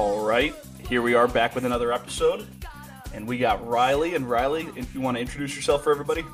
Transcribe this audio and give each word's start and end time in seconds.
All 0.00 0.24
right, 0.24 0.54
here 0.88 1.02
we 1.02 1.12
are 1.12 1.28
back 1.28 1.54
with 1.54 1.66
another 1.66 1.92
episode, 1.92 2.46
and 3.12 3.28
we 3.28 3.36
got 3.36 3.68
Riley. 3.68 4.14
And 4.14 4.30
Riley, 4.30 4.66
if 4.74 4.94
you 4.94 5.00
want 5.02 5.18
to 5.18 5.20
introduce 5.20 5.54
yourself 5.54 5.84
for 5.84 5.90
everybody. 5.90 6.24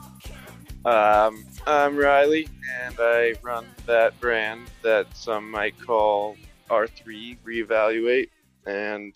Um, 0.85 1.45
I'm 1.67 1.97
Riley, 1.97 2.49
and 2.85 2.95
I 3.01 3.35
run 3.43 3.67
that 3.87 4.21
brand 4.21 4.69
that 4.83 5.09
some 5.17 5.51
might 5.51 5.77
call 5.85 6.37
R3 6.71 7.39
Reevaluate. 7.45 8.29
And 8.67 9.13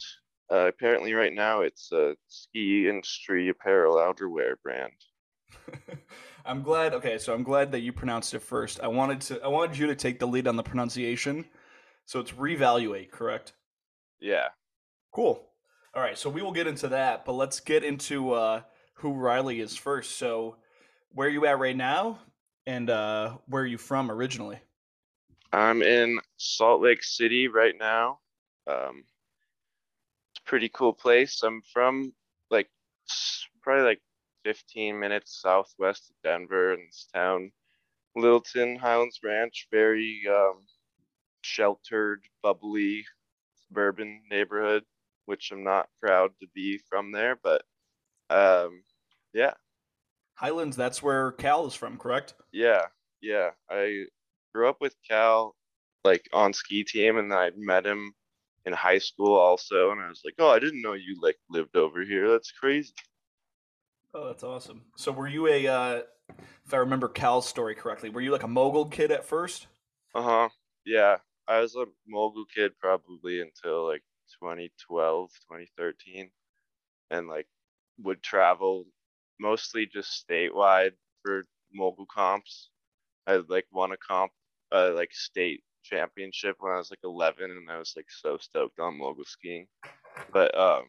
uh, 0.51 0.67
apparently, 0.67 1.15
right 1.15 1.33
now, 1.33 1.61
it's 1.61 1.93
a 1.93 2.17
ski 2.27 2.89
industry 2.89 3.51
apparel 3.51 3.99
outerwear 3.99 4.55
brand. 4.65 4.93
I'm 6.45 6.65
glad. 6.65 6.93
Okay, 6.95 7.19
so 7.19 7.33
I'm 7.33 7.45
glad 7.45 7.71
that 7.71 7.83
you 7.83 7.93
pronounced 7.93 8.35
it 8.35 8.43
first. 8.43 8.81
I 8.81 8.89
wanted 8.89 9.21
to. 9.21 9.41
I 9.45 9.47
wanted 9.47 9.79
you 9.79 9.87
to 9.87 9.95
take 9.95 10.19
the 10.19 10.27
lead 10.27 10.49
on 10.49 10.57
the 10.57 10.65
pronunciation. 10.65 11.45
So 12.05 12.19
it's 12.19 12.33
reevaluate, 12.33 13.13
correct? 13.13 13.53
Yeah. 14.21 14.49
Cool. 15.13 15.45
All 15.93 16.03
right, 16.03 16.17
so 16.17 16.31
we 16.31 16.43
will 16.43 16.53
get 16.53 16.69
into 16.69 16.89
that, 16.89 17.25
but 17.25 17.33
let's 17.33 17.59
get 17.59 17.83
into 17.83 18.33
uh, 18.33 18.63
who 18.95 19.13
Riley 19.13 19.61
is 19.61 19.77
first. 19.77 20.17
So, 20.19 20.57
where 21.13 21.27
are 21.27 21.31
you 21.31 21.47
at 21.47 21.59
right 21.59 21.77
now, 21.77 22.21
and 22.65 22.89
uh, 22.89 23.39
where 23.49 23.65
are 23.65 23.67
you 23.67 23.79
from 23.79 24.09
originally? 24.09 24.61
I'm 25.53 25.83
in 25.83 26.21
Salt 26.37 26.81
Lake 26.81 27.03
City 27.03 27.49
right 27.49 27.75
now. 27.77 28.21
Um, 28.69 29.03
it's 30.31 30.41
a 30.47 30.49
pretty 30.49 30.69
cool 30.69 30.93
place. 30.93 31.43
I'm 31.43 31.61
from 31.73 32.13
like 32.51 32.69
probably 33.61 33.83
like 33.83 34.01
15 34.45 34.99
minutes 34.99 35.41
southwest 35.43 36.11
of 36.11 36.17
Denver 36.23 36.75
in 36.75 36.87
this 36.87 37.09
town, 37.13 37.51
Littleton 38.15 38.77
Highlands 38.77 39.19
Ranch. 39.25 39.67
Very 39.73 40.23
um, 40.31 40.61
sheltered, 41.43 42.23
bubbly, 42.45 43.05
suburban 43.71 44.23
neighborhood, 44.31 44.85
which 45.27 45.51
I'm 45.53 45.65
not 45.65 45.89
proud 46.01 46.33
to 46.41 46.47
be 46.55 46.79
from 46.89 47.13
there, 47.13 47.39
but 47.43 47.63
um, 48.29 48.83
yeah. 49.33 49.55
Highlands, 50.35 50.77
that's 50.77 51.03
where 51.03 51.33
Cal 51.33 51.67
is 51.67 51.75
from, 51.75 51.99
correct? 51.99 52.35
Yeah, 52.53 52.87
yeah. 53.21 53.51
I 53.71 54.07
grew 54.55 54.69
up 54.69 54.81
with 54.81 54.97
Cal 55.09 55.55
like 56.05 56.27
on 56.33 56.53
ski 56.53 56.83
team 56.83 57.19
and 57.19 57.33
I 57.33 57.51
met 57.57 57.87
him 57.87 58.15
in 58.65 58.73
high 58.73 58.99
school 58.99 59.37
also 59.37 59.91
and 59.91 60.01
I 60.01 60.09
was 60.09 60.23
like, 60.25 60.35
"Oh, 60.39 60.49
I 60.49 60.59
didn't 60.59 60.83
know 60.83 60.95
you 60.95 61.19
like 61.21 61.37
lived 61.51 61.77
over 61.77 62.03
here. 62.03 62.29
That's 62.31 62.51
crazy." 62.53 62.95
Oh, 64.15 64.27
that's 64.27 64.43
awesome. 64.43 64.83
So 64.97 65.13
were 65.13 65.29
you 65.29 65.47
a 65.47 65.67
uh 65.67 66.03
if 66.65 66.73
I 66.73 66.79
remember 66.79 67.09
Cal's 67.09 67.49
story 67.49 67.75
correctly, 67.75 68.09
were 68.09 68.21
you 68.21 68.31
like 68.33 68.43
a 68.43 68.49
mogul 68.49 68.87
kid 68.87 69.11
at 69.11 69.25
first? 69.25 69.67
Uh-huh. 70.15 70.49
Yeah. 70.87 71.19
I 71.51 71.61
was 71.61 71.75
a 71.75 71.87
mogul 72.07 72.45
kid 72.55 72.79
probably 72.79 73.41
until 73.41 73.85
like 73.85 74.05
2012, 74.41 75.31
2013 75.49 76.31
and 77.11 77.27
like 77.29 77.49
would 77.99 78.23
travel 78.23 78.87
mostly 79.41 79.85
just 79.87 80.25
statewide 80.25 80.93
for 81.25 81.47
mogul 81.75 82.07
comps. 82.07 82.71
I 83.27 83.43
like 83.49 83.67
won 83.73 83.91
a 83.91 83.97
comp 83.97 84.31
uh 84.71 84.93
like 84.95 85.13
state 85.13 85.65
championship 85.83 86.57
when 86.61 86.73
I 86.73 86.77
was 86.77 86.91
like 86.91 87.01
11 87.03 87.51
and 87.51 87.69
I 87.69 87.79
was 87.79 87.95
like 87.97 88.11
so 88.11 88.39
stoked 88.39 88.79
on 88.79 88.97
mogul 88.97 89.25
skiing. 89.25 89.67
But 90.33 90.57
um 90.57 90.85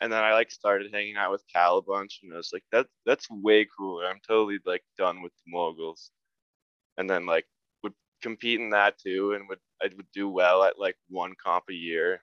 and 0.00 0.12
then 0.12 0.22
I 0.22 0.32
like 0.34 0.52
started 0.52 0.92
hanging 0.94 1.16
out 1.16 1.32
with 1.32 1.42
Cal 1.52 1.78
a 1.78 1.82
bunch 1.82 2.20
and 2.22 2.32
I 2.32 2.36
was 2.36 2.50
like 2.52 2.64
that 2.70 2.86
that's 3.04 3.28
way 3.30 3.66
cooler. 3.76 4.06
I'm 4.06 4.20
totally 4.28 4.60
like 4.64 4.84
done 4.96 5.22
with 5.22 5.32
the 5.44 5.50
moguls. 5.50 6.12
And 6.98 7.10
then 7.10 7.26
like 7.26 7.46
would 7.82 7.94
compete 8.22 8.60
in 8.60 8.70
that 8.70 8.96
too 9.00 9.32
and 9.32 9.48
would 9.48 9.58
I 9.82 9.88
would 9.96 10.10
do 10.12 10.28
well 10.28 10.62
at 10.64 10.78
like 10.78 10.96
one 11.08 11.34
comp 11.42 11.64
a 11.70 11.74
year. 11.74 12.22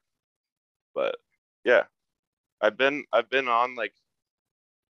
But 0.96 1.16
yeah. 1.64 1.84
I've 2.62 2.78
been 2.78 3.06
I've 3.14 3.30
been 3.30 3.48
on 3.48 3.76
like 3.76 3.94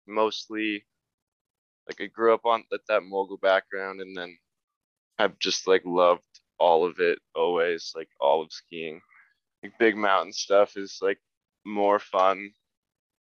mostly 0.07 0.85
like 1.87 2.01
I 2.01 2.05
grew 2.07 2.33
up 2.33 2.45
on 2.45 2.63
with 2.71 2.81
that 2.87 3.03
mogul 3.03 3.37
background 3.37 4.01
and 4.01 4.15
then 4.17 4.37
I've 5.19 5.37
just 5.39 5.67
like 5.67 5.83
loved 5.85 6.23
all 6.59 6.85
of 6.85 6.99
it 6.99 7.19
always, 7.35 7.93
like 7.95 8.09
all 8.19 8.41
of 8.41 8.51
skiing. 8.51 9.01
Like 9.63 9.73
big 9.79 9.95
mountain 9.97 10.33
stuff 10.33 10.77
is 10.77 10.99
like 11.01 11.19
more 11.65 11.99
fun 11.99 12.51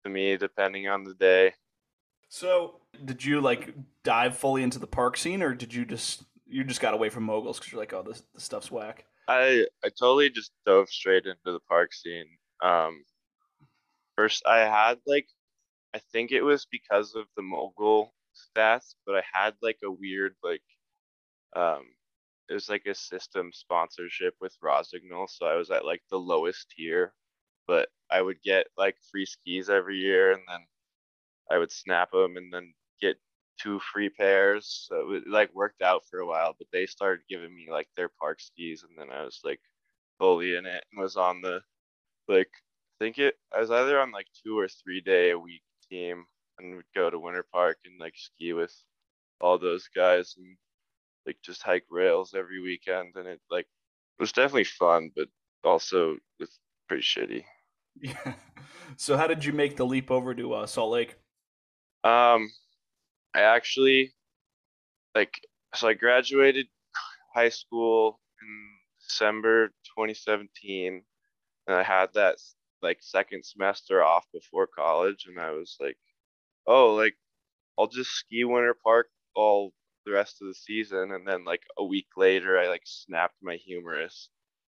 to 0.05 0.11
me 0.11 0.37
depending 0.37 0.89
on 0.89 1.05
the 1.05 1.15
day. 1.15 1.55
So, 2.28 2.81
did 3.05 3.25
you 3.25 3.41
like 3.41 3.75
dive 4.03 4.37
fully 4.37 4.63
into 4.63 4.78
the 4.78 4.87
park 4.87 5.17
scene, 5.17 5.43
or 5.43 5.55
did 5.55 5.73
you 5.73 5.84
just 5.84 6.25
you 6.47 6.65
just 6.65 6.81
got 6.81 6.95
away 6.95 7.09
from 7.09 7.25
moguls 7.25 7.59
because 7.59 7.73
you're 7.73 7.81
like, 7.81 7.93
oh, 7.93 8.03
this, 8.03 8.23
this 8.34 8.45
stuff's 8.45 8.71
whack? 8.71 9.07
I 9.28 9.66
I 9.84 9.88
totally 9.91 10.31
just 10.31 10.53
dove 10.64 10.88
straight 10.88 11.26
into 11.26 11.53
the 11.53 11.60
park 11.69 11.92
scene. 11.94 12.38
Um, 12.60 13.04
first 14.16 14.44
I 14.47 14.59
had 14.60 14.98
like, 15.06 15.28
I 15.94 16.00
think 16.12 16.32
it 16.32 16.42
was 16.42 16.66
because 16.66 17.14
of 17.14 17.26
the 17.36 17.42
mogul 17.42 18.15
stats, 18.34 18.94
but 19.06 19.16
I 19.16 19.22
had 19.32 19.54
like 19.62 19.78
a 19.84 19.91
weird 19.91 20.36
like, 20.42 20.62
um, 21.56 21.84
it 22.50 22.54
was 22.54 22.69
like 22.69 22.86
a 22.86 22.94
system 22.94 23.50
sponsorship 23.53 24.34
with 24.41 24.56
Rossignol, 24.62 25.28
so 25.28 25.47
I 25.47 25.56
was 25.56 25.70
at 25.70 25.84
like 25.86 26.03
the 26.10 26.19
lowest 26.19 26.70
tier, 26.76 27.15
but 27.69 27.88
I 28.10 28.22
would 28.22 28.42
get 28.42 28.69
like 28.78 28.97
free 29.12 29.26
skis 29.26 29.70
every 29.70 29.98
year, 29.98 30.32
and 30.32 30.42
then 30.48 30.60
I 31.50 31.59
would 31.59 31.72
snap 31.72 32.12
them 32.12 32.36
and 32.36 32.53
then 32.53 32.75
get 33.00 33.19
two 33.61 33.81
free 33.81 34.09
pairs. 34.09 34.87
So 34.89 35.12
it 35.12 35.25
like 35.28 35.55
worked 35.55 35.83
out 35.83 36.03
for 36.11 36.21
a 36.21 36.27
while, 36.27 36.55
but 36.59 36.69
they 36.72 36.87
started 36.87 37.25
giving 37.28 37.55
me 37.55 37.69
like 37.71 37.89
their 37.97 38.11
park 38.21 38.41
skis, 38.41 38.84
and 38.84 38.93
then 38.99 39.17
I 39.17 39.25
was 39.25 39.41
like 39.44 39.61
fully 40.19 40.56
in 40.56 40.67
it 40.67 40.84
and 40.93 41.03
was 41.03 41.17
on 41.17 41.41
the 41.43 41.61
like 42.28 42.49
I 43.00 43.05
think 43.05 43.19
it 43.19 43.34
I 43.55 43.61
was 43.61 43.71
either 43.71 44.00
on 44.00 44.12
like 44.12 44.27
two 44.45 44.59
or 44.59 44.69
three 44.69 45.00
day 45.00 45.31
a 45.31 45.39
week 45.39 45.62
team 45.91 46.25
and 46.59 46.77
would 46.77 46.84
go 46.95 47.11
to 47.11 47.19
Winter 47.19 47.45
Park 47.53 47.78
and 47.84 48.00
like 48.00 48.15
ski 48.16 48.53
with 48.53 48.75
all 49.41 49.59
those 49.59 49.89
guys 49.95 50.34
and 50.39 50.56
like 51.27 51.37
just 51.43 51.62
hike 51.62 51.84
rails 51.91 52.34
every 52.34 52.61
weekend 52.61 53.15
and 53.16 53.27
it 53.27 53.41
like 53.50 53.66
it 54.19 54.22
was 54.22 54.33
definitely 54.33 54.65
fun 54.65 55.11
but 55.15 55.28
also 55.65 56.16
was 56.41 56.59
pretty 56.89 57.03
shitty. 57.03 57.45
Yeah. 58.00 58.34
So 58.97 59.16
how 59.16 59.27
did 59.27 59.45
you 59.45 59.53
make 59.53 59.77
the 59.77 59.84
leap 59.84 60.12
over 60.12 60.33
to 60.33 60.55
uh, 60.55 60.66
Salt 60.66 60.93
Lake? 60.93 61.16
Um, 62.05 62.53
I 63.36 63.42
actually 63.42 64.14
like 65.14 65.34
so 65.74 65.88
I 65.88 65.94
graduated 65.94 66.66
high 67.34 67.50
school 67.50 68.20
in 68.42 68.48
December 69.08 69.69
2017, 69.97 71.02
and 71.66 71.76
I 71.76 71.82
had 71.82 72.14
that 72.14 72.36
like 72.82 72.98
second 73.02 73.44
semester 73.44 74.02
off 74.02 74.26
before 74.32 74.66
college, 74.66 75.26
and 75.28 75.38
I 75.41 75.50
was 75.52 75.76
like, 75.80 75.98
oh, 76.66 76.94
like 76.94 77.16
I'll 77.78 77.88
just 77.88 78.10
ski 78.12 78.44
Winter 78.44 78.74
Park 78.82 79.08
all 79.34 79.72
the 80.06 80.12
rest 80.12 80.41
of 80.42 80.48
the 80.48 80.54
season, 80.54 81.12
and 81.12 81.28
then 81.28 81.44
like 81.44 81.62
a 81.78 81.84
week 81.84 82.08
later, 82.16 82.58
I 82.58 82.68
like 82.68 82.84
snapped 82.86 83.36
my 83.42 83.56
humerus, 83.56 84.30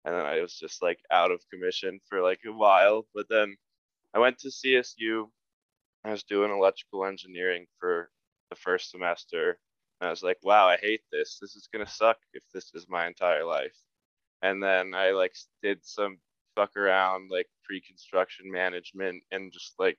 and 0.06 0.14
then 0.16 0.26
I 0.26 0.42
was 0.42 0.56
just 0.56 0.82
like 0.84 1.00
out 1.12 1.32
of 1.32 1.42
commission 1.52 2.00
for 2.10 2.22
like 2.22 2.42
a 2.46 2.52
while, 2.52 3.08
but 3.16 3.28
then 3.30 3.56
I 4.14 4.20
went 4.20 4.40
to 4.40 4.50
CSU 4.50 5.28
I 6.04 6.12
was 6.12 6.24
doing 6.24 6.52
electrical 6.52 7.06
engineering 7.06 7.68
for 7.80 8.10
the 8.50 8.56
first 8.56 8.92
semester. 8.92 9.60
And 10.00 10.08
I 10.08 10.12
was 10.12 10.24
like, 10.24 10.38
wow, 10.44 10.68
I 10.68 10.78
hate 10.78 11.02
this. 11.12 11.38
This 11.42 11.56
is 11.56 11.68
going 11.72 11.86
to 11.86 11.92
suck 11.92 12.18
if 12.34 12.44
this 12.54 12.72
is 12.74 12.88
my 12.90 13.08
entire 13.08 13.46
life. 13.46 13.76
And 14.42 14.64
then 14.64 14.94
I 14.94 15.12
like 15.12 15.36
did 15.62 15.80
some 15.84 16.18
fuck 16.56 16.76
around 16.78 17.30
like 17.32 17.48
pre-construction 17.64 18.52
management 18.52 19.24
and 19.32 19.52
just 19.52 19.74
like 19.80 19.98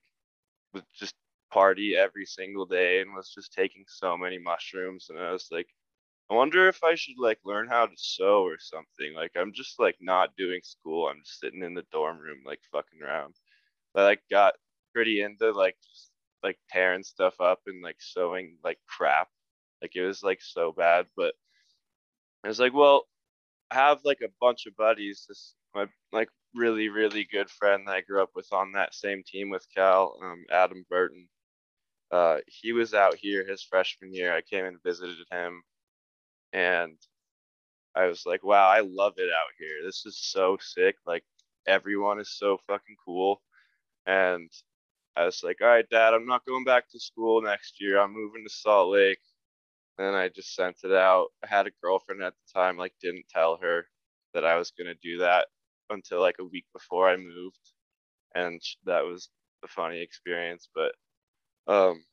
was 0.72 0.82
just 0.94 1.14
party 1.52 1.96
every 1.96 2.26
single 2.26 2.64
day 2.64 3.00
and 3.00 3.14
was 3.14 3.32
just 3.34 3.52
taking 3.52 3.84
so 3.88 4.16
many 4.16 4.38
mushrooms 4.38 5.06
and 5.10 5.18
I 5.18 5.32
was 5.32 5.48
like 5.50 5.66
I 6.30 6.34
wonder 6.34 6.68
if 6.68 6.84
I 6.84 6.94
should 6.94 7.18
like 7.18 7.40
learn 7.44 7.66
how 7.66 7.86
to 7.86 7.92
sew 7.96 8.44
or 8.44 8.56
something. 8.60 9.14
Like 9.16 9.32
I'm 9.36 9.52
just 9.52 9.80
like 9.80 9.96
not 10.00 10.36
doing 10.36 10.60
school. 10.62 11.08
I'm 11.08 11.20
just 11.24 11.40
sitting 11.40 11.62
in 11.64 11.74
the 11.74 11.84
dorm 11.90 12.18
room 12.18 12.38
like 12.46 12.60
fucking 12.70 13.02
around. 13.02 13.34
But 13.92 14.02
I 14.02 14.04
like 14.06 14.22
got 14.30 14.54
pretty 14.94 15.22
into 15.22 15.50
like 15.50 15.76
just 15.82 16.09
like 16.42 16.58
tearing 16.70 17.02
stuff 17.02 17.40
up 17.40 17.60
and 17.66 17.82
like 17.82 17.96
sewing 18.00 18.56
like 18.64 18.78
crap. 18.86 19.28
Like 19.82 19.96
it 19.96 20.02
was 20.02 20.22
like 20.22 20.42
so 20.42 20.72
bad, 20.72 21.06
but 21.16 21.34
I 22.44 22.48
was 22.48 22.60
like, 22.60 22.74
well, 22.74 23.06
I 23.70 23.76
have 23.76 24.00
like 24.04 24.20
a 24.22 24.32
bunch 24.40 24.66
of 24.66 24.76
buddies. 24.76 25.24
This 25.28 25.54
my 25.74 25.86
like 26.12 26.28
really 26.54 26.88
really 26.88 27.26
good 27.30 27.48
friend 27.50 27.86
that 27.86 27.94
I 27.96 28.00
grew 28.02 28.22
up 28.22 28.30
with 28.34 28.52
on 28.52 28.72
that 28.72 28.94
same 28.94 29.22
team 29.26 29.50
with 29.50 29.66
Cal, 29.74 30.16
um, 30.22 30.44
Adam 30.50 30.84
Burton. 30.90 31.28
Uh, 32.10 32.38
he 32.46 32.72
was 32.72 32.94
out 32.94 33.14
here 33.16 33.46
his 33.46 33.62
freshman 33.62 34.12
year. 34.14 34.34
I 34.34 34.42
came 34.42 34.64
and 34.64 34.82
visited 34.82 35.18
him, 35.30 35.62
and 36.52 36.96
I 37.94 38.06
was 38.06 38.24
like, 38.26 38.42
wow, 38.44 38.68
I 38.68 38.80
love 38.80 39.14
it 39.18 39.30
out 39.30 39.52
here. 39.58 39.84
This 39.84 40.04
is 40.06 40.18
so 40.18 40.58
sick. 40.60 40.96
Like 41.06 41.24
everyone 41.66 42.20
is 42.20 42.36
so 42.36 42.58
fucking 42.66 42.96
cool, 43.04 43.42
and 44.06 44.50
I 45.16 45.24
was 45.26 45.42
like, 45.44 45.58
all 45.62 45.68
right, 45.68 45.88
dad, 45.90 46.14
I'm 46.14 46.26
not 46.26 46.46
going 46.46 46.64
back 46.64 46.88
to 46.90 47.00
school 47.00 47.42
next 47.42 47.80
year. 47.80 48.00
I'm 48.00 48.12
moving 48.14 48.44
to 48.44 48.50
Salt 48.54 48.92
Lake. 48.92 49.20
And 49.98 50.16
I 50.16 50.28
just 50.30 50.54
sent 50.56 50.78
it 50.84 50.92
out. 50.92 51.28
I 51.44 51.48
had 51.48 51.66
a 51.66 51.72
girlfriend 51.82 52.22
at 52.22 52.34
the 52.34 52.60
time, 52.60 52.76
like, 52.78 52.94
didn't 53.02 53.28
tell 53.30 53.58
her 53.58 53.86
that 54.34 54.44
I 54.44 54.56
was 54.56 54.72
going 54.72 54.88
to 54.88 54.94
do 55.02 55.18
that. 55.18 55.48
until 55.90 56.20
like 56.20 56.36
a 56.40 56.44
week 56.44 56.66
before 56.74 57.08
I 57.10 57.16
moved, 57.16 57.72
and 58.34 58.60
that 58.86 59.04
was 59.04 59.30
a 59.64 59.68
funny 59.68 60.00
experience. 60.02 60.68
But 60.74 60.94
um, 61.68 62.04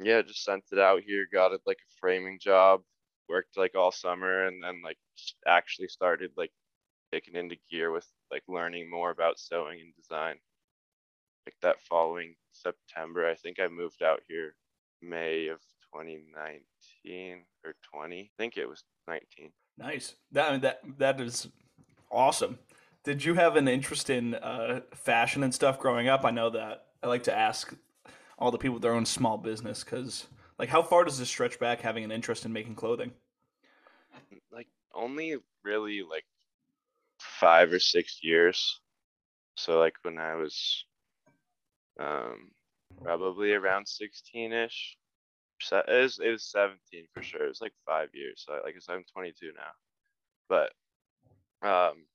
yeah, 0.00 0.22
just 0.22 0.44
sent 0.44 0.64
it 0.72 0.78
out 0.78 1.02
here, 1.06 1.26
got 1.32 1.52
it 1.52 1.60
like 1.66 1.78
a 1.78 1.94
framing 2.00 2.38
job, 2.40 2.82
worked 3.28 3.56
like 3.56 3.74
all 3.76 3.92
summer, 3.92 4.46
and 4.46 4.62
then 4.62 4.82
like 4.84 4.98
actually 5.46 5.88
started 5.88 6.32
like 6.36 6.52
kicking 7.12 7.36
into 7.36 7.56
gear 7.70 7.92
with 7.92 8.06
like 8.32 8.44
learning 8.48 8.90
more 8.90 9.10
about 9.10 9.38
sewing 9.40 9.80
and 9.80 9.94
design. 9.96 10.36
Like 11.46 11.56
that 11.62 11.80
following 11.80 12.34
September, 12.52 13.28
I 13.28 13.34
think 13.34 13.58
I 13.60 13.68
moved 13.68 14.02
out 14.02 14.20
here 14.28 14.54
May 15.02 15.48
of 15.48 15.60
2019 15.94 17.42
or 17.64 17.74
20. 17.92 18.20
I 18.20 18.30
think 18.38 18.56
it 18.56 18.68
was 18.68 18.84
19. 19.08 19.50
Nice. 19.78 20.14
That 20.32 20.60
that 20.62 20.80
that 20.98 21.20
is 21.20 21.48
awesome. 22.10 22.58
Did 23.02 23.24
you 23.24 23.34
have 23.34 23.56
an 23.56 23.66
interest 23.66 24.10
in 24.10 24.34
uh, 24.34 24.80
fashion 24.94 25.42
and 25.42 25.54
stuff 25.54 25.78
growing 25.78 26.08
up? 26.08 26.24
I 26.24 26.30
know 26.30 26.50
that 26.50 26.86
I 27.02 27.06
like 27.06 27.22
to 27.24 27.34
ask 27.34 27.74
all 28.38 28.50
the 28.50 28.58
people 28.58 28.74
with 28.74 28.82
their 28.82 28.94
own 28.94 29.06
small 29.06 29.38
business 29.38 29.82
because, 29.82 30.26
like, 30.58 30.68
how 30.68 30.82
far 30.82 31.04
does 31.04 31.18
this 31.18 31.28
stretch 31.28 31.58
back 31.58 31.80
having 31.80 32.04
an 32.04 32.12
interest 32.12 32.44
in 32.44 32.52
making 32.52 32.74
clothing? 32.74 33.12
Like 34.52 34.68
only 34.94 35.36
really 35.64 36.02
like 36.02 36.24
five 37.18 37.72
or 37.72 37.78
six 37.78 38.18
years. 38.22 38.80
So 39.56 39.78
like 39.78 39.94
when 40.02 40.18
I 40.18 40.34
was 40.34 40.84
um 42.00 42.52
probably 43.04 43.52
around 43.54 43.86
16ish. 43.86 44.96
It 45.72 46.02
was, 46.02 46.20
it 46.20 46.30
was 46.30 46.44
17 46.50 47.06
for 47.14 47.22
sure. 47.22 47.44
It 47.44 47.48
was 47.48 47.60
like 47.60 47.74
five 47.86 48.10
years. 48.14 48.44
So 48.46 48.60
like 48.64 48.76
I 48.76 48.80
said, 48.80 48.96
I'm 48.96 49.04
22 49.14 49.52
now. 49.56 49.72
But 50.48 50.72
um 51.62 52.06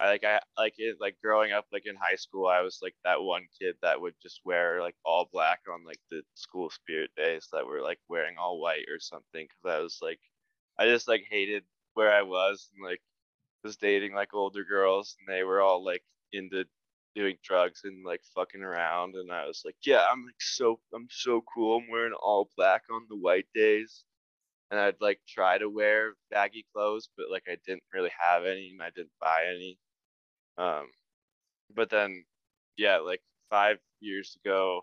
I 0.00 0.08
like 0.08 0.24
I 0.24 0.40
like 0.58 0.74
it 0.78 0.98
like 1.00 1.16
growing 1.22 1.52
up 1.52 1.66
like 1.72 1.86
in 1.86 1.96
high 1.96 2.16
school 2.16 2.48
I 2.48 2.62
was 2.62 2.80
like 2.82 2.96
that 3.04 3.22
one 3.22 3.46
kid 3.60 3.76
that 3.82 4.00
would 4.00 4.14
just 4.22 4.40
wear 4.44 4.80
like 4.82 4.96
all 5.04 5.28
black 5.32 5.60
on 5.72 5.84
like 5.84 6.00
the 6.10 6.22
school 6.34 6.70
spirit 6.70 7.10
days 7.16 7.48
that 7.52 7.66
were 7.66 7.80
like 7.80 8.00
wearing 8.08 8.36
all 8.38 8.60
white 8.60 8.88
or 8.90 9.00
something 9.00 9.46
cuz 9.48 9.72
I 9.72 9.78
was 9.80 10.00
like 10.02 10.20
I 10.78 10.86
just 10.86 11.08
like 11.08 11.24
hated 11.30 11.64
where 11.94 12.12
I 12.12 12.22
was 12.22 12.70
and 12.74 12.84
like 12.84 13.02
was 13.64 13.76
dating 13.76 14.14
like 14.14 14.34
older 14.34 14.64
girls 14.64 15.16
and 15.20 15.28
they 15.28 15.44
were 15.44 15.62
all 15.62 15.84
like 15.84 16.04
into 16.32 16.64
doing 17.14 17.36
drugs 17.44 17.82
and 17.84 18.04
like 18.04 18.20
fucking 18.34 18.62
around 18.62 19.14
and 19.14 19.30
I 19.32 19.46
was 19.46 19.62
like 19.64 19.76
yeah 19.84 20.04
I'm 20.10 20.24
like 20.24 20.40
so 20.40 20.80
I'm 20.94 21.08
so 21.10 21.42
cool 21.52 21.78
I'm 21.78 21.90
wearing 21.90 22.14
all 22.14 22.50
black 22.56 22.82
on 22.90 23.02
the 23.08 23.16
white 23.16 23.46
days. 23.54 24.04
And 24.70 24.80
I'd 24.80 25.00
like 25.00 25.20
try 25.28 25.58
to 25.58 25.68
wear 25.68 26.14
baggy 26.30 26.66
clothes 26.74 27.08
but 27.16 27.26
like 27.30 27.44
I 27.48 27.56
didn't 27.66 27.84
really 27.92 28.10
have 28.18 28.44
any 28.44 28.70
and 28.72 28.82
I 28.82 28.90
didn't 28.90 29.12
buy 29.20 29.44
any. 29.54 29.78
Um, 30.58 30.88
but 31.74 31.90
then, 31.90 32.24
yeah, 32.76 32.98
like 32.98 33.22
five 33.50 33.78
years 34.00 34.36
ago, 34.44 34.82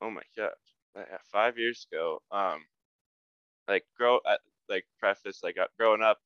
oh 0.00 0.10
my 0.10 0.22
god, 0.36 0.52
yeah, 0.96 1.18
five 1.30 1.58
years 1.58 1.86
ago, 1.90 2.20
um, 2.30 2.64
like 3.68 3.84
grow, 3.96 4.20
like 4.68 4.86
preface, 4.98 5.40
like 5.42 5.58
uh, 5.58 5.66
growing 5.78 6.02
up, 6.02 6.18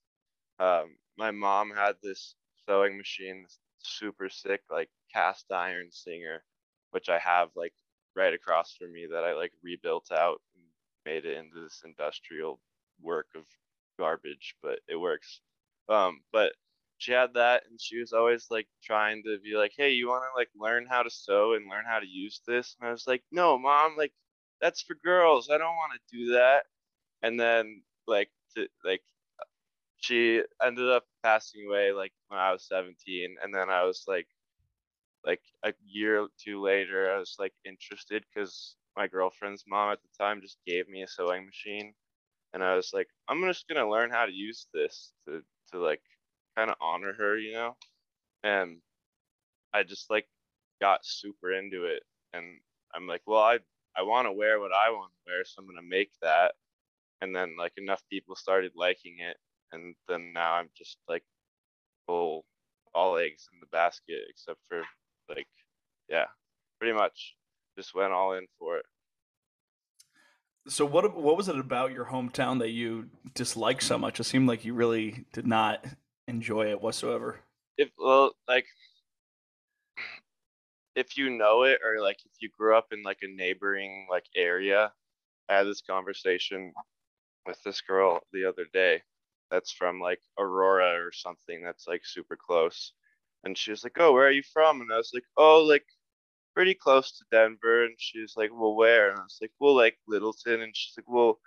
um, 0.58 0.96
my 1.18 1.30
mom 1.30 1.70
had 1.70 1.96
this 2.02 2.34
sewing 2.68 2.96
machine, 2.96 3.46
super 3.86 4.28
sick, 4.28 4.62
like 4.70 4.90
cast 5.12 5.50
iron 5.52 5.90
singer, 5.90 6.44
which 6.90 7.08
I 7.08 7.18
have 7.18 7.50
like 7.56 7.74
right 8.14 8.34
across 8.34 8.74
from 8.76 8.92
me 8.92 9.06
that 9.10 9.24
I 9.24 9.34
like 9.34 9.52
rebuilt 9.62 10.10
out 10.12 10.40
and 10.54 10.64
made 11.04 11.24
it 11.26 11.36
into 11.36 11.62
this 11.62 11.82
industrial 11.84 12.60
work 13.00 13.28
of 13.36 13.44
garbage, 13.98 14.56
but 14.62 14.80
it 14.88 14.96
works. 14.96 15.40
Um, 15.88 16.20
but 16.32 16.52
she 16.98 17.12
had 17.12 17.34
that 17.34 17.64
and 17.70 17.80
she 17.80 17.98
was 18.00 18.12
always 18.12 18.46
like 18.50 18.66
trying 18.82 19.22
to 19.24 19.38
be 19.44 19.54
like 19.54 19.72
hey 19.76 19.90
you 19.92 20.08
want 20.08 20.24
to 20.24 20.38
like 20.38 20.48
learn 20.58 20.86
how 20.88 21.02
to 21.02 21.10
sew 21.10 21.52
and 21.54 21.68
learn 21.70 21.84
how 21.86 21.98
to 22.00 22.06
use 22.06 22.40
this? 22.46 22.76
And 22.80 22.88
i 22.88 22.92
was 22.92 23.06
like 23.06 23.22
no 23.30 23.58
mom 23.58 23.96
like 23.98 24.12
that's 24.60 24.82
for 24.82 24.96
girls. 25.04 25.50
I 25.50 25.58
don't 25.58 25.76
want 25.76 25.92
to 25.94 26.16
do 26.16 26.32
that. 26.32 26.64
And 27.22 27.38
then 27.38 27.82
like 28.06 28.30
to, 28.56 28.68
like 28.84 29.02
she 30.06 30.42
ended 30.64 30.90
up 30.90 31.04
passing 31.22 31.66
away 31.66 31.92
like 31.92 32.12
when 32.28 32.40
i 32.40 32.52
was 32.52 32.66
17 32.68 33.36
and 33.42 33.54
then 33.54 33.70
i 33.70 33.82
was 33.84 34.04
like 34.06 34.28
like 35.24 35.40
a 35.64 35.72
year 35.84 36.20
or 36.22 36.28
two 36.42 36.60
later 36.62 37.12
i 37.14 37.18
was 37.18 37.36
like 37.38 37.52
interested 37.64 38.24
because 38.32 38.76
my 38.96 39.06
girlfriend's 39.06 39.64
mom 39.68 39.92
at 39.92 39.98
the 40.02 40.24
time 40.24 40.40
just 40.40 40.58
gave 40.66 40.88
me 40.88 41.02
a 41.02 41.08
sewing 41.08 41.44
machine 41.44 41.92
and 42.52 42.62
i 42.62 42.74
was 42.74 42.90
like 42.94 43.08
i'm 43.28 43.42
just 43.42 43.66
gonna 43.68 43.88
learn 43.88 44.10
how 44.10 44.26
to 44.26 44.32
use 44.32 44.66
this 44.72 45.12
to 45.26 45.42
to 45.72 45.78
like 45.78 46.02
kind 46.56 46.70
of 46.70 46.76
honor 46.80 47.12
her, 47.12 47.38
you 47.38 47.52
know? 47.52 47.76
And 48.42 48.78
I 49.72 49.82
just 49.82 50.10
like 50.10 50.26
got 50.80 51.04
super 51.04 51.52
into 51.52 51.84
it 51.84 52.02
and 52.32 52.44
I'm 52.94 53.06
like, 53.06 53.22
well, 53.26 53.42
I 53.42 53.58
I 53.96 54.02
want 54.02 54.26
to 54.26 54.32
wear 54.32 54.60
what 54.60 54.72
I 54.72 54.90
want 54.90 55.12
to 55.12 55.30
wear, 55.30 55.44
so 55.44 55.62
I'm 55.62 55.68
to 55.76 55.82
make 55.82 56.10
that. 56.22 56.54
And 57.22 57.34
then 57.34 57.56
like 57.58 57.72
enough 57.76 58.02
people 58.10 58.36
started 58.36 58.72
liking 58.76 59.16
it 59.20 59.36
and 59.76 59.94
then 60.08 60.32
now 60.32 60.54
I'm 60.54 60.70
just 60.76 60.96
like 61.08 61.22
full 62.06 62.44
all 62.94 63.18
eggs 63.18 63.46
in 63.52 63.60
the 63.60 63.66
basket 63.66 64.20
except 64.28 64.58
for 64.68 64.82
like 65.28 65.46
yeah, 66.08 66.24
pretty 66.80 66.96
much 66.96 67.36
just 67.76 67.94
went 67.94 68.12
all 68.12 68.32
in 68.32 68.46
for 68.58 68.78
it. 68.78 68.86
So 70.68 70.84
what 70.84 71.16
what 71.16 71.36
was 71.36 71.48
it 71.48 71.58
about 71.58 71.92
your 71.92 72.06
hometown 72.06 72.58
that 72.60 72.70
you 72.70 73.08
disliked 73.34 73.82
so 73.82 73.98
much? 73.98 74.18
It 74.18 74.24
seemed 74.24 74.48
like 74.48 74.64
you 74.64 74.74
really 74.74 75.24
did 75.32 75.46
not 75.46 75.84
enjoy 76.26 76.70
it 76.70 76.80
whatsoever. 76.80 77.40
If 77.78 77.90
well, 77.98 78.32
like 78.48 78.66
if 80.96 81.16
you 81.18 81.30
know 81.30 81.62
it 81.62 81.80
or 81.84 82.00
like 82.00 82.18
if 82.24 82.32
you 82.40 82.48
grew 82.58 82.76
up 82.76 82.86
in 82.92 83.02
like 83.02 83.18
a 83.22 83.28
neighboring 83.28 84.06
like 84.10 84.24
area, 84.34 84.92
I 85.48 85.58
had 85.58 85.66
this 85.66 85.82
conversation 85.82 86.72
with 87.46 87.62
this 87.62 87.80
girl 87.80 88.20
the 88.32 88.44
other 88.44 88.66
day 88.72 89.02
that's 89.50 89.72
from 89.72 90.00
like 90.00 90.20
Aurora 90.38 90.94
or 91.04 91.12
something 91.12 91.62
that's 91.62 91.86
like 91.86 92.02
super 92.04 92.36
close. 92.36 92.92
And 93.44 93.56
she 93.56 93.70
was 93.70 93.84
like, 93.84 93.96
Oh, 93.98 94.12
where 94.12 94.26
are 94.26 94.30
you 94.32 94.42
from? 94.42 94.80
And 94.80 94.92
I 94.92 94.96
was 94.96 95.10
like, 95.14 95.24
Oh, 95.36 95.62
like 95.62 95.84
pretty 96.54 96.74
close 96.74 97.12
to 97.18 97.24
Denver. 97.30 97.84
And 97.84 97.94
she 97.98 98.20
was 98.20 98.34
like, 98.36 98.50
Well, 98.52 98.74
where? 98.76 99.10
And 99.10 99.18
I 99.20 99.22
was 99.22 99.38
like, 99.40 99.52
Well, 99.60 99.76
like 99.76 99.98
Littleton. 100.08 100.62
And 100.62 100.76
she's 100.76 100.94
like, 100.98 101.08
Well, 101.08 101.40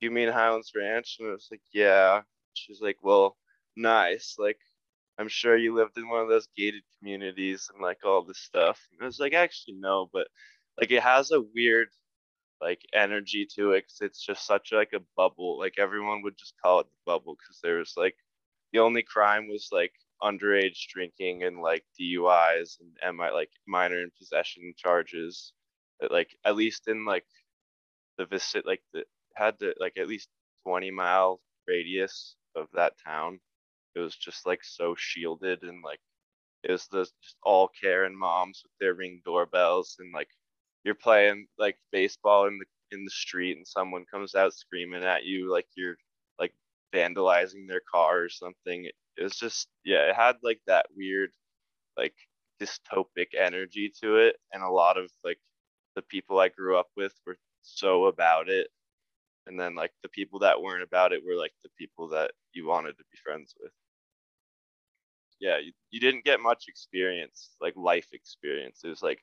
you 0.00 0.10
mean 0.10 0.28
Highlands 0.28 0.72
Ranch? 0.76 1.16
And 1.20 1.28
I 1.28 1.32
was 1.32 1.48
like, 1.50 1.62
Yeah. 1.72 2.22
She's 2.54 2.80
like, 2.80 2.98
Well, 3.02 3.36
nice. 3.76 4.36
Like, 4.38 4.58
I'm 5.18 5.28
sure 5.28 5.56
you 5.56 5.74
lived 5.74 5.96
in 5.98 6.08
one 6.08 6.22
of 6.22 6.28
those 6.28 6.48
gated 6.56 6.82
communities 6.98 7.70
and 7.72 7.82
like 7.82 7.98
all 8.04 8.22
this 8.22 8.38
stuff. 8.38 8.80
And 8.92 9.02
I 9.02 9.06
was 9.06 9.18
like, 9.18 9.32
actually, 9.32 9.74
no, 9.78 10.10
but 10.12 10.28
like 10.80 10.90
it 10.90 11.02
has 11.02 11.30
a 11.30 11.40
weird 11.54 11.88
like 12.60 12.80
energy 12.94 13.46
to 13.56 13.72
it 13.72 13.84
it's 14.00 14.24
just 14.24 14.46
such 14.46 14.72
like 14.72 14.92
a 14.94 15.00
bubble. 15.16 15.58
Like 15.58 15.74
everyone 15.78 16.22
would 16.22 16.38
just 16.38 16.54
call 16.62 16.80
it 16.80 16.86
the 16.86 17.12
bubble 17.12 17.36
because 17.38 17.60
there 17.62 17.78
was 17.78 17.94
like 17.96 18.16
the 18.72 18.78
only 18.80 19.02
crime 19.02 19.48
was 19.48 19.68
like 19.72 19.92
underage 20.22 20.86
drinking 20.92 21.44
and 21.44 21.60
like 21.60 21.84
DUIs 22.00 22.80
and 22.80 22.90
and 23.02 23.16
my 23.16 23.30
like 23.30 23.50
minor 23.66 24.00
in 24.02 24.10
possession 24.18 24.72
charges. 24.76 25.52
But, 26.00 26.12
like 26.12 26.30
at 26.44 26.56
least 26.56 26.88
in 26.88 27.04
like 27.04 27.26
the 28.18 28.26
visit 28.26 28.66
like 28.66 28.82
the 28.92 29.04
had 29.34 29.58
to 29.60 29.74
like 29.80 29.94
at 29.98 30.08
least 30.08 30.28
20 30.64 30.90
mile 30.90 31.40
radius 31.68 32.36
of 32.54 32.68
that 32.74 32.94
town 33.04 33.38
it 33.94 34.00
was 34.00 34.16
just 34.16 34.46
like 34.46 34.62
so 34.62 34.94
shielded 34.96 35.62
and 35.62 35.82
like 35.82 36.00
it 36.62 36.72
was 36.72 36.86
the 36.88 37.00
just 37.22 37.36
all 37.42 37.70
Karen 37.80 38.16
moms 38.16 38.62
with 38.64 38.72
their 38.80 38.94
ring 38.94 39.20
doorbells 39.24 39.96
and 39.98 40.12
like 40.12 40.28
you're 40.86 40.94
playing 40.94 41.48
like 41.58 41.76
baseball 41.92 42.46
in 42.46 42.58
the 42.58 42.64
in 42.96 43.04
the 43.04 43.10
street 43.10 43.56
and 43.56 43.66
someone 43.66 44.04
comes 44.10 44.36
out 44.36 44.54
screaming 44.54 45.02
at 45.02 45.24
you 45.24 45.50
like 45.52 45.66
you're 45.76 45.96
like 46.38 46.54
vandalizing 46.94 47.66
their 47.66 47.82
car 47.92 48.22
or 48.22 48.28
something. 48.28 48.86
It, 48.86 49.22
was 49.22 49.36
just 49.36 49.68
yeah, 49.84 50.08
it 50.08 50.14
had 50.16 50.36
like 50.42 50.60
that 50.68 50.86
weird 50.96 51.30
like 51.96 52.14
dystopic 52.62 53.34
energy 53.38 53.92
to 54.02 54.16
it 54.16 54.36
and 54.52 54.62
a 54.62 54.70
lot 54.70 54.96
of 54.96 55.10
like 55.24 55.38
the 55.96 56.02
people 56.02 56.38
I 56.38 56.48
grew 56.48 56.78
up 56.78 56.88
with 56.96 57.12
were 57.26 57.36
so 57.62 58.06
about 58.06 58.48
it 58.48 58.68
and 59.46 59.58
then 59.58 59.74
like 59.74 59.92
the 60.02 60.08
people 60.08 60.38
that 60.40 60.62
weren't 60.62 60.82
about 60.82 61.12
it 61.12 61.22
were 61.26 61.36
like 61.36 61.52
the 61.64 61.70
people 61.78 62.08
that 62.10 62.30
you 62.54 62.66
wanted 62.66 62.92
to 62.92 63.04
be 63.10 63.18
friends 63.24 63.54
with 63.60 63.72
yeah, 65.40 65.58
you, 65.58 65.72
you 65.90 66.00
didn't 66.00 66.24
get 66.24 66.40
much 66.40 66.64
experience, 66.68 67.50
like 67.60 67.74
life 67.76 68.08
experience. 68.12 68.80
It 68.84 68.88
was 68.88 69.02
like 69.02 69.20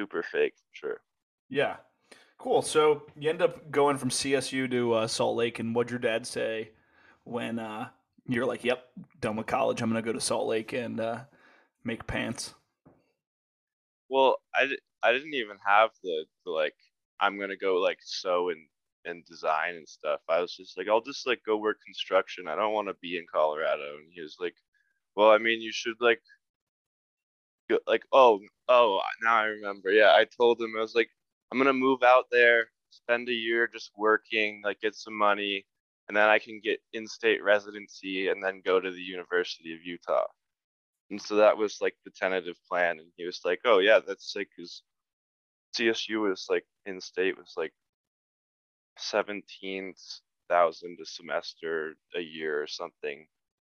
super 0.00 0.22
fake 0.22 0.54
for 0.56 0.86
sure. 0.86 1.00
Yeah. 1.48 1.76
Cool. 2.38 2.62
So 2.62 3.02
you 3.18 3.28
end 3.28 3.42
up 3.42 3.70
going 3.70 3.98
from 3.98 4.08
CSU 4.08 4.70
to 4.70 4.94
uh, 4.94 5.06
Salt 5.06 5.36
Lake, 5.36 5.58
and 5.58 5.74
what'd 5.74 5.90
your 5.90 5.98
dad 5.98 6.26
say 6.26 6.70
when 7.24 7.58
uh, 7.58 7.88
you're 8.26 8.46
like, 8.46 8.64
"Yep, 8.64 8.82
done 9.20 9.36
with 9.36 9.46
college. 9.46 9.82
I'm 9.82 9.90
gonna 9.90 10.00
go 10.00 10.12
to 10.12 10.20
Salt 10.20 10.48
Lake 10.48 10.72
and 10.72 10.98
uh, 11.00 11.20
make 11.84 12.06
pants." 12.06 12.54
Well, 14.08 14.38
I, 14.54 14.68
I 15.02 15.12
didn't 15.12 15.34
even 15.34 15.58
have 15.66 15.90
the, 16.02 16.24
the 16.46 16.50
like 16.50 16.74
I'm 17.20 17.38
gonna 17.38 17.58
go 17.58 17.76
like 17.76 17.98
sew 18.02 18.48
and 18.48 18.60
and 19.04 19.24
design 19.26 19.74
and 19.76 19.88
stuff. 19.88 20.20
I 20.28 20.40
was 20.40 20.54
just 20.54 20.78
like, 20.78 20.88
I'll 20.88 21.02
just 21.02 21.26
like 21.26 21.40
go 21.44 21.56
work 21.56 21.78
construction. 21.84 22.48
I 22.48 22.54
don't 22.56 22.72
want 22.72 22.88
to 22.88 22.94
be 23.02 23.18
in 23.18 23.26
Colorado. 23.32 23.96
And 23.98 24.08
he 24.12 24.20
was 24.20 24.36
like, 24.40 24.54
well, 25.16 25.30
I 25.30 25.38
mean, 25.38 25.60
you 25.60 25.72
should 25.72 25.96
like, 26.00 26.20
like, 27.86 28.04
oh, 28.12 28.40
oh, 28.68 29.00
now 29.22 29.36
I 29.36 29.44
remember. 29.44 29.90
Yeah, 29.90 30.12
I 30.14 30.24
told 30.24 30.60
him 30.60 30.74
I 30.76 30.80
was 30.80 30.94
like, 30.94 31.10
I'm 31.52 31.58
gonna 31.58 31.72
move 31.72 32.02
out 32.02 32.26
there, 32.30 32.68
spend 32.90 33.28
a 33.28 33.32
year 33.32 33.68
just 33.72 33.90
working, 33.96 34.62
like 34.64 34.80
get 34.80 34.94
some 34.94 35.16
money, 35.16 35.66
and 36.08 36.16
then 36.16 36.28
I 36.28 36.38
can 36.38 36.60
get 36.62 36.80
in-state 36.92 37.42
residency 37.42 38.28
and 38.28 38.42
then 38.42 38.62
go 38.64 38.80
to 38.80 38.90
the 38.90 39.00
University 39.00 39.74
of 39.74 39.84
Utah. 39.84 40.26
And 41.10 41.20
so 41.20 41.36
that 41.36 41.56
was 41.56 41.78
like 41.80 41.96
the 42.04 42.10
tentative 42.10 42.56
plan. 42.68 42.98
And 42.98 43.08
he 43.16 43.26
was 43.26 43.40
like, 43.44 43.60
oh 43.64 43.78
yeah, 43.78 44.00
that's 44.06 44.32
sick 44.32 44.48
because 44.56 44.82
CSU 45.76 46.28
was 46.28 46.46
like 46.50 46.64
in-state 46.86 47.38
was 47.38 47.54
like 47.56 47.72
17,000 48.98 50.98
a 51.00 51.06
semester 51.06 51.94
a 52.16 52.20
year 52.20 52.62
or 52.62 52.66
something. 52.66 53.26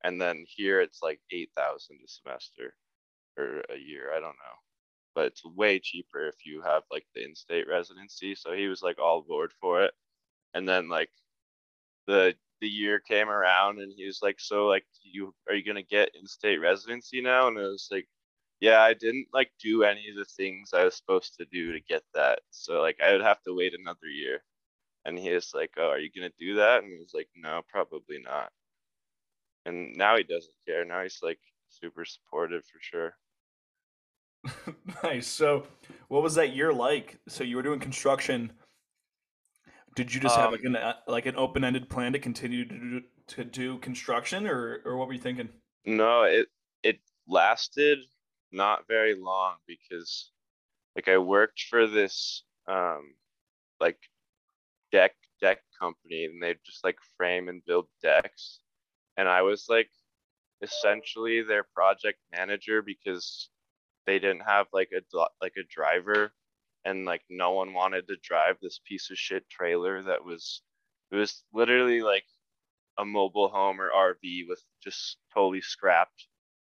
And 0.04 0.20
then 0.20 0.44
here 0.46 0.80
it's 0.80 1.02
like 1.02 1.20
8,000 1.30 1.98
a 2.04 2.08
semester 2.08 2.74
or 3.38 3.62
a 3.70 3.76
year. 3.78 4.10
I 4.12 4.20
don't 4.20 4.36
know. 4.36 4.56
But 5.14 5.26
it's 5.26 5.44
way 5.44 5.80
cheaper 5.80 6.28
if 6.28 6.46
you 6.46 6.62
have 6.62 6.84
like 6.92 7.06
the 7.14 7.24
in-state 7.24 7.68
residency. 7.68 8.34
So 8.34 8.52
he 8.52 8.68
was 8.68 8.82
like 8.82 8.98
all 8.98 9.20
aboard 9.20 9.52
for 9.60 9.82
it. 9.84 9.94
And 10.54 10.68
then 10.68 10.88
like 10.88 11.10
the 12.06 12.34
the 12.60 12.68
year 12.68 13.00
came 13.00 13.28
around 13.28 13.80
and 13.80 13.92
he 13.96 14.06
was 14.06 14.20
like, 14.22 14.40
So 14.40 14.66
like 14.66 14.86
you 15.02 15.34
are 15.48 15.54
you 15.54 15.64
gonna 15.64 15.82
get 15.82 16.14
in-state 16.18 16.58
residency 16.58 17.20
now? 17.20 17.48
And 17.48 17.58
I 17.58 17.62
was 17.62 17.88
like, 17.90 18.08
Yeah, 18.60 18.80
I 18.82 18.94
didn't 18.94 19.28
like 19.32 19.52
do 19.62 19.84
any 19.84 20.08
of 20.10 20.16
the 20.16 20.24
things 20.24 20.70
I 20.72 20.84
was 20.84 20.96
supposed 20.96 21.36
to 21.36 21.46
do 21.46 21.72
to 21.72 21.80
get 21.80 22.02
that. 22.14 22.40
So 22.50 22.80
like 22.80 23.00
I 23.02 23.12
would 23.12 23.22
have 23.22 23.42
to 23.44 23.54
wait 23.56 23.74
another 23.78 24.06
year. 24.08 24.42
And 25.06 25.18
he 25.18 25.30
was 25.32 25.52
like, 25.54 25.72
Oh, 25.78 25.88
are 25.90 25.98
you 26.00 26.10
gonna 26.14 26.32
do 26.38 26.56
that? 26.56 26.82
And 26.84 26.92
he 26.92 26.98
was 26.98 27.14
like, 27.14 27.28
No, 27.36 27.62
probably 27.70 28.20
not. 28.20 28.52
And 29.66 29.94
now 29.96 30.16
he 30.16 30.22
doesn't 30.22 30.54
care. 30.66 30.84
Now 30.84 31.02
he's 31.02 31.20
like 31.22 31.40
super 31.68 32.04
supportive 32.06 32.64
for 32.64 32.78
sure. 32.80 33.16
nice. 35.02 35.26
So, 35.26 35.66
what 36.08 36.22
was 36.22 36.34
that 36.36 36.54
year 36.54 36.72
like? 36.72 37.18
So 37.28 37.44
you 37.44 37.56
were 37.56 37.62
doing 37.62 37.80
construction. 37.80 38.52
Did 39.96 40.12
you 40.14 40.20
just 40.20 40.36
have 40.36 40.50
like 40.52 40.60
Um, 40.60 40.64
an 40.64 40.76
uh, 40.76 41.00
like 41.08 41.26
an 41.26 41.34
open 41.36 41.64
ended 41.64 41.88
plan 41.90 42.12
to 42.12 42.18
continue 42.20 42.64
to 42.66 42.78
do, 42.78 43.02
to 43.28 43.44
do 43.44 43.78
construction, 43.78 44.46
or 44.46 44.80
or 44.84 44.96
what 44.96 45.08
were 45.08 45.14
you 45.14 45.20
thinking? 45.20 45.48
no, 45.84 46.22
it 46.24 46.48
it 46.82 47.00
lasted 47.26 47.98
not 48.52 48.86
very 48.88 49.14
long 49.14 49.56
because 49.66 50.32
like 50.96 51.08
I 51.08 51.18
worked 51.18 51.62
for 51.70 51.86
this 51.88 52.44
um 52.68 53.16
like 53.80 53.98
deck 54.92 55.16
deck 55.40 55.62
company 55.78 56.26
and 56.26 56.42
they 56.42 56.56
just 56.64 56.84
like 56.84 56.98
frame 57.16 57.48
and 57.48 57.64
build 57.66 57.88
decks 58.02 58.60
and 59.16 59.28
I 59.28 59.42
was 59.42 59.66
like 59.68 59.90
essentially 60.62 61.42
their 61.42 61.64
project 61.64 62.20
manager 62.32 62.82
because 62.82 63.50
they 64.06 64.18
didn't 64.18 64.42
have 64.46 64.66
like 64.72 64.90
a 64.96 65.18
like 65.40 65.54
a 65.58 65.66
driver 65.68 66.32
and 66.84 67.04
like 67.04 67.22
no 67.30 67.52
one 67.52 67.72
wanted 67.72 68.06
to 68.08 68.16
drive 68.22 68.56
this 68.60 68.80
piece 68.86 69.10
of 69.10 69.18
shit 69.18 69.48
trailer 69.50 70.02
that 70.02 70.24
was 70.24 70.62
it 71.10 71.16
was 71.16 71.42
literally 71.52 72.02
like 72.02 72.24
a 72.98 73.04
mobile 73.04 73.48
home 73.48 73.80
or 73.80 73.90
RV 73.90 74.48
with 74.48 74.62
just 74.82 75.18
totally 75.34 75.60
scrapped 75.60 76.26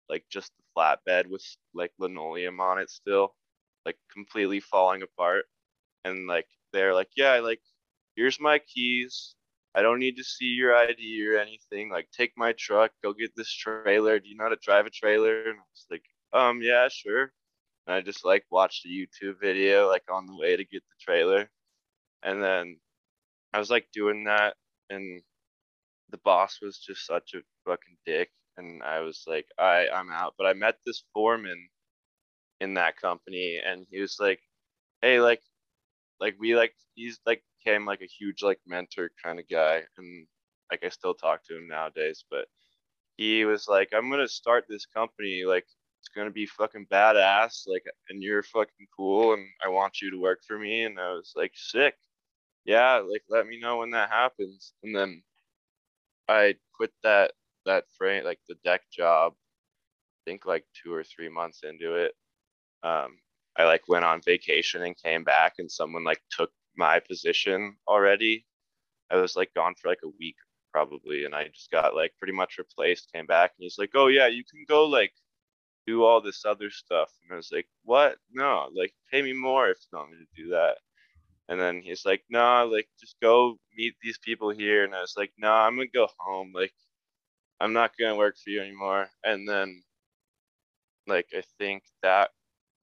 like 0.09 0.25
just 0.31 0.53
the 0.57 0.63
flatbed 0.77 1.27
with 1.29 1.45
like 1.75 1.93
linoleum 1.99 2.61
on 2.61 2.79
it 2.79 2.91
still 2.91 3.35
like 3.85 3.97
completely 4.13 4.61
falling 4.61 5.03
apart. 5.03 5.45
And 6.05 6.27
like 6.27 6.47
they're 6.73 6.95
like 6.95 7.09
yeah 7.17 7.39
like 7.41 7.61
here's 8.17 8.41
my 8.41 8.59
keys. 8.59 9.35
I 9.75 9.83
don't 9.83 10.01
need 10.01 10.17
to 10.17 10.25
see 10.25 10.47
your 10.47 10.75
ID 10.75 11.27
or 11.27 11.39
anything. 11.39 11.91
Like 11.91 12.09
take 12.11 12.33
my 12.37 12.53
truck. 12.53 12.91
Go 13.03 13.13
get 13.13 13.31
this 13.37 13.53
trailer. 13.53 14.19
Do 14.19 14.29
you 14.29 14.37
know 14.37 14.45
how 14.45 14.51
to 14.51 14.57
drive 14.63 14.87
a 14.87 14.91
trailer? 14.91 15.43
And 15.43 15.59
I 15.59 15.69
was 15.73 15.87
like 15.91 16.05
um 16.33 16.61
yeah 16.63 16.89
sure. 16.89 17.33
And 17.87 17.97
I 17.97 18.01
just 18.03 18.25
like 18.25 18.45
watched 18.51 18.87
a 18.87 18.89
YouTube 18.89 19.41
video 19.41 19.89
like 19.89 20.05
on 20.13 20.27
the 20.27 20.37
way 20.37 20.57
to 20.57 20.65
get 20.65 20.83
the 20.83 20.97
trailer. 21.05 21.51
And 22.23 22.43
then 22.43 22.79
I 23.55 23.59
was 23.61 23.71
like 23.71 23.89
doing 23.93 24.25
that 24.25 24.57
and 24.91 25.23
the 26.11 26.19
boss 26.19 26.61
was 26.63 26.79
just 26.79 27.07
such 27.07 27.35
a 27.35 27.43
fucking 27.67 27.97
dick. 28.07 28.31
And 28.59 28.83
I 28.83 29.01
was 29.01 29.25
like 29.27 29.47
I 29.59 29.89
I'm 29.95 30.11
out. 30.13 30.35
But 30.39 30.47
I 30.49 30.55
met 30.55 30.77
this 30.87 31.05
foreman 31.15 31.69
in 32.61 32.75
that 32.75 32.97
company 32.97 33.61
and 33.65 33.87
he 33.91 34.01
was 34.01 34.17
like 34.21 34.41
hey 35.03 35.21
like 35.21 35.43
like 36.21 36.37
we 36.41 36.57
like 36.57 36.75
he's 36.95 37.21
like 37.27 37.43
came 37.65 37.87
like 37.87 38.03
a 38.03 38.07
huge 38.07 38.43
like 38.43 38.61
mentor 38.67 39.11
kind 39.25 39.41
of 39.41 39.49
guy. 39.49 39.83
And 39.99 40.27
like 40.73 40.85
I 40.85 40.91
still 40.91 41.15
talk 41.15 41.45
to 41.47 41.57
him 41.57 41.69
nowadays 41.69 42.25
but 42.31 42.47
he 43.17 43.45
was 43.45 43.69
like 43.69 43.91
I'm 43.95 44.11
gonna 44.11 44.29
start 44.29 44.67
this 44.69 44.87
company 44.87 45.45
like 45.47 45.67
it's 46.01 46.09
gonna 46.09 46.31
be 46.31 46.47
fucking 46.47 46.87
badass 46.91 47.67
like 47.67 47.85
and 48.09 48.23
you're 48.23 48.43
fucking 48.43 48.87
cool 48.97 49.35
and 49.35 49.47
I 49.65 49.69
want 49.69 50.01
you 50.01 50.11
to 50.11 50.21
work 50.21 50.41
for 50.47 50.59
me 50.59 50.85
and 50.85 50.99
I 50.99 51.13
was 51.13 51.33
like 51.37 51.53
sick. 51.55 51.95
Yeah 52.65 52.97
like 52.97 53.23
let 53.29 53.47
me 53.47 53.59
know 53.61 53.79
when 53.79 53.91
that 53.91 54.11
happens. 54.11 54.73
And 54.83 54.95
then 54.95 55.23
I 56.29 56.55
quit 56.75 56.93
that 57.03 57.33
that 57.67 57.85
frame 57.97 58.25
like 58.25 58.41
the 58.49 58.57
deck 58.65 58.83
job 58.93 59.35
I 59.37 60.31
think 60.31 60.47
like 60.47 60.65
two 60.83 60.93
or 60.93 61.05
three 61.05 61.29
months 61.29 61.61
into 61.65 61.95
it. 61.95 62.13
Um 62.83 63.19
I 63.57 63.65
like 63.65 63.89
went 63.89 64.05
on 64.05 64.23
vacation 64.23 64.83
and 64.83 64.97
came 64.97 65.25
back 65.25 65.55
and 65.59 65.71
someone 65.71 66.05
like 66.05 66.23
took 66.31 66.53
my 66.77 67.01
position 67.01 67.77
already. 67.89 68.47
I 69.11 69.17
was 69.17 69.35
like 69.37 69.53
gone 69.55 69.75
for 69.75 69.89
like 69.89 70.03
a 70.05 70.13
week 70.21 70.37
probably 70.73 71.25
and 71.25 71.35
I 71.35 71.49
just 71.49 71.71
got 71.71 71.95
like 71.97 72.13
pretty 72.19 72.35
much 72.35 72.59
replaced, 72.59 73.13
came 73.13 73.27
back 73.27 73.53
and 73.59 73.65
he's 73.65 73.79
like, 73.79 73.91
"Oh 73.95 74.07
yeah, 74.09 74.29
you 74.29 74.45
can 74.45 74.65
go 74.69 74.85
like 74.87 75.13
do 75.89 76.05
all 76.05 76.21
this 76.23 76.45
other 76.45 76.71
stuff." 76.71 77.11
And 77.25 77.33
I 77.33 77.37
was 77.37 77.51
like, 77.53 77.69
"What? 77.85 78.19
No, 78.33 78.71
like 78.75 78.95
pay 79.11 79.23
me 79.23 79.33
more 79.35 79.69
if 79.71 79.79
you 79.93 79.99
want 79.99 80.13
me 80.13 80.19
to 80.19 80.43
do 80.43 80.51
that." 80.51 80.79
And 81.49 81.61
then 81.61 81.83
he's 81.83 82.05
like, 82.07 82.25
"No, 82.31 82.41
nah, 82.41 82.63
like 82.65 82.89
just 83.01 83.17
go 83.21 83.59
meet 83.77 83.97
these 84.03 84.19
people 84.19 84.51
here." 84.51 84.85
And 84.85 84.95
I 84.95 85.01
was 85.03 85.15
like, 85.17 85.33
"No, 85.39 85.49
nah, 85.49 85.67
I'm 85.67 85.77
gonna 85.77 85.89
go 85.89 86.09
home. 86.19 86.53
Like 86.55 86.75
I'm 87.61 87.73
not 87.75 87.97
gonna 87.99 88.17
work 88.17 88.37
for 88.39 88.51
you 88.51 88.61
anymore." 88.63 89.11
And 89.25 89.49
then 89.49 89.85
like 91.07 91.29
I 91.35 91.43
think 91.59 91.85
that 92.03 92.31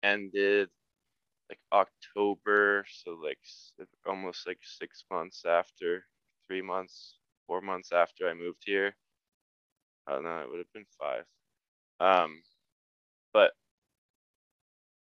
ended 0.02 0.68
like 1.50 1.60
October, 1.72 2.84
so 2.90 3.12
like 3.22 3.38
almost 4.06 4.46
like 4.46 4.60
six 4.62 5.04
months 5.10 5.44
after, 5.46 6.06
three 6.48 6.62
months, 6.62 7.18
four 7.46 7.60
months 7.60 7.92
after 7.92 8.28
I 8.28 8.34
moved 8.34 8.62
here. 8.66 8.94
I 10.06 10.12
don't 10.12 10.24
know, 10.24 10.40
it 10.40 10.50
would 10.50 10.58
have 10.58 10.72
been 10.74 10.86
five. 10.98 11.24
Um, 12.00 12.42
but 13.32 13.52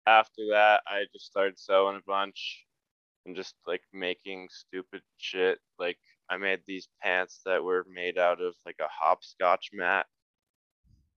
after 0.07 0.47
that, 0.51 0.81
I 0.87 1.05
just 1.13 1.25
started 1.27 1.59
sewing 1.59 1.97
a 1.97 2.01
bunch 2.07 2.65
and 3.25 3.35
just 3.35 3.55
like 3.67 3.83
making 3.93 4.49
stupid 4.51 5.01
shit. 5.17 5.59
Like 5.77 5.99
I 6.29 6.37
made 6.37 6.61
these 6.67 6.89
pants 7.01 7.41
that 7.45 7.63
were 7.63 7.85
made 7.93 8.17
out 8.17 8.41
of 8.41 8.55
like 8.65 8.77
a 8.81 8.87
hopscotch 8.89 9.69
mat, 9.73 10.07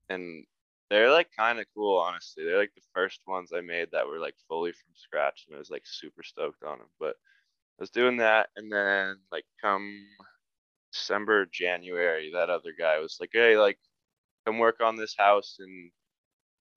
and 0.09 0.45
they're 0.91 1.11
like 1.11 1.29
kind 1.37 1.59
of 1.59 1.67
cool, 1.75 1.99
honestly. 1.99 2.45
They're 2.45 2.59
like 2.59 2.75
the 2.75 2.83
first 2.95 3.21
ones 3.27 3.53
I 3.55 3.63
made 3.63 3.89
that 3.93 4.07
were 4.07 4.19
like 4.19 4.35
fully 4.49 4.73
from 4.73 4.95
scratch, 4.95 5.47
and 5.49 5.57
I 5.57 5.59
was 5.59 5.71
like 5.71 5.85
super 5.87 6.23
stoked 6.23 6.63
on 6.65 6.79
them. 6.79 6.89
But 7.01 7.17
I 7.79 7.83
was 7.83 7.91
doing 7.91 8.19
that, 8.19 8.51
and 8.57 8.71
then 8.71 9.17
like 9.33 9.47
come 9.61 10.07
December, 10.93 11.47
January, 11.47 12.31
that 12.35 12.51
other 12.51 12.73
guy 12.79 12.99
was 12.99 13.17
like, 13.21 13.31
"Hey, 13.33 13.57
like, 13.59 13.79
come 14.47 14.59
work 14.59 14.81
on 14.83 14.97
this 14.97 15.17
house 15.17 15.59
in 15.61 15.91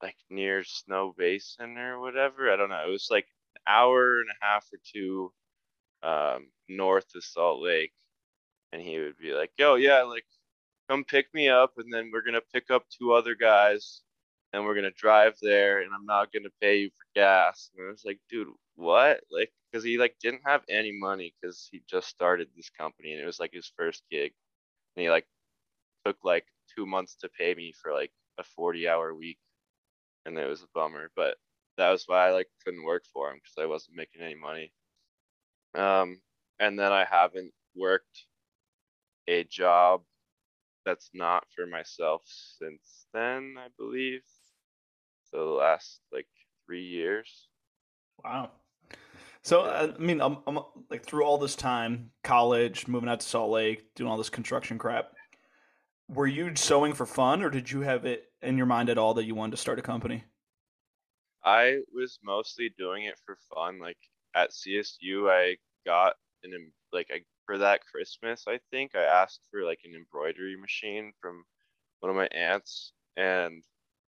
like 0.01 0.17
near 0.29 0.63
Snowbasin 0.63 1.77
or 1.77 1.99
whatever." 1.99 2.51
I 2.51 2.55
don't 2.57 2.69
know. 2.69 2.83
It 2.87 2.91
was 2.91 3.07
like 3.11 3.27
an 3.55 3.61
hour 3.67 4.19
and 4.21 4.29
a 4.29 4.45
half 4.45 4.67
or 4.73 4.79
two 4.93 5.33
um, 6.03 6.47
north 6.69 7.07
of 7.15 7.23
Salt 7.23 7.61
Lake, 7.63 7.93
and 8.73 8.81
he 8.81 8.99
would 8.99 9.17
be 9.17 9.33
like, 9.33 9.51
"Yo, 9.57 9.75
yeah, 9.75 10.03
like." 10.03 10.25
Come 10.89 11.03
pick 11.03 11.33
me 11.33 11.49
up, 11.49 11.73
and 11.77 11.91
then 11.91 12.11
we're 12.13 12.21
gonna 12.21 12.41
pick 12.53 12.69
up 12.69 12.85
two 12.89 13.13
other 13.13 13.33
guys, 13.35 14.03
and 14.55 14.65
we're 14.65 14.75
gonna 14.75 14.91
drive 14.91 15.35
there 15.41 15.81
and 15.81 15.91
I'm 15.93 16.05
not 16.05 16.31
gonna 16.31 16.49
pay 16.61 16.79
you 16.79 16.89
for 16.89 17.05
gas. 17.13 17.69
And 17.77 17.87
I 17.87 17.91
was 17.91 18.05
like, 18.05 18.19
dude, 18.29 18.47
what? 18.75 19.21
Like, 19.31 19.51
cause 19.73 19.83
he 19.83 19.97
like 19.97 20.15
didn't 20.21 20.43
have 20.45 20.63
any 20.69 20.93
money 20.97 21.33
because 21.41 21.67
he 21.71 21.83
just 21.89 22.07
started 22.07 22.47
this 22.55 22.69
company 22.69 23.11
and 23.13 23.21
it 23.21 23.25
was 23.25 23.39
like 23.39 23.51
his 23.53 23.71
first 23.77 24.03
gig. 24.09 24.33
And 24.95 25.03
he 25.03 25.09
like 25.09 25.27
took 26.05 26.17
like 26.23 26.45
two 26.75 26.85
months 26.85 27.15
to 27.17 27.29
pay 27.29 27.53
me 27.55 27.73
for 27.73 27.93
like 27.93 28.11
a 28.37 28.43
40 28.43 28.87
hour 28.87 29.13
week. 29.13 29.39
And 30.25 30.37
it 30.37 30.47
was 30.47 30.63
a 30.63 30.67
bummer, 30.73 31.11
but 31.15 31.35
that 31.77 31.91
was 31.91 32.05
why 32.07 32.27
I 32.27 32.31
like 32.31 32.47
couldn't 32.63 32.85
work 32.85 33.03
for 33.13 33.29
him 33.29 33.37
because 33.37 33.63
I 33.63 33.67
wasn't 33.67 33.97
making 33.97 34.21
any 34.21 34.35
money. 34.35 34.71
Um, 35.75 36.21
and 36.59 36.79
then 36.79 36.91
I 36.91 37.05
haven't 37.05 37.51
worked 37.75 38.25
a 39.27 39.43
job 39.43 40.01
that's 40.85 41.09
not 41.13 41.43
for 41.55 41.65
myself 41.65 42.21
since 42.25 43.07
then, 43.13 43.55
I 43.57 43.67
believe. 43.77 44.21
So 45.31 45.37
the 45.37 45.51
last 45.51 45.99
like 46.11 46.27
three 46.65 46.85
years. 46.85 47.47
Wow. 48.23 48.51
So 49.41 49.63
I 49.63 49.97
mean, 49.99 50.21
I'm, 50.21 50.37
I'm 50.47 50.59
like 50.89 51.05
through 51.05 51.23
all 51.23 51.37
this 51.37 51.55
time, 51.55 52.11
college, 52.23 52.87
moving 52.87 53.09
out 53.09 53.19
to 53.19 53.27
Salt 53.27 53.51
Lake, 53.51 53.93
doing 53.95 54.09
all 54.09 54.17
this 54.17 54.29
construction 54.29 54.77
crap. 54.77 55.11
Were 56.07 56.27
you 56.27 56.55
sewing 56.55 56.93
for 56.93 57.05
fun, 57.05 57.41
or 57.41 57.49
did 57.49 57.69
you 57.69 57.81
have 57.81 58.05
it 58.05 58.25
in 58.45 58.57
your 58.57 58.65
mind 58.65 58.89
at 58.89 58.97
all 58.97 59.13
that 59.15 59.25
you 59.25 59.35
wanted 59.35 59.51
to 59.51 59.57
start 59.57 59.79
a 59.79 59.81
company? 59.81 60.23
I 61.43 61.79
was 61.93 62.19
mostly 62.23 62.73
doing 62.77 63.03
it 63.03 63.19
for 63.25 63.37
fun. 63.53 63.79
Like 63.79 63.97
at 64.35 64.51
CSU, 64.51 65.29
I 65.29 65.57
got 65.85 66.15
an 66.43 66.71
like 66.91 67.07
I 67.11 67.21
for 67.45 67.57
that 67.59 67.85
Christmas, 67.85 68.45
I 68.47 68.59
think 68.71 68.95
I 68.95 69.03
asked 69.03 69.41
for 69.51 69.63
like 69.63 69.79
an 69.85 69.93
embroidery 69.95 70.55
machine 70.57 71.13
from 71.21 71.45
one 71.99 72.09
of 72.09 72.15
my 72.15 72.27
aunts, 72.27 72.91
and 73.17 73.63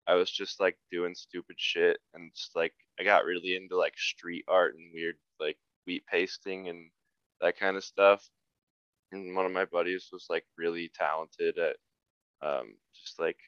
I 0.06 0.14
was 0.14 0.30
just 0.30 0.60
like 0.60 0.76
doing 0.90 1.14
stupid 1.14 1.56
shit, 1.58 1.98
and 2.14 2.30
just 2.34 2.54
like 2.54 2.74
I 3.00 3.04
got 3.04 3.24
really 3.24 3.56
into 3.56 3.76
like 3.76 3.96
street 3.98 4.44
art 4.48 4.74
and 4.76 4.92
weird 4.92 5.16
like 5.40 5.56
wheat 5.86 6.04
pasting 6.06 6.68
and 6.68 6.90
that 7.40 7.58
kind 7.58 7.76
of 7.76 7.84
stuff. 7.84 8.28
And 9.12 9.34
one 9.36 9.46
of 9.46 9.52
my 9.52 9.64
buddies 9.64 10.08
was 10.12 10.26
like 10.30 10.44
really 10.58 10.90
talented 10.94 11.58
at 11.58 11.76
um 12.42 12.74
just 12.94 13.18
like 13.20 13.38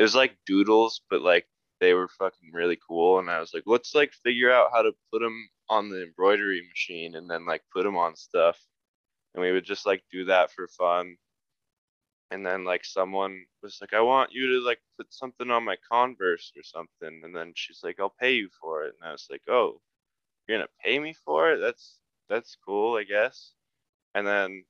it 0.00 0.02
was 0.04 0.14
like 0.14 0.38
doodles, 0.46 1.02
but 1.10 1.20
like 1.20 1.46
they 1.78 1.92
were 1.92 2.08
fucking 2.08 2.52
really 2.54 2.78
cool. 2.88 3.18
And 3.18 3.28
I 3.28 3.38
was 3.38 3.52
like, 3.52 3.64
let's 3.66 3.94
like 3.94 4.14
figure 4.24 4.50
out 4.50 4.70
how 4.72 4.80
to 4.80 4.92
put 5.12 5.20
them 5.20 5.50
on 5.68 5.90
the 5.90 6.04
embroidery 6.04 6.62
machine 6.66 7.16
and 7.16 7.30
then 7.30 7.44
like 7.44 7.60
put 7.70 7.84
them 7.84 7.98
on 7.98 8.16
stuff. 8.16 8.58
And 9.34 9.42
we 9.42 9.52
would 9.52 9.66
just 9.66 9.84
like 9.84 10.02
do 10.10 10.24
that 10.24 10.52
for 10.52 10.68
fun. 10.68 11.16
And 12.30 12.46
then 12.46 12.64
like 12.64 12.86
someone 12.86 13.44
was 13.62 13.76
like, 13.82 13.92
I 13.92 14.00
want 14.00 14.32
you 14.32 14.46
to 14.54 14.66
like 14.66 14.80
put 14.96 15.12
something 15.12 15.50
on 15.50 15.66
my 15.66 15.76
Converse 15.92 16.50
or 16.56 16.62
something. 16.62 17.20
And 17.22 17.36
then 17.36 17.52
she's 17.54 17.80
like, 17.84 18.00
I'll 18.00 18.14
pay 18.18 18.32
you 18.32 18.48
for 18.58 18.84
it. 18.84 18.94
And 18.98 19.06
I 19.06 19.12
was 19.12 19.28
like, 19.30 19.42
oh, 19.50 19.82
you're 20.48 20.56
gonna 20.56 20.68
pay 20.82 20.98
me 20.98 21.14
for 21.26 21.52
it? 21.52 21.58
That's 21.58 21.98
that's 22.30 22.56
cool, 22.64 22.96
I 22.96 23.04
guess. 23.04 23.52
And 24.14 24.26
then 24.26 24.64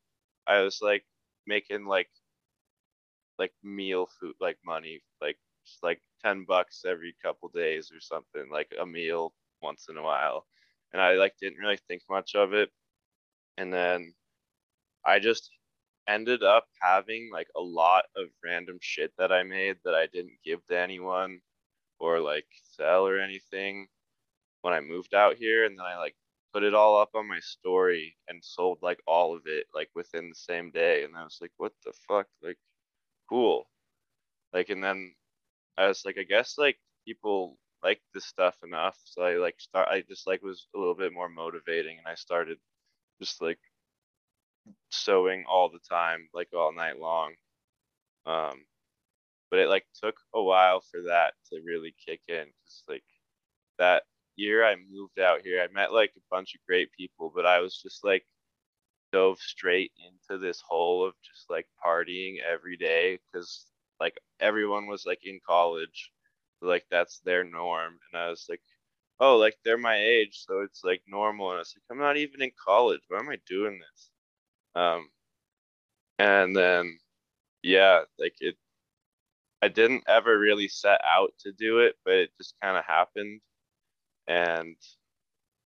I 0.49 0.63
was 0.63 0.81
like 0.83 1.05
making 1.47 1.87
like 1.87 2.09
like 3.41 3.53
meal 3.65 4.07
food 4.21 4.35
like 4.41 4.59
money 4.65 5.01
like 5.21 5.39
like 5.83 6.01
10 6.23 6.45
bucks 6.47 6.85
every 6.87 7.15
couple 7.23 7.49
days 7.49 7.91
or 7.93 8.01
something 8.01 8.51
like 8.53 8.73
a 8.81 8.87
meal 8.87 9.33
once 9.63 9.87
in 9.89 9.97
a 9.97 10.03
while. 10.03 10.47
And 10.93 11.01
i 11.01 11.15
like 11.15 11.35
didn't 11.41 11.59
really 11.59 11.79
think 11.89 12.03
much 12.11 12.35
of 12.35 12.53
it. 12.53 12.71
And 13.59 13.73
then 13.73 14.15
i 15.05 15.19
just 15.19 15.51
ended 16.09 16.43
up 16.43 16.67
having 16.83 17.31
like 17.33 17.49
a 17.57 17.61
lot 17.61 18.05
of 18.17 18.27
random 18.45 18.79
shit 18.81 19.13
that 19.19 19.33
i 19.33 19.43
made 19.43 19.77
that 19.85 19.95
i 19.95 20.07
didn't 20.07 20.39
give 20.45 20.65
to 20.67 20.77
anyone 20.77 21.41
or 22.01 22.21
like 22.21 22.47
sell 22.77 23.07
or 23.07 23.19
anything 23.21 23.87
when 24.63 24.75
i 24.75 24.81
moved 24.81 25.15
out 25.15 25.37
here. 25.37 25.65
And 25.65 25.79
then 25.79 25.87
i 25.87 25.97
like 25.97 26.17
put 26.53 26.65
it 26.65 26.75
all 26.75 27.01
up 27.01 27.11
on 27.15 27.29
my 27.29 27.41
story 27.41 28.17
and 28.29 28.43
sold 28.45 28.79
like 28.83 29.01
all 29.07 29.35
of 29.37 29.43
it 29.47 29.67
like 29.75 29.89
within 29.95 30.29
the 30.29 30.35
same 30.35 30.71
day. 30.71 31.05
And 31.05 31.17
i 31.17 31.23
was 31.25 31.39
like 31.41 31.53
what 31.59 31.73
the 31.85 31.93
fuck? 32.09 32.27
Like 32.43 32.59
cool. 33.31 33.69
Like, 34.53 34.71
and 34.71 34.85
then 34.85 35.15
I 35.79 35.89
was 35.89 36.05
like, 36.05 36.19
I 36.19 36.25
guess 36.25 36.59
like 36.59 36.79
people 37.07 37.59
like 37.83 38.01
this 38.15 38.27
stuff 38.27 38.57
enough. 38.65 38.99
So 39.05 39.23
I 39.23 39.37
like 39.37 39.61
start, 39.61 39.89
I 39.89 40.03
just 40.03 40.27
like 40.27 40.43
was 40.43 40.67
a 40.75 40.79
little 40.79 40.97
bit 40.97 41.13
more 41.15 41.31
motivating 41.31 41.99
and 41.99 42.07
I 42.09 42.17
started 42.17 42.59
just 43.23 43.43
like 43.43 43.61
sewing 44.91 45.45
all 45.49 45.71
the 45.71 45.81
time, 45.89 46.29
like 46.35 46.49
all 46.55 46.75
night 46.75 46.99
long. 46.99 47.35
Um, 48.27 48.65
but 49.51 49.61
it 49.61 49.69
like 49.69 49.87
took 50.03 50.17
a 50.35 50.43
while 50.43 50.83
for 50.83 51.03
that 51.09 51.35
to 51.51 51.61
really 51.65 51.95
kick 52.07 52.21
in. 52.29 52.47
Cause 52.65 52.85
like 52.89 53.05
that 53.79 54.05
year 54.37 54.65
I 54.67 54.77
moved 54.77 55.21
out 55.21 55.43
here, 55.43 55.63
I 55.63 55.73
met 55.73 55.93
like 55.93 56.13
a 56.17 56.21
bunch 56.31 56.55
of 56.55 56.61
great 56.69 56.91
people, 56.93 57.33
but 57.35 57.47
I 57.47 57.61
was 57.61 57.81
just 57.81 58.05
like 58.05 58.27
dove 59.13 59.39
straight 59.41 59.93
into 60.07 60.41
this 60.41 60.61
hole 60.67 61.05
of 61.05 61.15
just 61.23 61.51
like 61.51 61.67
partying 61.85 62.37
every 62.41 62.77
day 62.77 63.19
because 63.33 63.67
like 64.01 64.19
everyone 64.41 64.87
was 64.87 65.05
like 65.07 65.21
in 65.25 65.41
college 65.47 66.11
like 66.63 66.85
that's 66.91 67.21
their 67.21 67.45
norm 67.45 67.99
and 68.13 68.23
i 68.23 68.29
was 68.29 68.47
like 68.49 68.61
oh 69.21 69.37
like 69.37 69.57
they're 69.65 69.79
my 69.79 69.97
age 69.97 70.45
so 70.47 70.61
it's 70.61 70.85
like 70.85 71.03
normal 71.07 71.51
and 71.51 71.57
i 71.57 71.61
was 71.61 71.75
like 71.77 71.83
i'm 71.91 72.03
not 72.03 72.17
even 72.17 72.43
in 72.43 72.51
college 72.63 73.01
why 73.09 73.19
am 73.19 73.29
i 73.29 73.39
doing 73.47 73.79
this? 73.79 74.11
Um 74.75 75.09
and 76.19 76.55
then 76.55 76.99
yeah 77.63 78.03
like 78.19 78.35
it 78.41 78.57
i 79.63 79.69
didn't 79.69 80.05
ever 80.07 80.39
really 80.39 80.69
set 80.69 81.01
out 81.05 81.33
to 81.39 81.53
do 81.53 81.79
it 81.81 81.97
but 82.05 82.15
it 82.15 82.31
just 82.39 82.55
kind 82.63 82.77
of 82.77 82.85
happened 82.85 83.41
and 84.29 84.77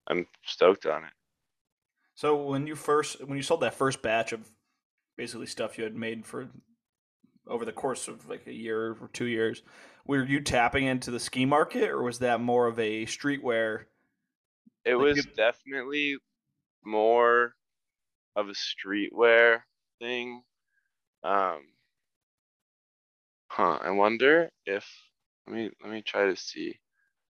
i'm 0.08 0.26
stoked 0.44 0.86
on 0.86 1.04
it 1.04 1.12
So 2.14 2.42
when 2.44 2.66
you 2.66 2.76
first 2.76 3.20
when 3.24 3.36
you 3.36 3.42
sold 3.42 3.60
that 3.60 3.74
first 3.74 4.02
batch 4.02 4.32
of 4.32 4.50
basically 5.16 5.46
stuff 5.46 5.78
you 5.78 5.84
had 5.84 5.96
made 5.96 6.26
for 6.26 6.50
over 7.46 7.64
the 7.64 7.72
course 7.72 8.08
of 8.08 8.28
like 8.28 8.46
a 8.46 8.52
year 8.54 8.92
or 9.00 9.08
two 9.12 9.26
years, 9.26 9.62
were 10.06 10.24
you 10.24 10.40
tapping 10.40 10.84
into 10.86 11.10
the 11.10 11.20
ski 11.20 11.44
market 11.46 11.90
or 11.90 12.02
was 12.02 12.20
that 12.20 12.40
more 12.40 12.66
of 12.66 12.78
a 12.78 13.06
streetwear? 13.06 13.86
It 14.86 14.94
Like 14.96 15.06
was 15.06 15.16
you- 15.16 15.24
definitely 15.36 16.18
more 16.84 17.56
of 18.36 18.48
a 18.48 18.54
streetwear 18.54 19.64
thing. 20.00 20.44
Um, 21.22 21.74
huh, 23.50 23.78
I 23.80 23.90
wonder 23.90 24.50
if 24.66 24.86
let 25.46 25.56
me 25.56 25.70
let 25.82 25.90
me 25.90 26.02
try 26.02 26.26
to 26.26 26.36
see 26.36 26.78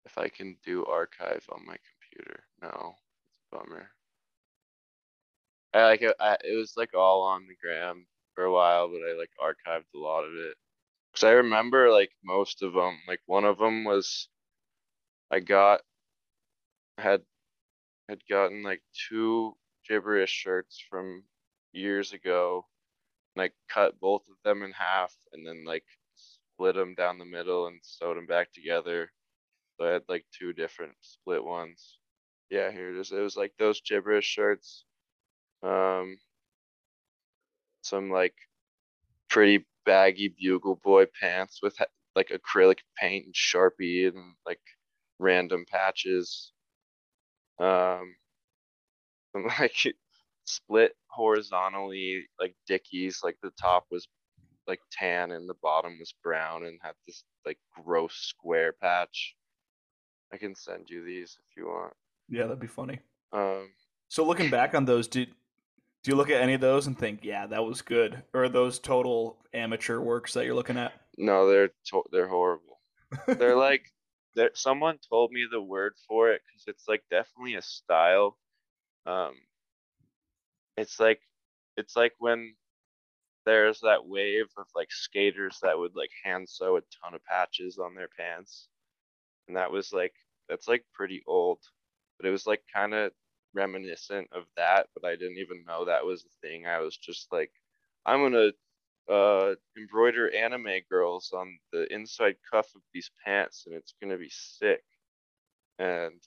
if 0.07 0.19
I 0.19 0.29
can 0.31 0.59
do 0.65 0.87
archive 0.87 1.47
on 1.51 1.67
my 1.67 1.79
computer. 1.79 2.45
No, 2.63 2.97
it's 3.37 3.45
a 3.53 3.57
bummer. 3.57 3.91
I 5.75 5.85
like 5.85 6.03
it, 6.03 6.17
I, 6.21 6.39
it 6.45 6.57
was 6.57 6.75
like 6.77 6.95
all 6.95 7.23
on 7.25 7.47
the 7.49 7.57
gram 7.63 8.07
for 8.35 8.45
a 8.45 8.53
while, 8.53 8.89
but 8.89 9.01
I 9.09 9.19
like 9.19 9.31
archived 9.43 9.85
a 9.95 9.99
lot 9.99 10.25
of 10.25 10.33
it. 10.35 10.57
Cause 11.15 11.25
I 11.25 11.33
remember 11.33 11.91
like 11.91 12.13
most 12.25 12.63
of 12.63 12.73
them. 12.75 12.99
Like 13.09 13.21
one 13.27 13.45
of 13.45 13.59
them 13.59 13.85
was 13.85 14.29
I 15.31 15.41
got 15.41 15.83
had 16.99 17.23
had 18.09 18.21
gotten 18.29 18.63
like 18.63 18.83
two 19.09 19.57
gibberish 19.89 20.31
shirts 20.31 20.83
from 20.91 21.25
years 21.73 22.13
ago 22.13 22.67
and 23.37 23.43
I 23.43 23.51
cut 23.73 24.01
both 24.01 24.23
of 24.29 24.37
them 24.45 24.63
in 24.63 24.73
half 24.73 25.15
and 25.33 25.47
then 25.47 25.65
like 25.65 25.85
split 26.17 26.77
them 26.77 26.95
down 26.95 27.19
the 27.19 27.25
middle 27.25 27.67
and 27.67 27.81
sewed 27.83 28.17
them 28.17 28.27
back 28.27 28.53
together. 28.53 29.11
So 29.79 29.87
I 29.87 29.91
had 29.93 30.03
like 30.09 30.25
two 30.39 30.53
different 30.53 30.95
split 31.01 31.45
ones. 31.45 31.99
Yeah, 32.51 32.71
here 32.71 32.95
it 32.95 33.01
is. 33.01 33.13
It 33.13 33.21
was 33.21 33.37
like 33.37 33.53
those 33.59 33.81
gibberish 33.81 34.27
shirts. 34.27 34.85
Um, 35.65 36.19
some 37.83 38.11
like 38.11 38.35
pretty 39.31 39.67
baggy 39.87 40.35
bugle 40.41 40.77
boy 40.77 41.07
pants 41.21 41.61
with 41.63 41.77
like 42.17 42.29
acrylic 42.31 42.79
paint 42.99 43.27
and 43.27 43.35
sharpie 43.35 44.09
and 44.09 44.35
like 44.47 44.61
random 45.19 45.65
patches. 45.71 46.53
Um, 47.59 48.15
some 49.33 49.47
like 49.59 49.95
split 50.45 50.93
horizontally 51.09 52.27
like 52.41 52.55
Dickies, 52.67 53.21
like 53.23 53.37
the 53.43 53.51
top 53.61 53.87
was 53.91 54.07
like 54.67 54.81
tan 54.91 55.31
and 55.31 55.49
the 55.49 55.55
bottom 55.63 55.99
was 55.99 56.15
brown 56.23 56.65
and 56.65 56.79
had 56.83 56.95
this 57.07 57.25
like 57.47 57.59
gross 57.85 58.15
square 58.15 58.73
patch. 58.73 59.35
I 60.33 60.39
can 60.39 60.55
send 60.55 60.89
you 60.91 61.05
these 61.05 61.37
if 61.51 61.57
you 61.57 61.67
want. 61.67 61.93
Yeah, 62.29 62.45
that'd 62.45 62.61
be 62.61 62.67
funny. 62.67 63.01
Um, 63.33 63.71
So 64.09 64.25
looking 64.25 64.51
back 64.51 64.75
on 64.75 64.85
those, 64.85 65.07
did 65.07 65.31
do 66.05 66.13
you 66.13 66.17
look 66.17 66.31
at 66.31 66.43
any 66.43 66.55
of 66.55 66.63
those 66.63 66.87
and 66.87 66.99
think, 66.99 67.25
yeah, 67.25 67.47
that 67.49 67.65
was 67.65 67.83
good, 67.83 68.23
or 68.35 68.45
are 68.45 68.51
those 68.51 68.79
total 68.79 69.39
amateur 69.55 70.01
works 70.01 70.35
that 70.35 70.47
you're 70.47 70.55
looking 70.55 70.79
at? 70.79 70.95
no, 71.19 71.49
they're 71.49 71.71
to- 71.91 72.05
they're 72.13 72.29
horrible. 72.29 72.81
They're 73.39 73.57
like 73.57 73.93
there. 74.37 74.51
Someone 74.55 74.99
told 75.11 75.33
me 75.33 75.47
the 75.51 75.63
word 75.63 75.95
for 76.09 76.33
it 76.33 76.43
because 76.47 76.65
it's 76.69 76.89
like 76.89 77.05
definitely 77.11 77.55
a 77.57 77.63
style. 77.63 78.39
Um, 79.07 79.35
it's 80.77 80.99
like 81.01 81.21
it's 81.77 81.97
like 81.97 82.13
when 82.19 82.55
there's 83.47 83.81
that 83.81 84.07
wave 84.07 84.47
of 84.59 84.67
like 84.75 84.91
skaters 84.93 85.59
that 85.63 85.79
would 85.79 85.97
like 85.97 86.11
hand 86.25 86.49
sew 86.49 86.77
a 86.77 86.83
ton 87.03 87.15
of 87.15 87.25
patches 87.25 87.79
on 87.79 87.95
their 87.95 88.09
pants, 88.19 88.69
and 89.49 89.57
that 89.57 89.73
was 89.73 89.93
like 89.93 90.15
that's 90.49 90.69
like 90.69 90.85
pretty 90.95 91.23
old, 91.27 91.61
but 92.19 92.27
it 92.29 92.33
was 92.33 92.47
like 92.47 92.63
kind 92.75 92.95
of 92.95 93.13
reminiscent 93.55 94.29
of 94.33 94.45
that. 94.57 94.89
But 94.95 95.07
I 95.07 95.17
didn't 95.17 95.39
even 95.39 95.65
know 95.67 95.85
that 95.85 96.05
was 96.07 96.25
a 96.25 96.47
thing. 96.47 96.67
I 96.67 96.81
was 96.81 96.97
just 96.97 97.33
like, 97.33 97.53
I'm 98.07 98.21
gonna 98.23 98.53
uh 99.11 99.55
embroider 99.79 100.35
anime 100.35 100.81
girls 100.91 101.33
on 101.35 101.59
the 101.73 101.93
inside 101.95 102.37
cuff 102.51 102.75
of 102.77 102.83
these 102.95 103.11
pants, 103.25 103.65
and 103.67 103.75
it's 103.77 103.95
gonna 104.03 104.19
be 104.19 104.31
sick. 104.31 104.85
And 105.79 106.21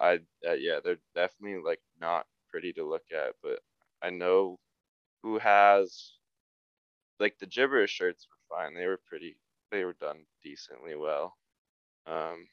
I 0.00 0.20
uh, 0.48 0.54
yeah, 0.54 0.80
they're 0.84 1.00
definitely 1.14 1.62
like 1.62 1.80
not 2.00 2.26
pretty 2.50 2.72
to 2.74 2.88
look 2.88 3.04
at, 3.12 3.34
but 3.42 3.60
I 4.02 4.10
know 4.10 4.58
who 5.22 5.38
has 5.38 6.12
like 7.20 7.38
the 7.38 7.46
gibberish 7.46 7.90
shirts 7.90 8.26
were 8.28 8.56
fine. 8.56 8.74
They 8.74 8.86
were 8.86 9.00
pretty 9.08 9.36
they 9.70 9.84
were 9.84 9.94
done 9.94 10.26
decently 10.42 10.94
well. 10.96 11.36
Um 12.06 12.48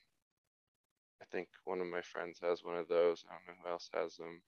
think 1.31 1.49
one 1.65 1.81
of 1.81 1.87
my 1.87 2.01
friends 2.01 2.39
has 2.41 2.63
one 2.63 2.77
of 2.77 2.87
those. 2.87 3.23
I 3.29 3.33
don't 3.33 3.47
know 3.47 3.63
who 3.63 3.69
else 3.71 3.89
has 3.93 4.15
them. 4.17 4.41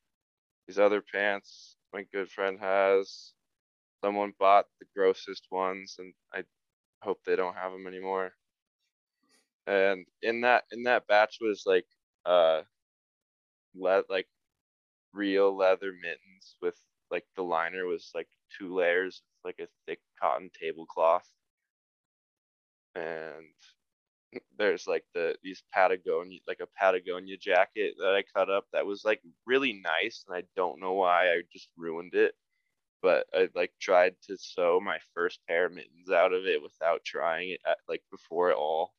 These 0.68 0.80
other 0.80 1.02
pants 1.02 1.78
my 1.94 2.04
good 2.04 2.30
friend 2.32 2.60
has. 2.60 3.34
Someone 4.04 4.34
bought 4.40 4.68
the 4.80 4.88
grossest 4.96 5.48
ones 5.52 5.96
and 6.00 6.14
I 6.34 6.44
hope 7.04 7.22
they 7.26 7.36
don't 7.36 7.56
have 7.56 7.72
them 7.74 7.88
anymore. 7.88 8.34
And 9.68 10.06
in 10.22 10.42
that 10.42 10.66
in 10.72 10.84
that 10.84 11.08
batch 11.08 11.38
was 11.42 11.64
like 11.66 11.88
uh 12.26 12.64
le- 13.76 14.06
like 14.10 14.28
real 15.14 15.56
leather 15.56 15.94
mittens 15.94 16.58
with 16.62 16.80
like 17.12 17.26
the 17.36 17.44
liner 17.44 17.86
was 17.86 18.12
like 18.16 18.30
two 18.58 18.74
layers 18.74 19.24
like 19.46 19.60
a 19.60 19.68
thick 19.88 20.02
cotton 20.22 20.52
tablecloth. 20.60 21.30
And 22.96 23.54
there's 24.58 24.88
like 24.88 25.06
the 25.14 25.36
these 25.44 25.64
Patagonia 25.74 26.40
like 26.48 26.60
a 26.62 26.68
Patagonia 26.78 27.38
jacket 27.38 27.96
that 28.00 28.16
I 28.16 28.24
cut 28.38 28.50
up 28.50 28.66
that 28.74 28.86
was 28.86 29.04
like 29.06 29.22
really 29.46 29.82
nice 29.84 30.26
and 30.28 30.38
I 30.38 30.44
don't 30.56 30.80
know 30.80 30.94
why 30.94 31.30
I 31.30 31.42
just 31.52 31.70
ruined 31.78 32.14
it. 32.16 32.34
But 33.02 33.28
I 33.34 33.50
like 33.56 33.74
tried 33.82 34.16
to 34.28 34.38
sew 34.38 34.80
my 34.80 35.00
first 35.14 35.40
pair 35.48 35.66
of 35.66 35.74
mittens 35.74 36.10
out 36.10 36.34
of 36.34 36.46
it 36.46 36.62
without 36.62 37.04
trying 37.04 37.50
it 37.52 37.62
at, 37.68 37.78
like 37.90 38.02
before 38.12 38.50
at 38.52 38.56
all. 38.58 38.94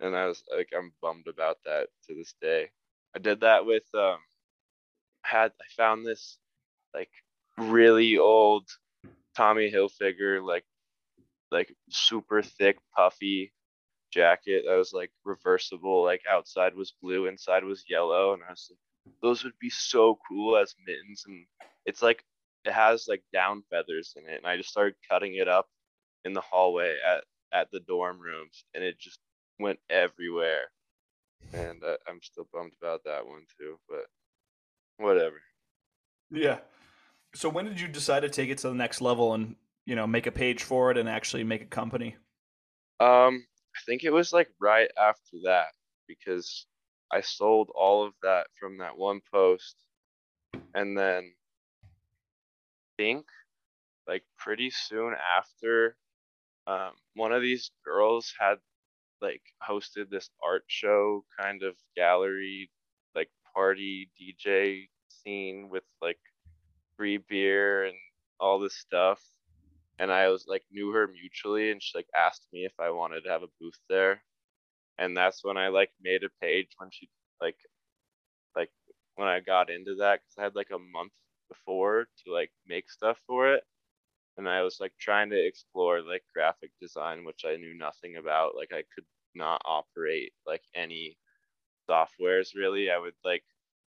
And 0.00 0.16
I 0.16 0.26
was 0.26 0.42
like 0.54 0.70
I'm 0.76 0.92
bummed 1.02 1.26
about 1.28 1.58
that 1.64 1.88
to 2.08 2.14
this 2.14 2.34
day. 2.40 2.70
I 3.16 3.18
did 3.18 3.40
that 3.40 3.66
with 3.66 3.84
um 3.94 4.18
had 5.22 5.52
I 5.60 5.64
found 5.76 6.06
this 6.06 6.38
like 6.94 7.10
really 7.58 8.18
old 8.18 8.68
Tommy 9.36 9.70
Hilfiger 9.70 10.44
like 10.44 10.64
like 11.50 11.74
super 11.88 12.42
thick 12.42 12.78
puffy 12.94 13.53
jacket 14.14 14.62
that 14.66 14.76
was 14.76 14.92
like 14.92 15.10
reversible 15.24 16.04
like 16.04 16.22
outside 16.30 16.74
was 16.74 16.94
blue 17.02 17.26
inside 17.26 17.64
was 17.64 17.84
yellow 17.88 18.32
and 18.32 18.42
I 18.46 18.50
was 18.50 18.70
like 18.70 19.14
those 19.22 19.42
would 19.44 19.58
be 19.60 19.70
so 19.70 20.18
cool 20.28 20.56
as 20.56 20.74
mittens 20.86 21.24
and 21.26 21.44
it's 21.84 22.00
like 22.00 22.24
it 22.64 22.72
has 22.72 23.06
like 23.08 23.22
down 23.32 23.64
feathers 23.70 24.14
in 24.16 24.32
it 24.32 24.36
and 24.36 24.46
I 24.46 24.56
just 24.56 24.70
started 24.70 24.94
cutting 25.10 25.34
it 25.34 25.48
up 25.48 25.66
in 26.24 26.32
the 26.32 26.40
hallway 26.40 26.96
at 27.06 27.24
at 27.52 27.70
the 27.72 27.80
dorm 27.80 28.20
rooms 28.20 28.64
and 28.74 28.84
it 28.84 28.98
just 28.98 29.18
went 29.58 29.78
everywhere 29.90 30.70
and 31.52 31.82
uh, 31.82 31.96
I'm 32.08 32.20
still 32.22 32.46
bummed 32.52 32.72
about 32.80 33.02
that 33.04 33.26
one 33.26 33.44
too 33.58 33.78
but 33.88 34.06
whatever 34.98 35.40
Yeah. 36.30 36.58
So 37.34 37.48
when 37.48 37.64
did 37.64 37.80
you 37.80 37.88
decide 37.88 38.20
to 38.20 38.28
take 38.28 38.48
it 38.48 38.58
to 38.58 38.68
the 38.68 38.74
next 38.74 39.00
level 39.00 39.34
and 39.34 39.56
you 39.86 39.96
know 39.96 40.06
make 40.06 40.26
a 40.26 40.32
page 40.32 40.62
for 40.62 40.90
it 40.92 40.98
and 40.98 41.08
actually 41.08 41.44
make 41.44 41.62
a 41.62 41.66
company? 41.66 42.16
Um, 43.00 43.44
I 43.76 43.80
think 43.86 44.04
it 44.04 44.10
was 44.12 44.32
like 44.32 44.50
right 44.60 44.90
after 44.98 45.38
that 45.44 45.68
because 46.08 46.66
I 47.12 47.20
sold 47.22 47.70
all 47.74 48.04
of 48.06 48.14
that 48.22 48.46
from 48.58 48.78
that 48.78 48.96
one 48.98 49.20
post 49.32 49.76
and 50.74 50.96
then 50.98 51.34
think 52.96 53.26
like 54.08 54.24
pretty 54.38 54.70
soon 54.70 55.14
after 55.38 55.96
um 56.66 56.92
one 57.14 57.32
of 57.32 57.42
these 57.42 57.70
girls 57.84 58.32
had 58.38 58.56
like 59.22 59.42
hosted 59.68 60.10
this 60.10 60.30
art 60.44 60.64
show 60.68 61.24
kind 61.40 61.62
of 61.62 61.74
gallery 61.96 62.70
like 63.14 63.30
party 63.54 64.10
DJ 64.20 64.88
scene 65.08 65.68
with 65.70 65.84
like 66.02 66.20
free 66.96 67.18
beer 67.18 67.84
and 67.86 67.96
all 68.40 68.58
this 68.60 68.76
stuff 68.76 69.20
and 69.98 70.12
I 70.12 70.28
was 70.28 70.46
like 70.48 70.64
knew 70.70 70.90
her 70.92 71.08
mutually 71.08 71.70
and 71.70 71.82
she 71.82 71.96
like 71.98 72.08
asked 72.16 72.46
me 72.52 72.64
if 72.64 72.74
I 72.80 72.90
wanted 72.90 73.22
to 73.22 73.30
have 73.30 73.42
a 73.42 73.48
booth 73.60 73.78
there. 73.88 74.22
And 74.98 75.16
that's 75.16 75.44
when 75.44 75.56
I 75.58 75.68
like 75.68 75.90
made 76.02 76.24
a 76.24 76.30
page 76.42 76.68
when 76.78 76.90
she 76.92 77.08
like 77.40 77.56
like 78.56 78.70
when 79.16 79.28
I 79.28 79.40
got 79.40 79.70
into 79.70 79.96
that 79.96 80.20
cuz 80.24 80.34
I 80.38 80.44
had 80.44 80.56
like 80.56 80.70
a 80.72 80.78
month 80.78 81.12
before 81.48 82.06
to 82.24 82.32
like 82.32 82.52
make 82.66 82.90
stuff 82.90 83.20
for 83.26 83.54
it. 83.54 83.64
And 84.38 84.48
I 84.48 84.62
was 84.62 84.80
like 84.80 84.94
trying 84.98 85.30
to 85.30 85.46
explore 85.46 86.02
like 86.02 86.24
graphic 86.34 86.72
design 86.80 87.24
which 87.24 87.44
I 87.46 87.56
knew 87.56 87.74
nothing 87.74 88.16
about. 88.16 88.56
Like 88.56 88.72
I 88.72 88.84
could 88.94 89.06
not 89.34 89.62
operate 89.66 90.32
like 90.46 90.64
any 90.74 91.18
softwares 91.90 92.54
really. 92.56 92.90
I 92.90 92.98
would 92.98 93.16
like 93.24 93.44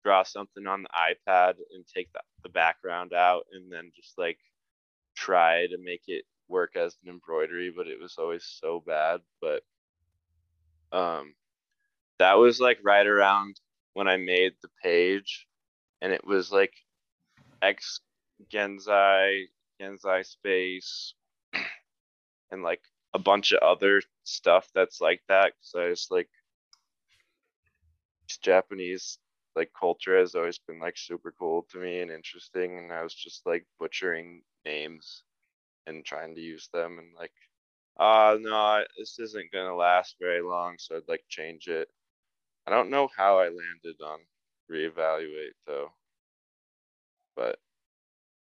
draw 0.04 0.22
something 0.24 0.66
on 0.66 0.82
the 0.84 0.90
iPad 0.90 1.56
and 1.74 1.86
take 1.86 2.12
the, 2.12 2.22
the 2.44 2.48
background 2.50 3.12
out 3.14 3.46
and 3.52 3.72
then 3.72 3.92
just 3.96 4.18
like 4.18 4.38
try 5.16 5.66
to 5.66 5.78
make 5.78 6.02
it 6.06 6.24
work 6.48 6.76
as 6.76 6.96
an 7.02 7.10
embroidery, 7.10 7.72
but 7.74 7.86
it 7.86 8.00
was 8.00 8.16
always 8.18 8.44
so 8.44 8.82
bad. 8.86 9.20
But 9.40 9.62
um, 10.92 11.34
that 12.18 12.34
was 12.34 12.60
like 12.60 12.78
right 12.82 13.06
around 13.06 13.60
when 13.94 14.08
I 14.08 14.16
made 14.16 14.52
the 14.62 14.68
page, 14.82 15.46
and 16.00 16.12
it 16.12 16.26
was 16.26 16.50
like 16.50 16.74
X 17.62 18.00
Genzai, 18.52 19.44
Genzai 19.80 20.26
Space, 20.26 21.14
and 22.50 22.62
like 22.62 22.82
a 23.14 23.18
bunch 23.18 23.52
of 23.52 23.62
other 23.62 24.02
stuff 24.24 24.68
that's 24.74 25.00
like 25.00 25.20
that. 25.28 25.52
So 25.60 25.86
I 25.86 25.90
just 25.90 26.10
like 26.10 26.28
Japanese 28.42 29.18
like 29.56 29.72
culture 29.78 30.18
has 30.18 30.34
always 30.34 30.58
been 30.58 30.78
like 30.78 30.96
super 30.96 31.34
cool 31.38 31.66
to 31.70 31.78
me 31.78 32.00
and 32.00 32.10
interesting 32.10 32.78
and 32.78 32.92
I 32.92 33.02
was 33.02 33.14
just 33.14 33.44
like 33.46 33.66
butchering 33.78 34.42
names 34.64 35.22
and 35.86 36.04
trying 36.04 36.34
to 36.34 36.40
use 36.40 36.68
them 36.72 36.98
and 36.98 37.08
like 37.18 37.32
uh 37.98 38.36
no 38.40 38.82
this 38.98 39.18
isn't 39.18 39.52
gonna 39.52 39.74
last 39.74 40.16
very 40.20 40.42
long 40.42 40.76
so 40.78 40.96
I'd 40.96 41.08
like 41.08 41.24
change 41.28 41.68
it. 41.68 41.88
I 42.66 42.70
don't 42.70 42.90
know 42.90 43.08
how 43.16 43.38
I 43.38 43.44
landed 43.44 44.00
on 44.04 44.20
reevaluate 44.70 45.56
though. 45.66 45.90
But 47.36 47.58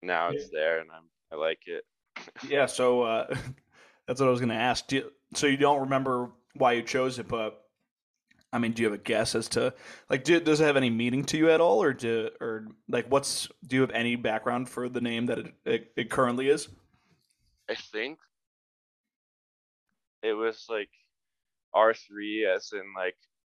now 0.02 0.30
it's 0.30 0.50
there 0.50 0.80
and 0.80 0.90
I'm 0.92 1.10
I 1.32 1.36
like 1.36 1.62
it. 1.68 1.84
Yeah. 2.50 2.66
So 2.66 3.04
uh, 3.04 3.28
that's 4.08 4.20
what 4.20 4.28
I 4.28 4.32
was 4.32 4.40
going 4.40 4.50
to 4.50 4.56
ask. 4.56 4.88
Do 4.88 4.98
you, 4.98 5.12
so 5.36 5.48
you 5.48 5.58
don't 5.58 5.82
remember 5.82 6.32
why 6.56 6.74
you 6.74 6.84
chose 6.84 7.20
it, 7.20 7.28
but 7.28 7.62
I 8.52 8.58
mean, 8.58 8.72
do 8.72 8.82
you 8.82 8.90
have 8.90 9.00
a 9.00 9.04
guess 9.04 9.36
as 9.36 9.48
to 9.50 9.74
like, 10.10 10.24
do, 10.24 10.40
does 10.40 10.60
it 10.60 10.66
have 10.66 10.78
any 10.78 10.90
meaning 10.90 11.24
to 11.26 11.38
you 11.38 11.52
at 11.52 11.62
all, 11.62 11.82
or 11.82 11.94
do 11.94 12.30
or 12.42 12.68
like, 12.88 13.06
what's 13.10 13.48
do 13.68 13.76
you 13.76 13.82
have 13.82 13.92
any 13.92 14.16
background 14.16 14.70
for 14.70 14.90
the 14.90 15.02
name 15.02 15.28
that 15.28 15.40
it, 15.40 15.54
it, 15.66 15.92
it 15.96 16.10
currently 16.10 16.50
is? 16.50 16.68
I 17.70 17.76
think 17.76 18.18
it 20.24 20.34
was 20.34 20.66
like 20.70 20.90
R3 21.76 22.56
as 22.56 22.72
in 22.74 22.84
like 22.98 23.16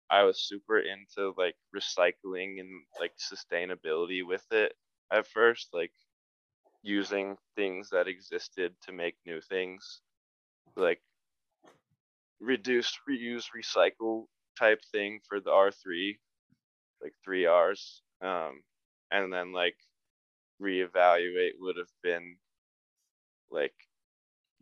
I 0.09 0.23
was 0.23 0.41
super 0.41 0.79
into 0.79 1.33
like 1.37 1.55
recycling 1.73 2.59
and 2.59 2.69
like 2.99 3.13
sustainability 3.17 4.27
with 4.27 4.45
it 4.51 4.73
at 5.11 5.25
first, 5.27 5.69
like 5.71 5.93
using 6.83 7.37
things 7.55 7.89
that 7.91 8.09
existed 8.09 8.73
to 8.83 8.91
make 8.91 9.15
new 9.25 9.39
things, 9.39 10.01
like 10.75 11.01
reduce, 12.41 12.93
reuse, 13.09 13.45
recycle 13.55 14.25
type 14.61 14.81
thing 14.93 15.21
for 15.29 15.41
the 15.41 15.51
R3, 15.51 16.19
like 17.03 17.13
three 17.25 17.47
R's. 17.47 18.03
Um, 18.21 18.63
and 19.11 19.33
then 19.33 19.53
like 19.53 19.77
reevaluate 20.61 21.53
would 21.59 21.77
have 21.77 21.91
been 22.03 22.37
like 23.51 23.75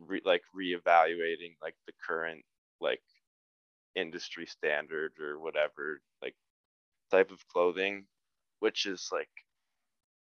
re- 0.00 0.22
like 0.24 0.42
reevaluating 0.56 1.56
like 1.62 1.76
the 1.86 1.94
current 2.06 2.42
like 2.80 3.02
industry 3.96 4.46
standard 4.46 5.12
or 5.20 5.40
whatever 5.40 6.00
like 6.22 6.36
type 7.10 7.30
of 7.32 7.46
clothing 7.48 8.06
which 8.60 8.86
is 8.86 9.08
like 9.12 9.30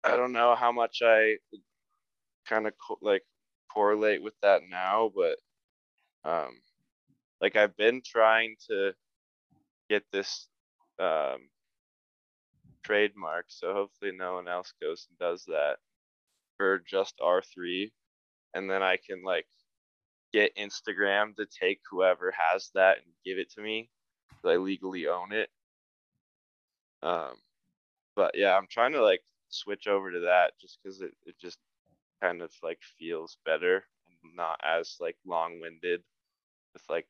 i 0.03 0.15
don't 0.17 0.33
know 0.33 0.55
how 0.55 0.71
much 0.71 1.01
i 1.03 1.37
kind 2.47 2.67
of 2.67 2.73
co- 2.85 2.99
like 3.01 3.23
correlate 3.73 4.23
with 4.23 4.35
that 4.41 4.61
now 4.69 5.11
but 5.15 5.37
um 6.29 6.51
like 7.41 7.55
i've 7.57 7.75
been 7.77 8.01
trying 8.05 8.55
to 8.69 8.93
get 9.89 10.03
this 10.11 10.47
um 10.99 11.49
trademark 12.83 13.45
so 13.47 13.73
hopefully 13.73 14.11
no 14.17 14.35
one 14.35 14.47
else 14.47 14.73
goes 14.81 15.07
and 15.09 15.19
does 15.19 15.43
that 15.45 15.77
for 16.57 16.79
just 16.79 17.15
r3 17.19 17.91
and 18.53 18.69
then 18.69 18.81
i 18.81 18.97
can 18.97 19.23
like 19.23 19.45
get 20.31 20.55
Instagram 20.55 21.35
to 21.35 21.45
take 21.45 21.79
whoever 21.89 22.33
has 22.37 22.69
that 22.75 22.97
and 22.97 23.13
give 23.25 23.37
it 23.37 23.51
to 23.53 23.61
me. 23.61 23.89
So 24.41 24.49
I 24.49 24.57
legally 24.57 25.07
own 25.07 25.31
it. 25.31 25.49
Um, 27.01 27.35
but 28.15 28.31
yeah, 28.35 28.55
I'm 28.55 28.67
trying 28.69 28.93
to 28.93 29.03
like 29.03 29.21
switch 29.49 29.87
over 29.87 30.11
to 30.11 30.19
that 30.19 30.51
just 30.59 30.79
because 30.81 31.01
it, 31.01 31.13
it 31.25 31.35
just 31.39 31.57
kind 32.21 32.41
of 32.41 32.51
like 32.61 32.79
feels 32.99 33.37
better 33.45 33.83
and 34.23 34.35
not 34.35 34.59
as 34.63 34.97
like 34.99 35.15
long 35.25 35.59
winded 35.61 36.01
with 36.73 36.83
like 36.89 37.07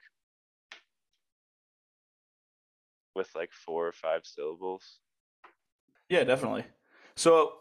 with 3.19 3.29
like 3.35 3.51
four 3.51 3.85
or 3.85 3.91
five 3.91 4.21
syllables. 4.23 4.99
Yeah, 6.07 6.23
definitely. 6.23 6.63
So 7.15 7.53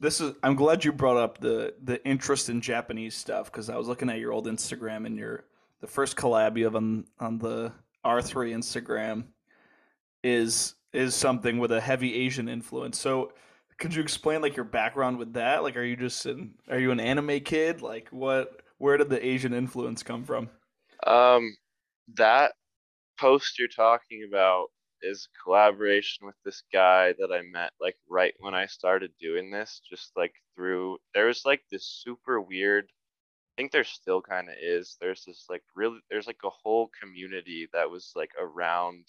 this 0.00 0.20
is 0.20 0.34
I'm 0.42 0.56
glad 0.56 0.84
you 0.84 0.92
brought 0.92 1.18
up 1.18 1.38
the 1.38 1.74
the 1.82 2.04
interest 2.06 2.48
in 2.48 2.60
Japanese 2.60 3.14
stuff 3.14 3.52
because 3.52 3.68
I 3.68 3.76
was 3.76 3.88
looking 3.88 4.08
at 4.08 4.18
your 4.18 4.32
old 4.32 4.46
Instagram 4.46 5.06
and 5.06 5.16
your 5.16 5.44
the 5.80 5.86
first 5.86 6.16
collab 6.16 6.56
you 6.56 6.64
have 6.64 6.76
on 6.76 7.04
on 7.20 7.38
the 7.38 7.72
R3 8.04 8.54
Instagram 8.54 9.24
is 10.24 10.74
is 10.94 11.14
something 11.14 11.58
with 11.58 11.72
a 11.72 11.80
heavy 11.80 12.14
Asian 12.14 12.48
influence. 12.48 12.98
So 12.98 13.32
could 13.78 13.94
you 13.94 14.02
explain 14.02 14.40
like 14.40 14.56
your 14.56 14.64
background 14.64 15.18
with 15.18 15.34
that? 15.34 15.62
Like 15.62 15.76
are 15.76 15.84
you 15.84 15.96
just 15.96 16.24
an 16.24 16.54
are 16.70 16.78
you 16.78 16.90
an 16.90 17.00
anime 17.00 17.40
kid? 17.40 17.82
Like 17.82 18.08
what 18.08 18.62
where 18.78 18.96
did 18.96 19.10
the 19.10 19.24
Asian 19.24 19.52
influence 19.52 20.02
come 20.02 20.24
from? 20.24 20.48
Um, 21.06 21.54
that 22.14 22.52
post 23.18 23.58
you're 23.58 23.68
talking 23.68 24.26
about 24.28 24.68
is 25.02 25.28
collaboration 25.42 26.26
with 26.26 26.36
this 26.44 26.62
guy 26.72 27.14
that 27.18 27.32
I 27.32 27.42
met 27.42 27.72
like 27.80 27.96
right 28.08 28.34
when 28.40 28.54
I 28.54 28.66
started 28.66 29.12
doing 29.20 29.50
this, 29.50 29.80
just 29.88 30.12
like 30.16 30.34
through 30.56 30.98
there 31.14 31.26
was 31.26 31.44
like 31.46 31.62
this 31.70 31.84
super 31.86 32.40
weird 32.40 32.90
I 33.56 33.62
think 33.62 33.72
there 33.72 33.84
still 33.84 34.20
kind 34.22 34.50
of 34.50 34.56
is. 34.60 34.98
There's 35.00 35.24
this 35.24 35.46
like 35.48 35.62
really 35.74 36.00
there's 36.10 36.26
like 36.26 36.40
a 36.44 36.50
whole 36.50 36.90
community 37.00 37.68
that 37.72 37.90
was 37.90 38.12
like 38.16 38.32
around 38.38 39.06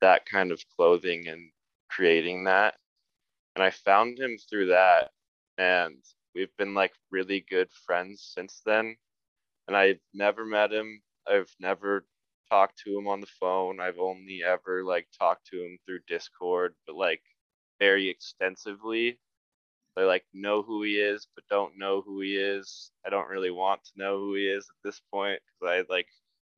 that 0.00 0.24
kind 0.26 0.52
of 0.52 0.62
clothing 0.76 1.28
and 1.28 1.50
creating 1.90 2.44
that. 2.44 2.76
And 3.56 3.62
I 3.64 3.70
found 3.70 4.18
him 4.18 4.38
through 4.38 4.68
that 4.68 5.10
and 5.58 5.96
we've 6.34 6.56
been 6.58 6.74
like 6.74 6.92
really 7.10 7.44
good 7.50 7.70
friends 7.86 8.32
since 8.34 8.62
then. 8.64 8.96
And 9.68 9.76
I've 9.76 10.00
never 10.14 10.46
met 10.46 10.72
him. 10.72 11.02
I've 11.26 11.54
never 11.60 12.06
talked 12.50 12.78
to 12.80 12.98
him 12.98 13.08
on 13.08 13.20
the 13.20 13.26
phone. 13.40 13.80
I've 13.80 13.98
only 13.98 14.42
ever 14.44 14.84
like 14.84 15.08
talked 15.18 15.46
to 15.48 15.62
him 15.62 15.78
through 15.86 16.00
Discord, 16.08 16.74
but 16.86 16.96
like 16.96 17.22
very 17.80 18.08
extensively. 18.08 19.18
I 19.96 20.02
like 20.04 20.24
know 20.32 20.62
who 20.62 20.82
he 20.82 20.98
is, 21.00 21.26
but 21.34 21.44
don't 21.50 21.76
know 21.78 22.00
who 22.02 22.20
he 22.20 22.36
is. 22.36 22.90
I 23.06 23.10
don't 23.10 23.28
really 23.28 23.50
want 23.50 23.84
to 23.84 23.92
know 23.96 24.18
who 24.18 24.34
he 24.34 24.46
is 24.48 24.68
at 24.70 24.76
this 24.84 25.00
point 25.12 25.40
because 25.46 25.84
I 25.88 25.92
like 25.92 26.08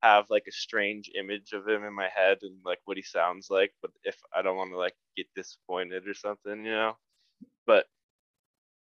have 0.03 0.29
like 0.29 0.45
a 0.47 0.51
strange 0.51 1.11
image 1.15 1.53
of 1.53 1.67
him 1.67 1.83
in 1.83 1.93
my 1.93 2.09
head 2.09 2.39
and 2.43 2.57
like 2.65 2.79
what 2.85 2.97
he 2.97 3.03
sounds 3.03 3.49
like. 3.49 3.73
But 3.81 3.91
if 4.03 4.17
I 4.35 4.41
don't 4.41 4.57
want 4.57 4.71
to 4.71 4.77
like 4.77 4.95
get 5.17 5.27
disappointed 5.35 6.07
or 6.07 6.13
something, 6.13 6.65
you 6.65 6.71
know. 6.71 6.97
But 7.65 7.87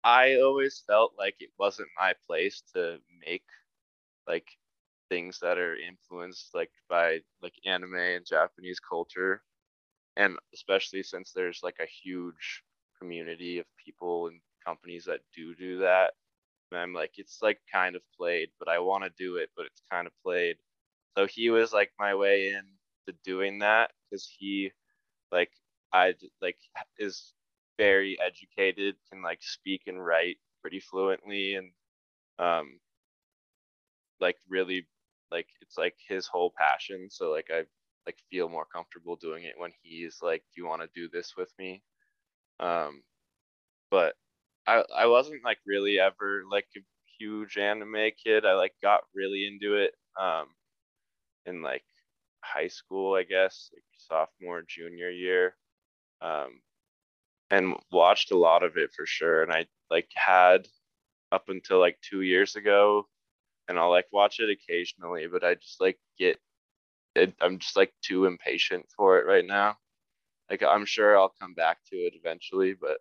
I 0.03 0.39
always 0.41 0.83
felt 0.87 1.13
like 1.17 1.35
it 1.39 1.51
wasn't 1.59 1.89
my 1.99 2.13
place 2.27 2.61
to 2.73 2.99
make 3.25 3.45
like 4.27 4.47
things 5.09 5.39
that 5.41 5.57
are 5.57 5.75
influenced 5.75 6.53
like 6.53 6.71
by 6.89 7.19
like 7.41 7.53
anime 7.65 7.95
and 7.95 8.25
Japanese 8.25 8.79
culture. 8.79 9.43
And 10.17 10.37
especially 10.53 11.03
since 11.03 11.31
there's 11.33 11.61
like 11.63 11.77
a 11.81 11.85
huge 11.85 12.63
community 12.99 13.59
of 13.59 13.65
people 13.83 14.27
and 14.27 14.41
companies 14.65 15.05
that 15.05 15.21
do 15.35 15.55
do 15.55 15.79
that. 15.79 16.13
And 16.71 16.79
I'm 16.79 16.93
like, 16.93 17.13
it's 17.17 17.39
like 17.41 17.59
kind 17.71 17.95
of 17.95 18.01
played, 18.17 18.49
but 18.59 18.67
I 18.67 18.79
want 18.79 19.03
to 19.03 19.11
do 19.17 19.37
it, 19.37 19.49
but 19.55 19.65
it's 19.65 19.81
kind 19.91 20.07
of 20.07 20.13
played. 20.23 20.57
So 21.17 21.25
he 21.27 21.49
was 21.49 21.73
like 21.73 21.91
my 21.99 22.15
way 22.15 22.49
in 22.49 22.63
to 23.07 23.13
doing 23.23 23.59
that 23.59 23.91
because 24.09 24.27
he 24.39 24.71
like 25.31 25.51
I 25.93 26.13
like 26.41 26.57
is 26.99 27.33
very 27.77 28.19
educated, 28.19 28.95
can 29.11 29.21
like 29.23 29.41
speak 29.41 29.83
and 29.87 30.03
write 30.03 30.37
pretty 30.61 30.79
fluently 30.79 31.55
and 31.55 31.71
um 32.39 32.79
like 34.19 34.37
really 34.49 34.85
like 35.31 35.47
it's 35.61 35.77
like 35.77 35.95
his 36.07 36.27
whole 36.27 36.53
passion. 36.57 37.09
So 37.09 37.31
like 37.31 37.49
I 37.51 37.65
like 38.05 38.17
feel 38.31 38.49
more 38.49 38.65
comfortable 38.65 39.15
doing 39.15 39.43
it 39.45 39.55
when 39.57 39.71
he's 39.81 40.19
like, 40.21 40.43
Do 40.53 40.61
you 40.61 40.67
want 40.67 40.81
to 40.81 40.89
do 40.95 41.09
this 41.09 41.35
with 41.37 41.51
me? 41.59 41.83
Um 42.59 43.03
but 43.91 44.15
I 44.67 44.83
I 44.95 45.07
wasn't 45.07 45.43
like 45.43 45.59
really 45.65 45.99
ever 45.99 46.43
like 46.51 46.67
a 46.77 46.81
huge 47.19 47.57
anime 47.57 48.11
kid. 48.23 48.45
I 48.45 48.53
like 48.55 48.75
got 48.81 49.03
really 49.15 49.47
into 49.47 49.75
it 49.75 49.95
um 50.19 50.47
in 51.45 51.61
like 51.61 51.85
high 52.43 52.67
school, 52.67 53.15
I 53.15 53.23
guess, 53.23 53.71
like 53.73 53.83
sophomore, 53.97 54.63
junior 54.67 55.09
year. 55.09 55.55
Um 56.21 56.61
and 57.51 57.75
watched 57.91 58.31
a 58.31 58.37
lot 58.37 58.63
of 58.63 58.77
it 58.77 58.91
for 58.93 59.05
sure. 59.05 59.43
And 59.43 59.51
I 59.53 59.67
like 59.89 60.09
had 60.15 60.67
up 61.31 61.49
until 61.49 61.79
like 61.79 61.99
two 62.01 62.21
years 62.21 62.55
ago, 62.55 63.07
and 63.69 63.79
I'll 63.79 63.91
like 63.91 64.07
watch 64.11 64.39
it 64.39 64.49
occasionally, 64.49 65.27
but 65.31 65.43
I 65.43 65.53
just 65.53 65.79
like 65.79 65.97
get 66.17 66.37
it, 67.15 67.33
I'm 67.39 67.59
just 67.59 67.77
like 67.77 67.93
too 68.01 68.25
impatient 68.25 68.85
for 68.95 69.19
it 69.19 69.25
right 69.25 69.45
now. 69.45 69.77
Like 70.49 70.63
I'm 70.63 70.85
sure 70.85 71.17
I'll 71.17 71.33
come 71.39 71.53
back 71.53 71.77
to 71.91 71.95
it 71.95 72.15
eventually, 72.15 72.73
but 72.73 72.97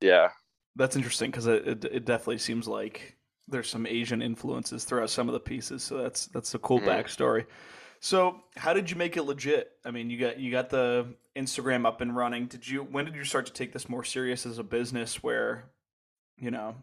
yeah. 0.00 0.28
That's 0.74 0.96
interesting 0.96 1.30
because 1.30 1.46
it, 1.46 1.66
it, 1.66 1.84
it 1.84 2.04
definitely 2.04 2.38
seems 2.38 2.66
like 2.66 3.16
there's 3.46 3.70
some 3.70 3.86
Asian 3.86 4.20
influences 4.20 4.84
throughout 4.84 5.10
some 5.10 5.28
of 5.28 5.32
the 5.32 5.40
pieces. 5.40 5.82
So 5.82 5.98
that's 5.98 6.26
that's 6.26 6.54
a 6.54 6.58
cool 6.58 6.80
mm-hmm. 6.80 6.88
backstory. 6.88 7.46
So, 8.00 8.40
how 8.56 8.72
did 8.72 8.90
you 8.90 8.96
make 8.96 9.16
it 9.16 9.22
legit? 9.22 9.70
I 9.84 9.92
mean, 9.92 10.10
you 10.10 10.18
got 10.18 10.40
you 10.40 10.50
got 10.50 10.70
the 10.70 11.14
Instagram 11.36 11.86
up 11.86 12.00
and 12.00 12.16
running. 12.16 12.46
Did 12.46 12.66
you 12.66 12.82
when 12.82 13.04
did 13.04 13.14
you 13.14 13.22
start 13.22 13.46
to 13.46 13.52
take 13.52 13.72
this 13.72 13.88
more 13.88 14.02
serious 14.02 14.44
as 14.44 14.58
a 14.58 14.64
business 14.64 15.22
where 15.22 15.70
you 16.38 16.50
know, 16.50 16.74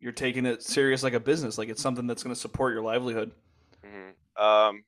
you're 0.00 0.12
taking 0.12 0.46
it 0.46 0.62
serious 0.62 1.02
like 1.02 1.12
a 1.12 1.20
business, 1.20 1.58
like 1.58 1.68
it's 1.68 1.82
something 1.82 2.06
that's 2.06 2.22
going 2.22 2.34
to 2.34 2.40
support 2.40 2.72
your 2.72 2.82
livelihood? 2.82 3.32
Mm-hmm. 3.84 4.42
Um 4.42 4.84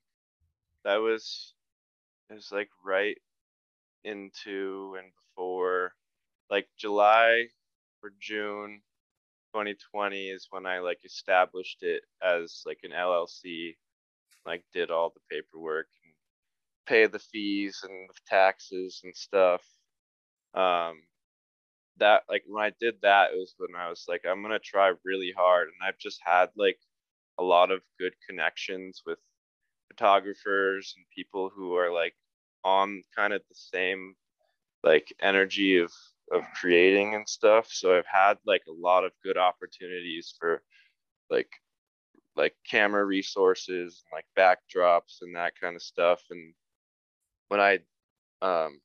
that 0.83 0.97
was 0.97 1.53
it 2.29 2.33
was 2.33 2.51
like 2.51 2.69
right 2.83 3.17
into 4.03 4.95
and 4.97 5.11
before 5.15 5.93
like 6.49 6.67
July 6.77 7.47
or 8.03 8.11
June 8.19 8.81
2020 9.53 10.29
is 10.29 10.47
when 10.49 10.65
I 10.65 10.79
like 10.79 10.99
established 11.05 11.83
it 11.83 12.03
as 12.21 12.63
like 12.65 12.79
an 12.83 12.91
LLC 12.91 13.75
like 14.45 14.63
did 14.73 14.91
all 14.91 15.13
the 15.13 15.35
paperwork 15.35 15.87
and 16.03 16.13
pay 16.85 17.07
the 17.07 17.19
fees 17.19 17.81
and 17.83 18.09
the 18.09 18.19
taxes 18.27 19.01
and 19.03 19.15
stuff. 19.15 19.61
Um, 20.53 21.01
that 21.97 22.23
like 22.29 22.43
when 22.47 22.63
I 22.63 22.71
did 22.79 22.95
that, 23.01 23.31
it 23.33 23.37
was 23.37 23.55
when 23.57 23.75
I 23.75 23.89
was 23.89 24.05
like, 24.07 24.23
I'm 24.27 24.41
gonna 24.41 24.59
try 24.59 24.93
really 25.03 25.33
hard, 25.35 25.67
and 25.69 25.77
I've 25.87 25.97
just 25.99 26.21
had 26.23 26.49
like 26.55 26.79
a 27.39 27.43
lot 27.43 27.71
of 27.71 27.81
good 27.99 28.13
connections 28.27 29.01
with 29.05 29.19
photographers 29.89 30.93
and 30.97 31.05
people 31.15 31.49
who 31.53 31.75
are 31.75 31.91
like 31.91 32.15
on 32.63 33.03
kind 33.15 33.33
of 33.33 33.41
the 33.49 33.55
same 33.55 34.15
like 34.83 35.13
energy 35.21 35.77
of 35.77 35.91
of 36.31 36.43
creating 36.55 37.15
and 37.15 37.27
stuff 37.27 37.67
so 37.69 37.97
i've 37.97 38.05
had 38.05 38.37
like 38.45 38.63
a 38.69 38.71
lot 38.71 39.03
of 39.03 39.11
good 39.23 39.37
opportunities 39.37 40.33
for 40.39 40.63
like 41.29 41.49
like 42.35 42.55
camera 42.69 43.05
resources, 43.05 44.03
like 44.11 44.25
backdrops 44.37 45.21
and 45.21 45.35
that 45.35 45.53
kind 45.59 45.75
of 45.75 45.81
stuff. 45.81 46.21
And 46.29 46.53
when 47.49 47.59
I 47.59 47.79
um 48.41 48.79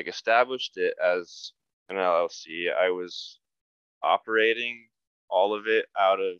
like 0.00 0.08
established 0.08 0.78
it 0.78 0.94
as 1.04 1.52
an 1.90 1.96
LLC, 1.96 2.72
I 2.74 2.88
was 2.88 3.38
operating 4.02 4.88
all 5.28 5.54
of 5.54 5.66
it 5.66 5.84
out 6.00 6.20
of 6.20 6.36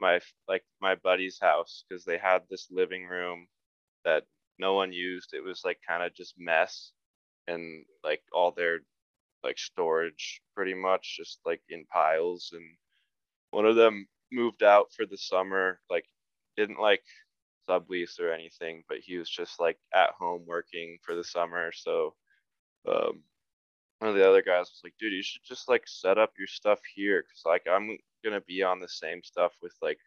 my 0.00 0.18
like 0.48 0.64
my 0.80 0.96
buddy's 0.96 1.38
house 1.40 1.84
because 1.88 2.04
they 2.04 2.18
had 2.18 2.42
this 2.50 2.66
living 2.72 3.06
room 3.06 3.46
that 4.04 4.24
no 4.58 4.74
one 4.74 4.92
used. 4.92 5.34
It 5.34 5.44
was 5.44 5.62
like 5.64 5.78
kind 5.86 6.02
of 6.02 6.12
just 6.14 6.34
mess 6.36 6.90
and 7.46 7.84
like 8.02 8.22
all 8.32 8.50
their 8.50 8.80
like 9.44 9.58
storage 9.58 10.40
pretty 10.56 10.74
much 10.74 11.16
just 11.16 11.38
like 11.46 11.60
in 11.68 11.84
piles 11.92 12.50
and 12.52 12.64
one 13.52 13.66
of 13.66 13.76
them 13.76 14.08
moved 14.32 14.64
out 14.64 14.86
for 14.96 15.06
the 15.06 15.16
summer, 15.16 15.78
like 15.88 16.06
didn't 16.56 16.80
like 16.80 17.04
sublease 17.70 18.18
or 18.18 18.32
anything, 18.32 18.82
but 18.88 18.98
he 18.98 19.16
was 19.16 19.30
just 19.30 19.60
like 19.60 19.78
at 19.94 20.10
home 20.18 20.42
working 20.44 20.98
for 21.04 21.14
the 21.14 21.22
summer. 21.22 21.70
So 21.72 22.14
um, 22.86 23.22
one 23.98 24.10
of 24.10 24.16
the 24.16 24.28
other 24.28 24.42
guys 24.42 24.70
was 24.70 24.80
like, 24.84 24.94
dude, 24.98 25.12
you 25.12 25.22
should 25.22 25.42
just 25.44 25.68
like 25.68 25.82
set 25.86 26.18
up 26.18 26.32
your 26.38 26.46
stuff 26.46 26.80
here. 26.94 27.22
Cause 27.22 27.42
like 27.44 27.66
I'm 27.70 27.98
gonna 28.24 28.40
be 28.42 28.62
on 28.62 28.80
the 28.80 28.88
same 28.88 29.22
stuff 29.22 29.52
with 29.62 29.74
like 29.82 29.98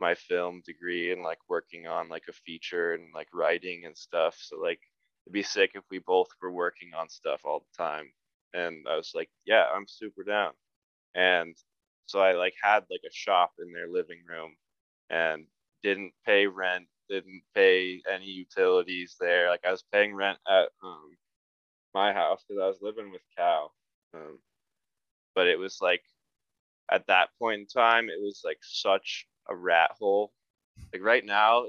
my 0.00 0.14
film 0.14 0.62
degree 0.66 1.12
and 1.12 1.22
like 1.22 1.38
working 1.48 1.86
on 1.86 2.08
like 2.08 2.24
a 2.28 2.32
feature 2.32 2.94
and 2.94 3.04
like 3.14 3.28
writing 3.32 3.84
and 3.86 3.96
stuff. 3.96 4.36
So 4.38 4.58
like 4.58 4.80
it'd 5.26 5.32
be 5.32 5.42
sick 5.42 5.72
if 5.74 5.84
we 5.90 5.98
both 6.00 6.28
were 6.40 6.52
working 6.52 6.90
on 6.94 7.08
stuff 7.08 7.40
all 7.44 7.60
the 7.60 7.82
time. 7.82 8.12
And 8.54 8.86
I 8.88 8.96
was 8.96 9.12
like, 9.14 9.30
yeah, 9.46 9.66
I'm 9.74 9.86
super 9.88 10.24
down. 10.24 10.52
And 11.14 11.56
so 12.06 12.20
I 12.20 12.32
like 12.32 12.54
had 12.62 12.84
like 12.90 13.02
a 13.06 13.12
shop 13.12 13.52
in 13.58 13.72
their 13.72 13.88
living 13.88 14.22
room 14.28 14.54
and 15.10 15.46
didn't 15.82 16.12
pay 16.26 16.46
rent, 16.46 16.86
didn't 17.08 17.42
pay 17.54 18.02
any 18.12 18.26
utilities 18.26 19.16
there. 19.20 19.48
Like 19.48 19.64
I 19.66 19.70
was 19.70 19.84
paying 19.92 20.14
rent 20.14 20.38
at 20.48 20.68
um, 20.84 21.16
my 21.94 22.12
house 22.12 22.44
because 22.46 22.60
I 22.62 22.66
was 22.66 22.78
living 22.82 23.10
with 23.10 23.22
Cal. 23.36 23.72
Um, 24.14 24.38
but 25.34 25.46
it 25.46 25.58
was 25.58 25.78
like 25.80 26.02
at 26.90 27.06
that 27.06 27.30
point 27.38 27.60
in 27.60 27.66
time, 27.66 28.08
it 28.08 28.20
was 28.20 28.42
like 28.44 28.58
such 28.62 29.26
a 29.48 29.56
rat 29.56 29.92
hole. 29.98 30.32
Like 30.92 31.02
right 31.02 31.24
now, 31.24 31.66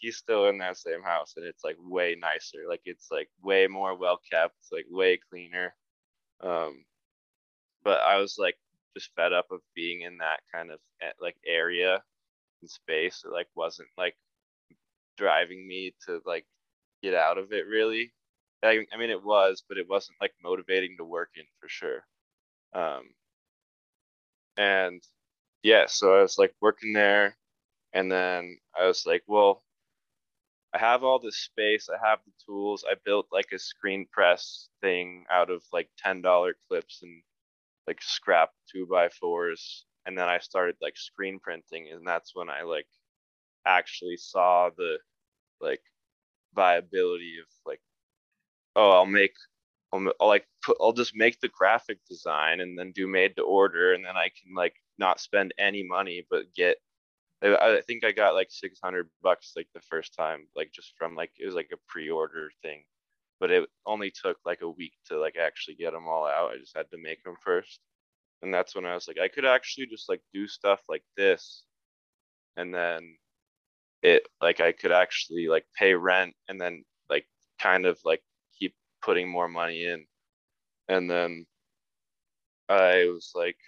he's 0.00 0.16
still 0.16 0.46
in 0.48 0.58
that 0.58 0.76
same 0.76 1.02
house, 1.02 1.34
and 1.36 1.46
it's 1.46 1.64
like 1.64 1.76
way 1.80 2.16
nicer. 2.20 2.64
Like 2.68 2.82
it's 2.84 3.08
like 3.10 3.28
way 3.42 3.66
more 3.66 3.96
well 3.96 4.20
kept, 4.30 4.56
like 4.72 4.86
way 4.90 5.18
cleaner. 5.30 5.74
Um, 6.40 6.84
but 7.84 8.00
I 8.00 8.18
was 8.18 8.36
like 8.38 8.56
just 8.96 9.10
fed 9.16 9.32
up 9.32 9.46
of 9.50 9.60
being 9.74 10.02
in 10.02 10.18
that 10.18 10.40
kind 10.52 10.70
of 10.70 10.78
eh, 11.02 11.12
like 11.20 11.36
area 11.46 12.02
and 12.62 12.70
space. 12.70 13.22
It 13.24 13.32
like 13.32 13.48
wasn't 13.54 13.88
like 13.98 14.16
driving 15.16 15.66
me 15.66 15.94
to 16.06 16.20
like 16.26 16.46
get 17.02 17.14
out 17.14 17.38
of 17.38 17.52
it 17.52 17.66
really. 17.66 18.12
I, 18.64 18.86
I 18.92 18.98
mean 18.98 19.10
it 19.10 19.24
was, 19.24 19.64
but 19.68 19.78
it 19.78 19.88
wasn't 19.88 20.18
like 20.20 20.34
motivating 20.42 20.96
to 20.98 21.04
work 21.04 21.30
in 21.36 21.44
for 21.60 21.68
sure. 21.68 22.06
Um, 22.74 23.10
and 24.56 25.02
yeah, 25.62 25.86
so 25.88 26.16
I 26.18 26.22
was 26.22 26.38
like 26.38 26.54
working 26.60 26.92
there, 26.92 27.36
And 27.94 28.12
then 28.12 28.58
I 28.78 28.86
was 28.86 29.06
like, 29.06 29.24
well, 29.28 29.64
I 30.74 30.78
have 30.78 31.04
all 31.04 31.18
this 31.18 31.38
space. 31.38 31.88
I 31.88 32.06
have 32.06 32.20
the 32.26 32.32
tools. 32.46 32.84
I 32.88 32.94
built 33.04 33.28
like 33.32 33.52
a 33.52 33.58
screen 33.58 34.06
press 34.12 34.68
thing 34.82 35.24
out 35.30 35.50
of 35.50 35.62
like 35.72 35.88
$10 35.98 36.54
clips 36.68 37.00
and 37.02 37.22
like 37.88 38.02
scrap 38.02 38.50
two 38.72 38.86
by 38.86 39.08
fours. 39.10 39.86
And 40.06 40.18
then 40.18 40.28
I 40.28 40.38
started 40.38 40.76
like 40.82 40.96
screen 40.98 41.40
printing. 41.40 41.88
And 41.92 42.06
that's 42.06 42.34
when 42.34 42.50
I 42.50 42.62
like 42.62 42.88
actually 43.66 44.16
saw 44.18 44.70
the 44.76 44.98
like 45.60 45.82
viability 46.54 47.38
of 47.40 47.48
like, 47.66 47.80
oh, 48.76 48.90
I'll 48.90 49.06
make, 49.06 49.34
I'll, 49.92 50.12
like 50.20 50.46
put, 50.64 50.76
I'll 50.80 50.92
just 50.92 51.14
make 51.14 51.40
the 51.40 51.48
graphic 51.48 51.98
design 52.08 52.60
and 52.60 52.78
then 52.78 52.92
do 52.92 53.06
made 53.06 53.36
to 53.36 53.42
order. 53.42 53.94
And 53.94 54.04
then 54.04 54.16
I 54.16 54.30
can 54.30 54.54
like 54.54 54.74
not 54.98 55.20
spend 55.20 55.54
any 55.58 55.82
money, 55.82 56.26
but 56.30 56.52
get 56.54 56.78
I 57.44 57.82
think 57.86 58.04
I 58.04 58.12
got 58.12 58.34
like 58.34 58.50
600 58.50 59.08
bucks 59.22 59.52
like 59.54 59.68
the 59.74 59.80
first 59.80 60.14
time, 60.14 60.46
like 60.56 60.72
just 60.72 60.94
from 60.96 61.14
like 61.14 61.30
it 61.38 61.44
was 61.46 61.54
like 61.54 61.70
a 61.72 61.78
pre-order 61.88 62.50
thing, 62.62 62.84
but 63.38 63.50
it 63.50 63.68
only 63.84 64.10
took 64.10 64.38
like 64.46 64.62
a 64.62 64.70
week 64.70 64.94
to 65.08 65.18
like 65.18 65.36
actually 65.36 65.74
get 65.74 65.92
them 65.92 66.08
all 66.08 66.26
out. 66.26 66.52
I 66.52 66.58
just 66.58 66.76
had 66.76 66.90
to 66.92 66.98
make 66.98 67.22
them 67.22 67.36
first, 67.42 67.80
and 68.42 68.54
that's 68.54 68.74
when 68.74 68.86
I 68.86 68.94
was 68.94 69.06
like, 69.08 69.18
I 69.18 69.28
could 69.28 69.44
actually 69.44 69.86
just 69.86 70.08
like 70.08 70.22
do 70.32 70.46
stuff 70.46 70.80
like 70.88 71.04
this, 71.16 71.64
and 72.56 72.74
then 72.74 73.16
it 74.02 74.26
like 74.40 74.60
I 74.60 74.72
could 74.72 74.92
actually 74.92 75.48
like 75.48 75.66
pay 75.76 75.94
rent 75.94 76.34
and 76.48 76.60
then 76.60 76.84
like 77.10 77.26
kind 77.60 77.84
of 77.86 77.98
like 78.04 78.22
putting 79.04 79.28
more 79.28 79.48
money 79.48 79.84
in, 79.86 80.06
and 80.88 81.10
then 81.10 81.46
I 82.68 83.06
was 83.12 83.32
like 83.34 83.58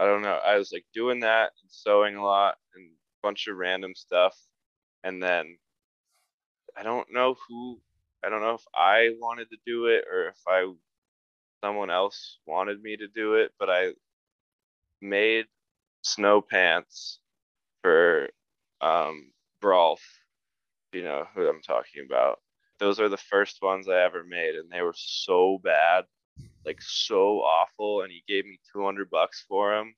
I 0.00 0.06
don't 0.06 0.22
know. 0.22 0.40
I 0.46 0.56
was 0.56 0.72
like 0.72 0.86
doing 0.94 1.20
that 1.20 1.52
and 1.62 1.70
sewing 1.70 2.16
a 2.16 2.24
lot 2.24 2.56
and 2.74 2.86
a 2.86 2.94
bunch 3.22 3.48
of 3.48 3.56
random 3.56 3.94
stuff. 3.94 4.34
And 5.04 5.22
then 5.22 5.58
I 6.74 6.82
don't 6.82 7.12
know 7.12 7.36
who, 7.46 7.78
I 8.24 8.30
don't 8.30 8.40
know 8.40 8.54
if 8.54 8.64
I 8.74 9.10
wanted 9.20 9.50
to 9.50 9.58
do 9.66 9.86
it 9.86 10.04
or 10.10 10.28
if 10.28 10.38
I, 10.48 10.72
someone 11.62 11.90
else 11.90 12.38
wanted 12.46 12.82
me 12.82 12.96
to 12.96 13.08
do 13.08 13.34
it, 13.34 13.52
but 13.58 13.68
I 13.68 13.90
made 15.02 15.44
snow 16.02 16.40
pants 16.40 17.18
for 17.82 18.30
um, 18.80 19.32
Brolf, 19.62 20.00
you 20.94 21.02
know 21.02 21.26
who 21.34 21.46
I'm 21.46 21.60
talking 21.60 22.06
about. 22.06 22.40
Those 22.80 22.98
are 22.98 23.08
the 23.08 23.16
first 23.16 23.62
ones 23.62 23.88
I 23.88 24.02
ever 24.02 24.24
made, 24.24 24.56
and 24.56 24.70
they 24.70 24.82
were 24.82 24.94
so 24.96 25.60
bad 25.62 26.04
like 26.64 26.80
so 26.80 27.40
awful 27.40 28.02
and 28.02 28.12
he 28.12 28.22
gave 28.28 28.44
me 28.44 28.58
200 28.72 29.10
bucks 29.10 29.44
for 29.48 29.74
them, 29.74 29.94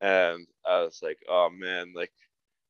and 0.00 0.46
i 0.66 0.80
was 0.82 1.00
like 1.02 1.18
oh 1.28 1.48
man 1.50 1.92
like 1.94 2.12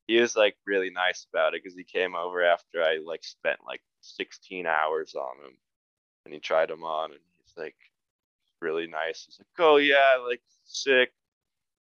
he 0.07 0.21
was 0.21 0.37
like 0.37 0.57
really 0.67 0.91
nice 0.91 1.27
about 1.33 1.55
it 1.55 1.63
because 1.63 1.77
he 1.77 1.85
came 1.85 2.15
over 2.15 2.45
after 2.45 2.83
i 2.83 2.99
like 3.05 3.25
spent 3.25 3.59
like 3.67 3.81
16 4.03 4.67
hours 4.67 5.15
on 5.15 5.37
him 5.45 5.57
and 6.25 6.35
he 6.35 6.41
tried 6.41 6.69
them 6.69 6.85
on 6.85 7.13
and 7.13 7.21
he's 7.39 7.55
like 7.57 7.77
really 8.61 8.87
nice. 8.87 9.25
He's 9.27 9.39
like 9.39 9.67
oh 9.67 9.77
yeah 9.77 10.19
like 10.27 10.43
sick 10.65 11.13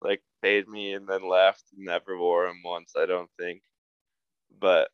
like 0.02 0.22
paid 0.42 0.68
me 0.68 0.94
and 0.94 1.06
then 1.06 1.28
left 1.28 1.64
and 1.76 1.84
never 1.84 2.16
wore 2.16 2.46
him 2.46 2.60
once 2.64 2.94
i 2.96 3.06
don't 3.06 3.30
think. 3.38 3.62
But 4.58 4.88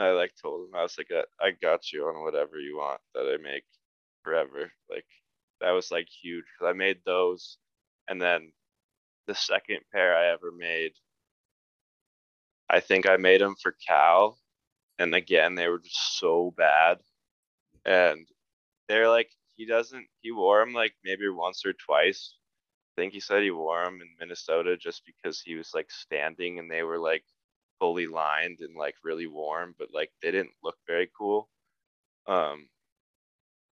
i 0.00 0.10
like 0.10 0.32
told 0.40 0.68
him 0.68 0.74
i 0.74 0.82
was 0.82 0.96
like 0.98 1.10
i 1.40 1.50
got 1.62 1.92
you 1.92 2.04
on 2.06 2.22
whatever 2.24 2.58
you 2.58 2.76
want 2.76 3.00
that 3.14 3.32
i 3.32 3.36
make 3.42 3.64
forever 4.24 4.70
like 4.90 5.04
that 5.60 5.72
was 5.72 5.90
like 5.90 6.08
huge 6.08 6.44
because 6.58 6.70
I 6.74 6.76
made 6.76 6.98
those, 7.04 7.58
and 8.08 8.20
then 8.20 8.52
the 9.26 9.34
second 9.34 9.80
pair 9.92 10.16
I 10.16 10.32
ever 10.32 10.52
made, 10.56 10.92
I 12.70 12.80
think 12.80 13.08
I 13.08 13.16
made 13.16 13.40
them 13.40 13.56
for 13.62 13.76
Cal, 13.86 14.38
and 14.98 15.14
again 15.14 15.54
they 15.54 15.68
were 15.68 15.78
just 15.80 16.18
so 16.18 16.52
bad, 16.56 16.98
and 17.84 18.26
they're 18.88 19.08
like 19.10 19.30
he 19.56 19.66
doesn't 19.66 20.06
he 20.22 20.32
wore 20.32 20.64
them 20.64 20.74
like 20.74 20.94
maybe 21.04 21.28
once 21.28 21.64
or 21.66 21.74
twice. 21.74 22.34
I 22.96 23.02
think 23.02 23.12
he 23.12 23.20
said 23.20 23.42
he 23.42 23.50
wore 23.50 23.84
them 23.84 24.00
in 24.02 24.08
Minnesota 24.20 24.76
just 24.76 25.02
because 25.06 25.40
he 25.40 25.54
was 25.56 25.72
like 25.74 25.90
standing 25.90 26.58
and 26.58 26.70
they 26.70 26.82
were 26.82 26.98
like 26.98 27.24
fully 27.80 28.06
lined 28.06 28.60
and 28.60 28.76
like 28.76 28.94
really 29.04 29.26
warm, 29.26 29.74
but 29.78 29.88
like 29.92 30.12
they 30.22 30.30
didn't 30.30 30.52
look 30.62 30.76
very 30.86 31.10
cool. 31.18 31.48
Um, 32.28 32.68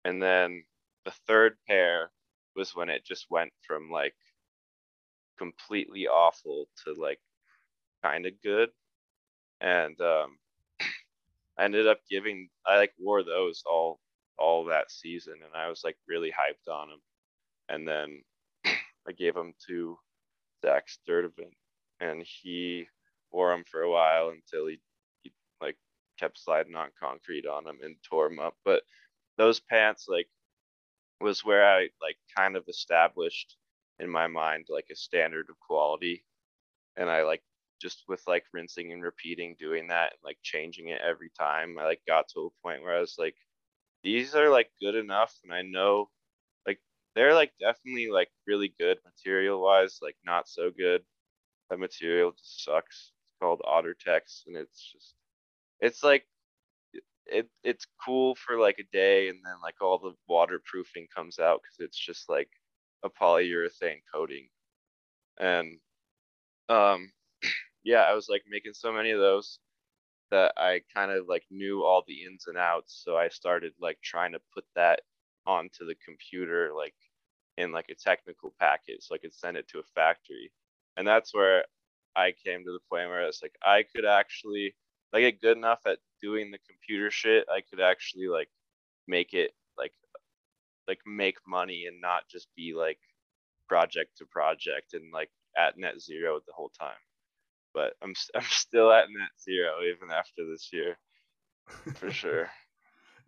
and 0.04 0.22
then 0.22 0.64
the 1.06 1.12
third 1.28 1.58
pair 1.68 2.12
was 2.56 2.76
when 2.76 2.90
it 2.90 3.06
just 3.06 3.28
went 3.30 3.54
from 3.66 3.90
like 3.92 4.16
completely 5.38 6.08
awful 6.08 6.68
to 6.84 6.94
like 6.94 7.20
kind 8.04 8.26
of 8.26 8.34
good 8.44 8.70
and 9.62 10.00
um 10.02 10.38
i 11.58 11.64
ended 11.64 11.88
up 11.88 12.00
giving 12.10 12.50
i 12.66 12.78
like 12.78 12.94
wore 13.00 13.24
those 13.24 13.64
all 13.70 14.00
all 14.38 14.66
that 14.66 14.92
season 14.92 15.34
and 15.34 15.56
i 15.56 15.70
was 15.70 15.82
like 15.84 15.98
really 16.08 16.30
hyped 16.32 16.72
on 16.72 16.90
them 16.90 17.02
and 17.70 17.88
then 17.88 18.22
i 19.08 19.12
gave 19.12 19.34
them 19.34 19.54
to 19.68 19.98
zach 20.64 20.88
sturdivant 20.88 21.54
and 22.00 22.24
he 22.24 22.88
wore 23.32 23.52
them 23.52 23.64
for 23.70 23.82
a 23.82 23.92
while 23.92 24.30
until 24.30 24.68
he, 24.68 24.80
he 25.24 25.32
like 25.62 25.78
kept 26.20 26.40
sliding 26.40 26.76
on 26.76 26.90
concrete 27.00 27.46
on 27.46 27.64
them 27.64 27.78
and 27.84 27.96
tore 28.08 28.30
them 28.30 28.40
up 28.40 28.56
but 28.66 28.84
those 29.38 29.60
pants 29.60 30.06
like 30.08 30.28
was 31.22 31.46
where 31.46 31.66
I 31.66 31.90
like 32.02 32.18
kind 32.36 32.56
of 32.56 32.68
established 32.68 33.56
in 34.00 34.10
my 34.10 34.28
mind 34.28 34.66
like 34.70 34.88
a 34.92 34.96
standard 34.96 35.48
of 35.50 35.60
quality. 35.60 36.26
And 36.98 37.10
I 37.10 37.24
like 37.24 37.44
just 37.82 38.04
with 38.08 38.22
like 38.28 38.46
rinsing 38.54 38.92
and 38.92 39.04
repeating 39.04 39.56
doing 39.60 39.88
that 39.90 40.12
and 40.14 40.20
like 40.24 40.38
changing 40.44 40.90
it 40.90 41.02
every 41.02 41.32
time, 41.40 41.78
I 41.80 41.86
like 41.86 42.02
got 42.08 42.28
to 42.30 42.52
a 42.52 42.68
point 42.68 42.84
where 42.84 42.96
I 42.98 43.02
was 43.02 43.16
like, 43.18 43.36
these 44.04 44.36
are 44.36 44.50
like 44.50 44.72
good 44.82 44.96
enough 44.96 45.36
and 45.44 45.54
I 45.54 45.62
know 45.64 46.10
like 46.68 46.80
they're 47.16 47.36
like 47.36 47.52
definitely 47.60 48.10
like 48.10 48.30
really 48.48 48.74
good 48.80 49.00
material 49.06 49.62
wise, 49.62 50.00
like 50.02 50.18
not 50.26 50.48
so 50.50 50.72
good. 50.72 51.04
That 51.70 51.80
material 51.80 52.32
just 52.34 52.64
sucks. 52.66 53.14
Called 53.42 53.62
Ottertex 53.66 54.44
and 54.48 54.56
it's 54.56 54.92
just 54.94 55.16
it's 55.80 56.04
like 56.04 56.26
it 57.26 57.50
it's 57.64 57.88
cool 58.06 58.36
for 58.36 58.60
like 58.60 58.78
a 58.80 58.92
day 58.94 59.30
and 59.30 59.40
then 59.44 59.56
like 59.64 59.76
all 59.82 59.98
the 60.00 60.14
waterproofing 60.28 61.08
comes 61.16 61.40
out 61.40 61.62
because 61.62 61.78
it's 61.86 61.98
just 61.98 62.30
like 62.30 62.50
a 63.04 63.10
polyurethane 63.10 64.02
coating. 64.14 64.48
And 65.40 65.80
um 66.70 67.12
yeah 67.84 68.02
i 68.02 68.14
was 68.14 68.28
like 68.30 68.44
making 68.50 68.74
so 68.74 68.92
many 68.94 69.12
of 69.12 69.20
those 69.20 69.60
that 70.32 70.54
i 70.58 70.82
kind 70.94 71.12
of 71.12 71.26
like 71.28 71.44
knew 71.52 71.84
all 71.84 72.04
the 72.08 72.24
ins 72.24 72.46
and 72.48 72.58
outs 72.58 73.02
so 73.04 73.18
i 73.18 73.28
started 73.30 73.74
like 73.82 73.98
trying 74.04 74.32
to 74.34 74.40
put 74.54 74.66
that 74.76 75.02
onto 75.48 75.86
the 75.86 75.96
computer 76.06 76.72
like 76.76 76.96
in 77.58 77.72
like 77.72 77.88
a 77.90 77.96
technical 77.96 78.54
package 78.60 79.00
so 79.02 79.16
i 79.16 79.18
could 79.18 79.34
send 79.34 79.58
it 79.58 79.68
to 79.68 79.80
a 79.80 79.84
factory. 79.96 80.52
And 80.98 81.08
that's 81.08 81.34
where 81.34 81.66
i 82.16 82.34
came 82.46 82.64
to 82.64 82.72
the 82.72 82.80
point 82.90 83.10
where 83.10 83.24
it's 83.24 83.42
like 83.42 83.56
i 83.66 83.84
could 83.96 84.06
actually 84.06 84.74
like 85.14 85.22
get 85.22 85.42
good 85.42 85.58
enough 85.58 85.80
at 85.86 86.00
doing 86.22 86.52
the 86.52 86.60
computer 86.68 87.12
shit, 87.12 87.46
I 87.50 87.62
could 87.62 87.82
actually 87.82 88.28
like 88.28 88.50
make 89.08 89.34
it 89.34 89.52
like 89.78 89.94
like 90.88 91.00
make 91.06 91.38
money 91.48 91.86
and 91.88 92.00
not 92.00 92.24
just 92.30 92.48
be 92.56 92.74
like 92.74 93.00
project 93.68 94.18
to 94.18 94.26
project 94.26 94.94
and 94.94 95.12
like 95.14 95.30
at 95.58 95.78
net 95.78 96.00
zero 96.00 96.40
the 96.46 96.54
whole 96.54 96.72
time. 96.80 96.94
But 97.74 97.94
I'm 98.02 98.14
I'm 98.36 98.44
still 98.44 98.92
at 98.92 99.10
net 99.10 99.32
zero 99.42 99.72
even 99.84 100.12
after 100.12 100.46
this 100.50 100.70
year, 100.72 100.98
for 101.96 102.12
sure. 102.12 102.50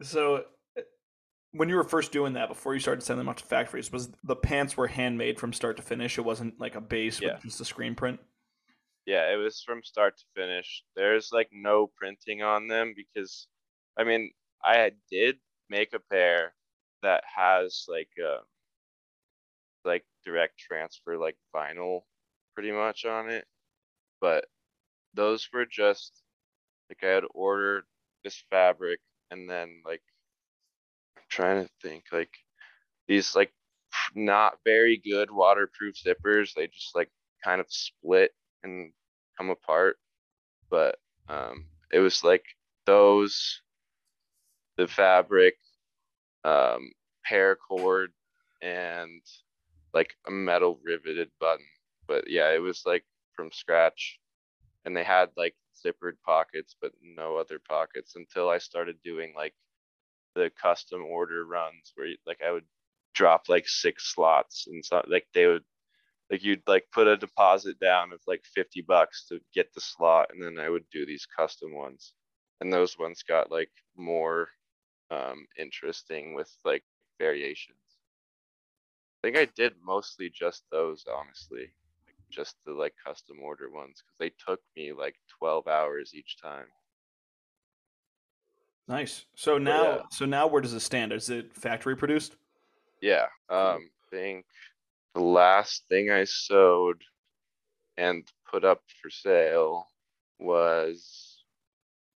so, 0.01 0.45
eh, 0.77 0.81
when 1.51 1.69
you 1.69 1.75
were 1.75 1.83
first 1.83 2.11
doing 2.11 2.33
that, 2.33 2.49
before 2.49 2.73
you 2.73 2.79
started 2.79 3.03
sending 3.03 3.25
them 3.25 3.29
out 3.29 3.37
to 3.37 3.45
factories, 3.45 3.91
was 3.91 4.09
the 4.23 4.35
pants 4.35 4.77
were 4.77 4.87
handmade 4.87 5.39
from 5.39 5.53
start 5.53 5.77
to 5.77 5.83
finish? 5.83 6.17
It 6.17 6.25
wasn't 6.25 6.59
like 6.59 6.75
a 6.75 6.81
base 6.81 7.19
yeah. 7.19 7.33
with 7.33 7.43
just 7.43 7.61
a 7.61 7.65
screen 7.65 7.95
print 7.95 8.19
yeah, 9.05 9.31
it 9.33 9.37
was 9.37 9.61
from 9.61 9.83
start 9.83 10.17
to 10.17 10.25
finish. 10.35 10.83
There's 10.95 11.31
like 11.31 11.49
no 11.51 11.87
printing 11.97 12.41
on 12.41 12.67
them 12.67 12.93
because, 12.95 13.47
I 13.97 14.03
mean, 14.03 14.31
I 14.63 14.91
did 15.11 15.37
make 15.69 15.93
a 15.93 15.99
pair 15.99 16.53
that 17.01 17.23
has 17.35 17.85
like 17.89 18.09
uh, 18.23 18.41
like 19.85 20.05
direct 20.25 20.57
transfer 20.57 21.17
like 21.17 21.37
vinyl 21.55 22.01
pretty 22.55 22.71
much 22.71 23.05
on 23.05 23.29
it, 23.29 23.45
but 24.21 24.45
those 25.13 25.49
were 25.53 25.65
just 25.65 26.21
like 26.89 27.03
I 27.03 27.13
had 27.13 27.23
ordered 27.33 27.85
this 28.23 28.43
fabric 28.49 28.99
and 29.31 29.49
then 29.49 29.81
like 29.85 30.01
I'm 31.17 31.23
trying 31.29 31.63
to 31.65 31.69
think 31.81 32.05
like 32.11 32.31
these 33.07 33.35
like 33.35 33.53
not 34.15 34.59
very 34.65 34.97
good 34.97 35.31
waterproof 35.31 35.95
zippers. 35.95 36.53
They 36.55 36.67
just 36.67 36.95
like 36.95 37.09
kind 37.43 37.59
of 37.61 37.67
split 37.69 38.31
and 38.63 38.93
come 39.37 39.49
apart. 39.49 39.97
But 40.69 40.99
um, 41.29 41.65
it 41.91 41.99
was 41.99 42.23
like 42.23 42.45
those, 42.85 43.61
the 44.77 44.87
fabric, 44.87 45.55
um, 46.43 46.91
paracord, 47.29 48.07
and 48.61 49.21
like 49.93 50.15
a 50.27 50.31
metal 50.31 50.79
riveted 50.83 51.31
button. 51.39 51.65
But 52.07 52.29
yeah, 52.29 52.51
it 52.53 52.59
was 52.61 52.83
like 52.85 53.05
from 53.35 53.51
scratch. 53.51 54.19
and 54.85 54.95
they 54.95 55.03
had 55.03 55.29
like 55.37 55.55
zippered 55.85 56.17
pockets, 56.25 56.75
but 56.81 56.91
no 57.01 57.37
other 57.37 57.59
pockets 57.59 58.15
until 58.15 58.49
I 58.49 58.57
started 58.59 58.97
doing 59.03 59.33
like 59.35 59.53
the 60.35 60.51
custom 60.61 61.03
order 61.03 61.45
runs 61.45 61.91
where 61.95 62.09
like 62.25 62.41
I 62.45 62.51
would 62.51 62.65
drop 63.13 63.49
like 63.49 63.67
six 63.67 64.13
slots 64.13 64.67
and 64.67 64.83
so 64.85 65.03
like 65.07 65.27
they 65.33 65.47
would 65.47 65.63
like 66.33 66.43
you'd 66.43 66.63
like 66.65 66.83
put 66.91 67.07
a 67.07 67.15
deposit 67.15 67.79
down 67.79 68.11
of 68.11 68.19
like 68.25 68.43
50 68.55 68.81
bucks 68.81 69.27
to 69.29 69.39
get 69.53 69.71
the 69.75 69.81
slot 69.81 70.29
and 70.33 70.41
then 70.41 70.57
I 70.57 70.67
would 70.67 70.83
do 70.91 71.05
these 71.05 71.27
custom 71.27 71.75
ones 71.75 72.13
and 72.59 72.73
those 72.73 72.97
ones 72.97 73.21
got 73.21 73.51
like 73.51 73.69
more 73.95 74.49
um 75.11 75.45
interesting 75.59 76.33
with 76.33 76.49
like 76.65 76.83
variations. 77.19 77.77
I 79.23 79.27
think 79.27 79.37
I 79.37 79.47
did 79.55 79.73
mostly 79.85 80.31
just 80.31 80.63
those 80.71 81.05
honestly 81.07 81.69
just 82.31 82.55
the 82.65 82.73
like 82.73 82.95
custom 83.05 83.37
order 83.39 83.69
ones 83.69 84.01
because 84.01 84.17
they 84.19 84.31
took 84.43 84.59
me 84.75 84.91
like 84.91 85.15
12 85.37 85.67
hours 85.67 86.13
each 86.15 86.41
time. 86.41 86.65
Nice. 88.87 89.25
So 89.35 89.59
now, 89.59 89.83
yeah. 89.83 90.01
so 90.09 90.25
now, 90.25 90.47
where 90.47 90.61
does 90.61 90.73
it 90.73 90.79
stand? 90.79 91.13
Is 91.13 91.29
it 91.29 91.55
factory 91.55 91.95
produced? 91.95 92.35
Yeah. 93.01 93.27
Um, 93.49 93.89
I 94.09 94.09
think 94.09 94.45
the 95.13 95.21
last 95.21 95.83
thing 95.89 96.09
I 96.09 96.23
sewed 96.25 97.01
and 97.97 98.27
put 98.49 98.65
up 98.65 98.81
for 99.01 99.09
sale 99.09 99.87
was, 100.39 101.43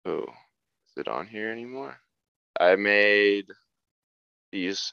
oh, 0.05 0.23
is 0.23 0.97
it 0.97 1.07
on 1.07 1.27
here 1.27 1.51
anymore? 1.51 1.97
I 2.59 2.75
made 2.75 3.45
these 4.51 4.91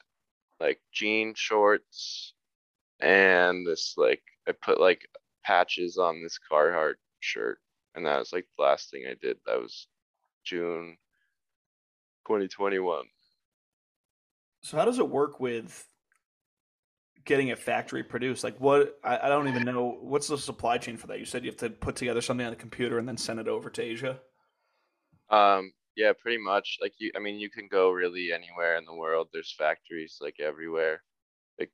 like 0.59 0.79
jean 0.91 1.33
shorts 1.35 2.33
and 2.99 3.65
this 3.65 3.95
like 3.97 4.21
I 4.47 4.51
put 4.51 4.79
like 4.79 5.07
patches 5.43 5.97
on 5.97 6.21
this 6.21 6.39
Carhartt 6.51 6.95
shirt, 7.19 7.59
and 7.95 8.05
that 8.05 8.19
was 8.19 8.31
like 8.31 8.45
the 8.57 8.63
last 8.63 8.91
thing 8.91 9.05
I 9.09 9.15
did. 9.21 9.37
That 9.45 9.59
was 9.59 9.87
June 10.43 10.97
2021. 12.27 13.05
So 14.61 14.77
how 14.77 14.85
does 14.85 14.99
it 14.99 15.09
work 15.09 15.39
with 15.39 15.87
getting 17.25 17.51
a 17.51 17.55
factory 17.55 18.03
produced? 18.03 18.43
Like 18.43 18.59
what? 18.59 18.97
I, 19.03 19.19
I 19.23 19.29
don't 19.29 19.47
even 19.47 19.63
know. 19.63 19.97
What's 20.01 20.27
the 20.27 20.37
supply 20.37 20.77
chain 20.77 20.97
for 20.97 21.07
that? 21.07 21.19
You 21.19 21.25
said 21.25 21.43
you 21.43 21.51
have 21.51 21.59
to 21.59 21.69
put 21.69 21.95
together 21.95 22.21
something 22.21 22.45
on 22.45 22.51
the 22.51 22.57
computer 22.57 22.97
and 22.97 23.07
then 23.07 23.17
send 23.17 23.39
it 23.39 23.47
over 23.47 23.69
to 23.69 23.81
Asia. 23.81 24.19
Um, 25.29 25.73
yeah, 25.95 26.13
pretty 26.19 26.41
much. 26.41 26.77
Like 26.81 26.93
you, 26.97 27.11
I 27.15 27.19
mean, 27.19 27.39
you 27.39 27.49
can 27.49 27.67
go 27.69 27.91
really 27.91 28.31
anywhere 28.33 28.77
in 28.77 28.85
the 28.85 28.95
world. 28.95 29.29
There's 29.33 29.53
factories 29.57 30.17
like 30.21 30.39
everywhere. 30.39 31.01
Like 31.59 31.71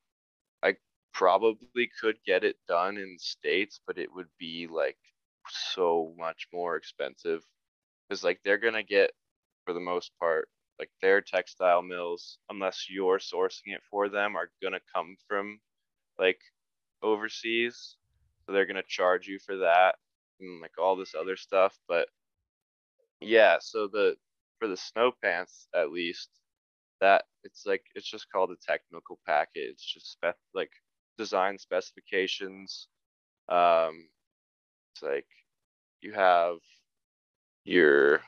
I 0.64 0.76
probably 1.14 1.90
could 2.00 2.18
get 2.26 2.44
it 2.44 2.58
done 2.68 2.98
in 2.98 3.18
states, 3.20 3.80
but 3.86 3.98
it 3.98 4.10
would 4.14 4.30
be 4.40 4.68
like 4.72 4.98
so 5.50 6.14
much 6.18 6.48
more 6.54 6.76
expensive. 6.76 7.42
Cause 8.10 8.24
like 8.24 8.40
they're 8.44 8.58
gonna 8.58 8.84
get, 8.84 9.12
for 9.66 9.74
the 9.74 9.80
most 9.80 10.12
part, 10.20 10.48
like 10.82 10.92
their 11.02 11.22
textile 11.22 11.84
mills, 11.84 12.40
unless 12.50 12.88
you're 12.90 13.20
sourcing 13.20 13.68
it 13.76 13.84
for 13.92 14.10
them, 14.10 14.36
are 14.38 14.52
gonna 14.64 14.82
come 14.96 15.18
from 15.30 15.62
like 16.20 16.42
overseas. 17.04 17.98
So 18.46 18.54
they're 18.54 18.68
gonna 18.68 18.84
charge 18.88 19.28
you 19.28 19.40
for 19.40 19.58
that 19.60 19.96
and 20.42 20.62
like 20.62 20.78
all 20.80 20.98
this 20.98 21.16
other 21.16 21.38
stuff. 21.38 21.78
But 21.88 22.10
yeah, 23.22 23.60
so 23.62 23.88
the 23.88 24.18
for 24.60 24.68
the 24.70 24.78
snow 24.78 25.14
pants 25.24 25.68
at 25.76 25.92
least, 25.92 26.30
that 27.02 27.26
it's 27.44 27.66
like 27.68 27.86
it's 27.96 28.10
just 28.10 28.32
called 28.32 28.52
a 28.52 28.58
technical 28.68 29.20
package, 29.28 29.72
It's 29.74 29.94
just 29.94 30.12
spec 30.14 30.38
like 30.56 30.72
design 31.18 31.60
specifications. 31.60 32.88
Um, 33.50 34.10
it's 34.94 35.04
like 35.04 35.28
you 36.02 36.14
have 36.14 36.58
your 37.66 38.22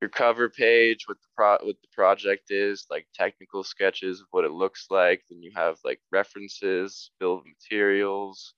your 0.00 0.10
cover 0.10 0.48
page 0.48 1.06
with 1.08 1.18
the 1.20 1.26
pro 1.36 1.52
what 1.62 1.76
the 1.82 1.88
project 1.92 2.50
is, 2.50 2.86
like 2.90 3.06
technical 3.14 3.64
sketches 3.64 4.20
of 4.20 4.26
what 4.30 4.44
it 4.44 4.52
looks 4.52 4.86
like. 4.90 5.22
Then 5.28 5.42
you 5.42 5.52
have 5.56 5.78
like 5.84 6.00
references, 6.12 7.10
of 7.20 7.42
materials, 7.46 8.54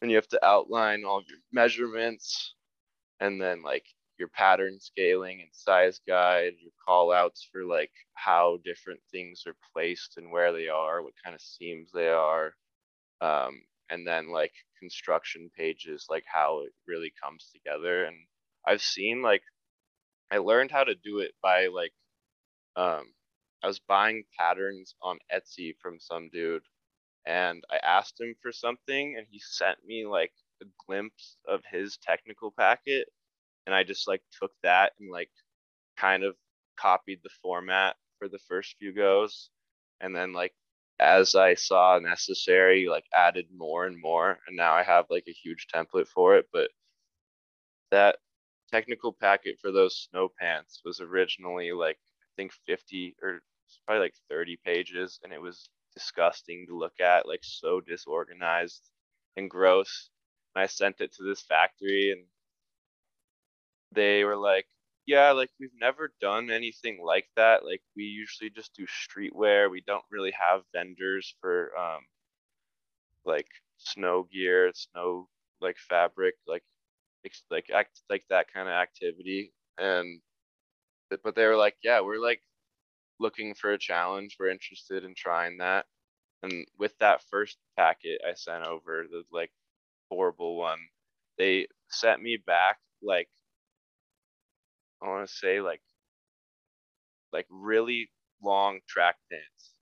and 0.00 0.10
you 0.10 0.16
have 0.16 0.28
to 0.28 0.44
outline 0.44 1.04
all 1.04 1.22
your 1.28 1.38
measurements, 1.52 2.54
and 3.20 3.40
then 3.40 3.62
like 3.62 3.84
your 4.18 4.28
pattern 4.28 4.78
scaling 4.80 5.40
and 5.40 5.50
size 5.52 6.00
guide, 6.06 6.54
your 6.60 6.72
call 6.84 7.12
outs 7.12 7.48
for 7.52 7.64
like 7.64 7.92
how 8.14 8.58
different 8.64 9.00
things 9.12 9.44
are 9.46 9.56
placed 9.72 10.16
and 10.16 10.30
where 10.30 10.52
they 10.52 10.68
are, 10.68 11.02
what 11.02 11.14
kind 11.24 11.34
of 11.34 11.40
seams 11.40 11.90
they 11.94 12.08
are. 12.08 12.54
Um, 13.20 13.62
and 13.90 14.06
then 14.06 14.30
like 14.30 14.52
construction 14.80 15.50
pages, 15.56 16.06
like 16.10 16.24
how 16.26 16.62
it 16.64 16.72
really 16.86 17.12
comes 17.22 17.50
together. 17.52 18.04
And 18.04 18.16
I've 18.66 18.82
seen 18.82 19.22
like 19.22 19.42
I 20.30 20.38
learned 20.38 20.70
how 20.70 20.84
to 20.84 20.94
do 20.94 21.20
it 21.20 21.32
by 21.42 21.66
like 21.68 21.92
um 22.76 23.12
I 23.62 23.66
was 23.68 23.80
buying 23.80 24.24
patterns 24.38 24.94
on 25.02 25.18
Etsy 25.34 25.76
from 25.80 25.98
some 26.00 26.30
dude 26.30 26.64
and 27.26 27.64
I 27.70 27.78
asked 27.78 28.20
him 28.20 28.34
for 28.42 28.52
something 28.52 29.16
and 29.16 29.26
he 29.30 29.40
sent 29.40 29.78
me 29.86 30.06
like 30.06 30.32
a 30.62 30.66
glimpse 30.86 31.36
of 31.46 31.62
his 31.70 31.98
technical 31.98 32.52
packet 32.52 33.08
and 33.66 33.74
I 33.74 33.84
just 33.84 34.08
like 34.08 34.22
took 34.40 34.52
that 34.62 34.92
and 35.00 35.10
like 35.10 35.30
kind 35.96 36.24
of 36.24 36.36
copied 36.78 37.20
the 37.22 37.30
format 37.42 37.96
for 38.18 38.28
the 38.28 38.38
first 38.48 38.76
few 38.78 38.92
goes 38.92 39.50
and 40.00 40.14
then 40.16 40.32
like 40.32 40.54
as 41.00 41.34
I 41.34 41.54
saw 41.54 41.98
necessary 42.00 42.88
like 42.88 43.06
added 43.14 43.46
more 43.56 43.86
and 43.86 44.00
more 44.00 44.38
and 44.46 44.56
now 44.56 44.74
I 44.74 44.82
have 44.84 45.06
like 45.10 45.24
a 45.28 45.32
huge 45.32 45.66
template 45.74 46.08
for 46.08 46.36
it 46.36 46.46
but 46.52 46.70
that 47.90 48.16
technical 48.70 49.12
packet 49.12 49.58
for 49.60 49.72
those 49.72 50.08
snow 50.10 50.28
pants 50.40 50.80
was 50.84 51.00
originally 51.00 51.72
like 51.72 51.98
I 51.98 52.32
think 52.36 52.52
50 52.66 53.16
or 53.22 53.40
probably 53.86 54.00
like 54.06 54.14
30 54.30 54.56
pages 54.64 55.20
and 55.22 55.32
it 55.32 55.40
was 55.40 55.68
disgusting 55.94 56.66
to 56.68 56.76
look 56.78 57.00
at 57.00 57.26
like 57.28 57.40
so 57.42 57.80
disorganized 57.80 58.90
and 59.36 59.50
gross. 59.50 60.10
And 60.54 60.62
I 60.62 60.66
sent 60.66 61.00
it 61.00 61.12
to 61.14 61.24
this 61.24 61.42
factory 61.42 62.12
and 62.12 62.26
they 63.92 64.24
were 64.24 64.36
like 64.36 64.66
yeah 65.06 65.30
like 65.32 65.50
we've 65.60 65.74
never 65.80 66.12
done 66.20 66.50
anything 66.50 67.00
like 67.02 67.28
that. 67.36 67.64
Like 67.64 67.82
we 67.96 68.04
usually 68.04 68.50
just 68.50 68.74
do 68.74 68.86
streetwear. 68.86 69.70
We 69.70 69.82
don't 69.86 70.04
really 70.10 70.32
have 70.32 70.62
vendors 70.72 71.34
for 71.40 71.72
um 71.78 72.02
like 73.24 73.48
snow 73.78 74.24
gear 74.32 74.72
snow 74.74 75.28
like 75.60 75.76
fabric 75.78 76.34
like 76.46 76.64
like 77.50 77.70
act 77.74 78.00
like 78.10 78.24
that 78.30 78.52
kind 78.52 78.68
of 78.68 78.74
activity. 78.74 79.52
And 79.78 80.20
but 81.24 81.34
they 81.34 81.46
were 81.46 81.56
like 81.56 81.76
yeah 81.82 82.00
we're 82.00 82.20
like 82.22 82.42
looking 83.20 83.54
for 83.54 83.72
a 83.72 83.78
challenge. 83.78 84.36
We're 84.38 84.50
interested 84.50 85.04
in 85.04 85.14
trying 85.16 85.58
that. 85.58 85.86
And 86.42 86.66
with 86.78 86.96
that 87.00 87.22
first 87.30 87.58
packet 87.76 88.20
i 88.28 88.34
sent 88.34 88.64
over 88.66 89.06
the 89.10 89.24
like 89.32 89.50
horrible 90.10 90.56
one 90.56 90.78
they 91.38 91.66
sent 91.90 92.22
me 92.22 92.38
back 92.46 92.78
like 93.02 93.28
i 95.02 95.08
want 95.08 95.28
to 95.28 95.34
say 95.34 95.60
like 95.60 95.82
like 97.32 97.46
really 97.50 98.10
long 98.42 98.80
track 98.88 99.16
pants 99.30 99.72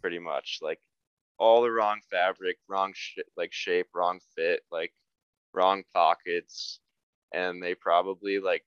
pretty 0.00 0.18
much. 0.18 0.58
Like 0.62 0.80
all 1.38 1.62
the 1.62 1.70
wrong 1.70 2.00
fabric 2.10 2.58
wrong 2.68 2.92
sh- 2.94 3.18
like 3.36 3.52
shape 3.52 3.88
wrong 3.94 4.20
fit 4.36 4.62
like 4.72 4.92
wrong 5.58 5.82
pockets 5.92 6.78
and 7.34 7.60
they 7.62 7.74
probably 7.74 8.38
like 8.38 8.62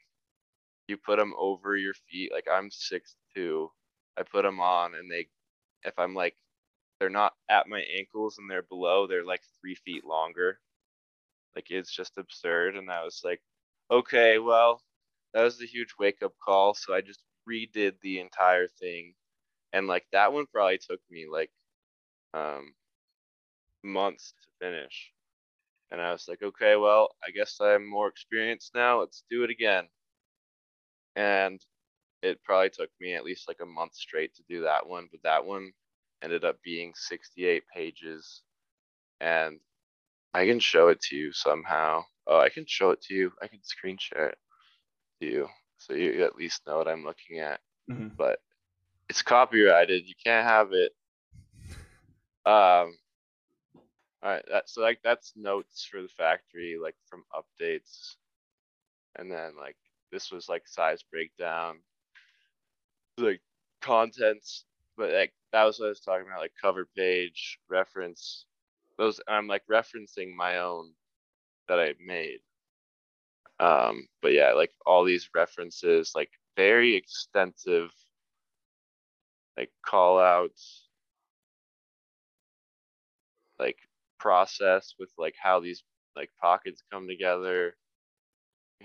you 0.89 0.97
put 0.97 1.17
them 1.17 1.33
over 1.39 1.77
your 1.77 1.93
feet 2.09 2.31
like 2.33 2.47
i'm 2.51 2.69
six 2.69 3.15
two 3.33 3.69
i 4.17 4.23
put 4.23 4.43
them 4.43 4.59
on 4.59 4.93
and 4.95 5.09
they 5.09 5.27
if 5.83 5.93
i'm 5.97 6.13
like 6.13 6.35
they're 6.99 7.09
not 7.09 7.33
at 7.49 7.69
my 7.69 7.81
ankles 7.97 8.37
and 8.37 8.51
they're 8.51 8.61
below 8.63 9.07
they're 9.07 9.25
like 9.25 9.41
three 9.59 9.75
feet 9.75 10.05
longer. 10.05 10.59
Like 11.55 11.71
it's 11.71 11.95
just 11.95 12.17
absurd 12.17 12.75
and 12.75 12.91
i 12.91 13.03
was 13.03 13.21
like 13.23 13.41
okay 13.89 14.37
well 14.39 14.81
that 15.33 15.43
was 15.43 15.61
a 15.61 15.65
huge 15.65 15.93
wake 15.99 16.21
up 16.23 16.33
call 16.45 16.73
so 16.73 16.93
i 16.93 17.01
just 17.01 17.23
redid 17.49 17.93
the 18.01 18.19
entire 18.19 18.67
thing. 18.67 19.13
And 19.73 19.87
like 19.87 20.05
that 20.11 20.33
one 20.33 20.45
probably 20.53 20.77
took 20.77 20.99
me 21.09 21.25
like 21.31 21.51
um 22.33 22.73
months 23.83 24.33
to 24.43 24.65
finish 24.65 25.11
and 25.91 26.01
I 26.01 26.11
was 26.11 26.25
like, 26.27 26.41
okay, 26.41 26.75
well, 26.75 27.09
I 27.25 27.31
guess 27.31 27.57
I'm 27.61 27.87
more 27.87 28.07
experienced 28.07 28.71
now. 28.73 28.99
Let's 29.01 29.23
do 29.29 29.43
it 29.43 29.49
again. 29.49 29.87
And 31.15 31.61
it 32.21 32.41
probably 32.43 32.69
took 32.69 32.89
me 32.99 33.13
at 33.13 33.25
least 33.25 33.47
like 33.47 33.59
a 33.61 33.65
month 33.65 33.95
straight 33.95 34.33
to 34.35 34.43
do 34.47 34.61
that 34.61 34.87
one, 34.87 35.07
but 35.11 35.21
that 35.23 35.45
one 35.45 35.71
ended 36.23 36.45
up 36.45 36.57
being 36.63 36.93
68 36.95 37.63
pages. 37.73 38.41
And 39.19 39.59
I 40.33 40.45
can 40.45 40.59
show 40.59 40.87
it 40.87 41.01
to 41.01 41.15
you 41.15 41.33
somehow. 41.33 42.03
Oh, 42.27 42.39
I 42.39 42.49
can 42.49 42.65
show 42.67 42.91
it 42.91 43.01
to 43.03 43.13
you. 43.13 43.31
I 43.41 43.47
can 43.47 43.63
screen 43.63 43.97
share 43.99 44.29
it 44.29 44.37
to 45.21 45.27
you 45.27 45.47
so 45.81 45.93
you 45.93 46.23
at 46.23 46.35
least 46.35 46.61
know 46.67 46.77
what 46.77 46.87
I'm 46.87 47.03
looking 47.03 47.39
at. 47.39 47.59
Mm-hmm. 47.89 48.09
But 48.15 48.39
it's 49.09 49.23
copyrighted. 49.23 50.07
You 50.07 50.13
can't 50.23 50.47
have 50.47 50.69
it. 50.73 50.91
Um, 52.45 52.95
all 54.23 54.31
right, 54.31 54.45
that, 54.51 54.69
so 54.69 54.81
like 54.81 54.99
that's 55.03 55.33
notes 55.35 55.87
for 55.89 56.01
the 56.01 56.07
factory, 56.09 56.77
like 56.81 56.95
from 57.09 57.23
updates. 57.33 58.15
and 59.17 59.31
then 59.31 59.53
like 59.59 59.75
this 60.11 60.31
was 60.31 60.49
like 60.49 60.67
size 60.67 61.03
breakdown, 61.11 61.77
like 63.17 63.41
contents, 63.81 64.65
but 64.97 65.11
like 65.11 65.33
that 65.53 65.63
was 65.65 65.79
what 65.79 65.87
I 65.87 65.89
was 65.89 65.99
talking 66.01 66.27
about, 66.27 66.39
like 66.41 66.53
cover 66.61 66.87
page, 66.95 67.59
reference, 67.69 68.45
those. 68.97 69.19
I'm 69.27 69.47
like 69.47 69.63
referencing 69.71 70.33
my 70.35 70.59
own 70.59 70.93
that 71.67 71.79
I 71.79 71.93
made. 72.05 72.39
Um, 73.59 74.07
but 74.21 74.33
yeah, 74.33 74.53
like 74.53 74.71
all 74.85 75.03
these 75.03 75.29
references, 75.35 76.13
like 76.15 76.31
very 76.57 76.95
extensive, 76.95 77.91
like 79.57 79.71
call 79.85 80.19
outs, 80.19 80.87
like 83.59 83.77
process 84.21 84.93
with 84.99 85.09
like 85.17 85.35
how 85.41 85.59
these 85.59 85.83
like 86.15 86.29
pockets 86.39 86.83
come 86.91 87.07
together. 87.07 87.75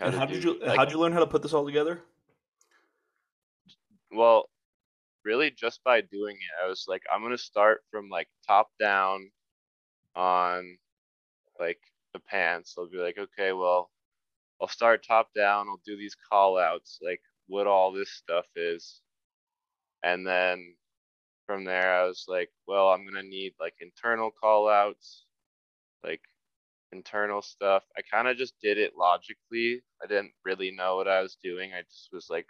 And 0.00 0.12
to 0.12 0.18
how 0.18 0.26
did 0.26 0.42
you 0.42 0.58
like, 0.60 0.76
how 0.76 0.84
did 0.84 0.92
you 0.92 1.00
learn 1.00 1.12
how 1.12 1.20
to 1.20 1.26
put 1.26 1.42
this 1.42 1.52
all 1.52 1.66
together? 1.66 2.02
well, 4.12 4.48
really 5.24 5.50
just 5.50 5.82
by 5.84 6.00
doing 6.00 6.36
it, 6.36 6.64
I 6.64 6.68
was 6.68 6.86
like, 6.88 7.02
I'm 7.12 7.22
gonna 7.22 7.38
start 7.38 7.82
from 7.90 8.08
like 8.08 8.28
top 8.46 8.68
down 8.80 9.30
on 10.14 10.78
like 11.60 11.78
the 12.14 12.20
pants. 12.20 12.74
I'll 12.78 12.88
be 12.88 12.98
like, 12.98 13.18
okay, 13.18 13.52
well, 13.52 13.90
I'll 14.60 14.68
start 14.68 15.04
top 15.06 15.28
down. 15.34 15.68
I'll 15.68 15.80
do 15.84 15.96
these 15.96 16.16
call 16.30 16.58
outs, 16.58 16.98
like 17.02 17.20
what 17.48 17.66
all 17.66 17.92
this 17.92 18.10
stuff 18.10 18.46
is. 18.56 19.02
And 20.02 20.26
then 20.26 20.74
from 21.46 21.64
there, 21.64 21.92
I 22.00 22.06
was 22.06 22.24
like, 22.28 22.50
well, 22.66 22.88
I'm 22.88 23.04
gonna 23.04 23.22
need 23.22 23.52
like 23.60 23.74
internal 23.80 24.30
call 24.30 24.68
outs, 24.68 25.25
like 26.06 26.22
internal 26.92 27.42
stuff. 27.42 27.84
I 27.96 28.02
kind 28.10 28.28
of 28.28 28.36
just 28.36 28.54
did 28.62 28.78
it 28.78 28.92
logically. 28.98 29.82
I 30.02 30.06
didn't 30.06 30.32
really 30.44 30.70
know 30.70 30.96
what 30.96 31.08
I 31.08 31.22
was 31.22 31.36
doing. 31.42 31.72
I 31.74 31.82
just 31.82 32.08
was 32.12 32.28
like, 32.30 32.46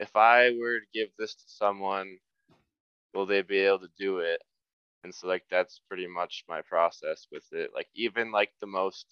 if 0.00 0.14
I 0.16 0.50
were 0.60 0.80
to 0.80 0.86
give 0.92 1.08
this 1.18 1.34
to 1.34 1.44
someone, 1.46 2.18
will 3.14 3.26
they 3.26 3.42
be 3.42 3.58
able 3.58 3.80
to 3.80 3.90
do 3.98 4.18
it? 4.18 4.42
And 5.04 5.14
so 5.14 5.28
like 5.28 5.44
that's 5.50 5.80
pretty 5.88 6.06
much 6.08 6.44
my 6.48 6.62
process 6.62 7.26
with 7.32 7.44
it. 7.52 7.70
Like 7.74 7.88
even 7.94 8.32
like 8.32 8.50
the 8.60 8.66
most 8.66 9.06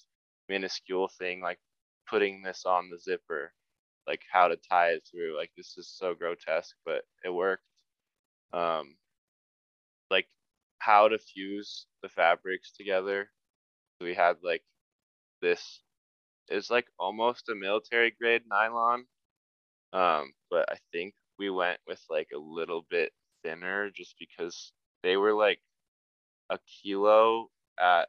minuscule 0.49 1.09
thing, 1.09 1.40
like 1.40 1.61
putting 2.09 2.42
this 2.42 2.64
on 2.66 2.90
the 2.90 2.99
zipper, 2.99 3.53
like 4.07 4.22
how 4.30 4.49
to 4.49 4.57
tie 4.70 4.90
it 4.90 5.09
through. 5.11 5.36
Like 5.36 5.53
this 5.57 5.76
is 5.78 5.88
so 5.88 6.14
grotesque, 6.14 6.76
but 6.84 7.03
it 7.24 7.30
worked. 7.30 7.62
Um, 8.53 8.97
like 10.11 10.28
how 10.78 11.09
to 11.09 11.18
fuse 11.18 11.86
the 12.03 12.09
fabrics 12.09 12.72
together. 12.72 13.30
We 14.01 14.14
had 14.14 14.38
like 14.42 14.64
this 15.42 15.82
is 16.49 16.70
like 16.70 16.88
almost 16.99 17.49
a 17.51 17.55
military 17.55 18.11
grade 18.12 18.45
nylon. 18.49 19.07
Um, 19.92 20.34
but 20.51 20.70
I 20.72 20.78
think 20.92 21.14
we 21.38 21.51
went 21.51 21.80
with 21.86 22.03
like 22.11 22.28
a 22.34 22.38
little 22.38 22.82
bit 22.90 23.12
thinner 23.45 23.90
just 23.90 24.16
because 24.18 24.72
they 25.03 25.16
were 25.16 25.34
like 25.34 25.61
a 26.51 26.59
kilo 26.66 27.51
at 27.78 28.09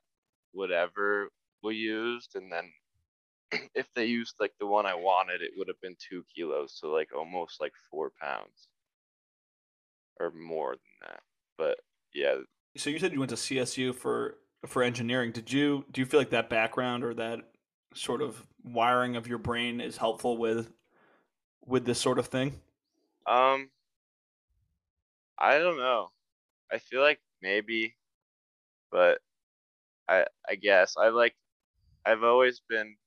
whatever 0.54 1.30
we 1.64 1.76
used 1.76 2.36
and 2.36 2.52
then 2.52 2.72
if 3.76 3.88
they 3.96 4.06
used 4.06 4.36
like 4.40 4.54
the 4.60 4.68
one 4.68 4.86
I 4.86 4.96
wanted, 4.96 5.42
it 5.42 5.52
would 5.58 5.68
have 5.68 5.82
been 5.82 5.96
two 6.00 6.26
kilos, 6.36 6.74
so 6.80 6.90
like 6.92 7.14
almost 7.16 7.62
like 7.62 7.74
four 7.92 8.12
pounds 8.22 8.70
or 10.20 10.32
more 10.32 10.72
than 10.74 11.10
that. 11.10 11.22
But 11.58 11.80
yeah, 12.14 12.38
So 12.78 12.90
you 12.90 13.00
said 13.00 13.14
you 13.14 13.20
went 13.20 13.30
to 13.30 13.38
CSU 13.38 13.94
for 13.94 14.38
for 14.66 14.84
engineering. 14.84 15.32
Did 15.32 15.52
you 15.52 15.86
do 15.92 16.02
you 16.02 16.06
feel 16.06 16.20
like 16.20 16.32
that 16.32 16.50
background 16.50 17.04
or 17.04 17.14
that 17.16 17.52
sort 17.94 18.22
of 18.22 18.48
wiring 18.64 19.16
of 19.16 19.28
your 19.28 19.38
brain 19.38 19.82
is 19.82 19.98
helpful 19.98 20.38
with 20.38 20.74
with 21.66 21.86
this 21.86 22.00
sort 22.02 22.20
of 22.20 22.28
thing? 22.28 22.62
um, 23.28 23.70
I 25.38 25.58
don't 25.60 25.78
know. 25.78 26.10
I 26.72 26.80
feel 26.80 27.02
like 27.02 27.22
maybe, 27.42 27.98
but 28.92 29.22
I 30.08 30.28
I 30.50 30.56
guess 30.56 30.98
I 30.98 31.10
like 31.10 31.36
I've 32.06 32.24
always 32.24 32.62
been 32.62 32.98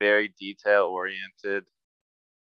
very 0.00 0.28
detail 0.28 0.84
oriented. 0.86 1.68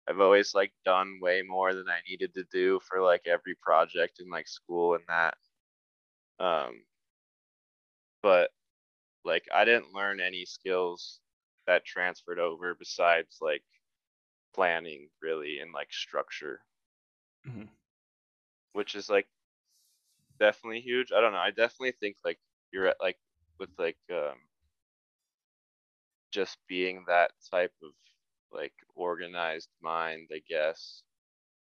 I've 0.08 0.22
always 0.22 0.56
like 0.56 0.74
done 0.86 1.20
way 1.22 1.44
more 1.44 1.74
than 1.76 1.90
I 1.90 2.02
needed 2.10 2.34
to 2.36 2.46
do 2.46 2.80
for 2.82 3.02
like 3.02 3.28
every 3.28 3.56
project 3.56 4.20
in 4.22 4.30
like 4.30 4.48
school 4.48 4.96
and 4.96 5.06
that. 5.08 5.38
Um, 6.40 6.86
but 8.26 8.52
like 9.26 9.48
I 9.54 9.66
didn't 9.66 9.94
learn 9.94 10.20
any 10.22 10.46
skills 10.46 11.22
that 11.68 11.86
transferred 11.86 12.40
over 12.40 12.76
besides 12.76 13.40
like 13.42 13.66
planning 14.54 15.12
really 15.22 15.60
and 15.60 15.74
like 15.74 15.94
structure, 15.94 16.66
Mhm. 17.46 17.70
which 18.74 18.96
is 18.96 19.10
like 19.10 19.28
definitely 20.40 20.82
huge. 20.82 21.12
I 21.12 21.22
don't 21.22 21.34
know. 21.34 21.40
I 21.40 21.52
definitely 21.52 21.94
think 21.94 22.18
like 22.24 22.40
you're 22.72 22.88
at 22.88 22.98
like 23.02 23.18
with 23.60 23.72
like 23.78 23.98
um 24.12 24.40
just 26.32 26.60
being 26.68 27.04
that 27.08 27.32
type 27.50 27.74
of 27.82 27.94
like 28.52 28.74
organized 28.96 29.70
mind, 29.82 30.30
I 30.34 30.40
guess, 30.48 31.04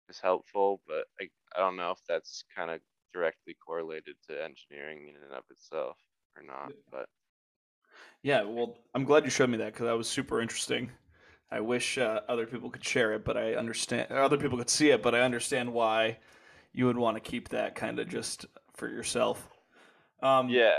is 0.08 0.20
helpful, 0.20 0.82
but 0.86 1.08
I 1.20 1.30
I 1.56 1.60
don't 1.60 1.76
know 1.76 1.92
if 1.92 2.04
that's 2.08 2.44
kind 2.54 2.70
of 2.72 2.82
directly 3.12 3.54
correlated 3.54 4.16
to 4.28 4.42
engineering 4.44 5.08
in 5.08 5.16
and 5.16 5.32
of 5.32 5.44
itself 5.50 5.98
or 6.36 6.42
not, 6.42 6.72
but 6.90 7.08
Yeah, 8.22 8.42
well, 8.42 8.78
I'm 8.94 9.04
glad 9.04 9.24
you 9.24 9.30
showed 9.30 9.50
me 9.50 9.58
that 9.58 9.72
because 9.72 9.86
that 9.86 9.96
was 9.96 10.08
super 10.08 10.40
interesting. 10.40 10.90
I 11.50 11.60
wish 11.60 11.98
uh, 11.98 12.20
other 12.28 12.46
people 12.46 12.70
could 12.70 12.84
share 12.84 13.12
it, 13.12 13.24
but 13.24 13.36
I 13.36 13.54
understand 13.54 14.10
other 14.10 14.38
people 14.38 14.58
could 14.58 14.70
see 14.70 14.90
it, 14.90 15.02
but 15.02 15.14
I 15.14 15.20
understand 15.20 15.72
why 15.72 16.18
you 16.72 16.86
would 16.86 16.96
want 16.98 17.16
to 17.16 17.20
keep 17.20 17.50
that 17.50 17.74
kind 17.74 17.98
of 18.00 18.08
just 18.08 18.46
for 18.74 18.88
yourself. 18.88 19.48
Um, 20.22 20.48
yeah. 20.48 20.76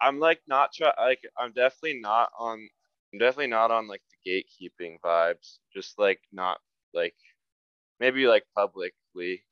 I'm 0.00 0.18
like 0.20 0.40
not 0.48 0.72
try 0.74 0.92
like 0.98 1.22
I'm 1.38 1.52
definitely 1.52 2.00
not 2.00 2.30
on 2.38 2.68
I'm 3.12 3.18
definitely 3.18 3.48
not 3.48 3.70
on 3.70 3.88
like 3.88 4.02
the 4.24 4.30
gatekeeping 4.30 5.00
vibes. 5.00 5.58
Just 5.74 5.98
like 5.98 6.20
not 6.32 6.60
like 6.94 7.16
maybe 8.00 8.26
like 8.26 8.44
publicly, 8.56 9.44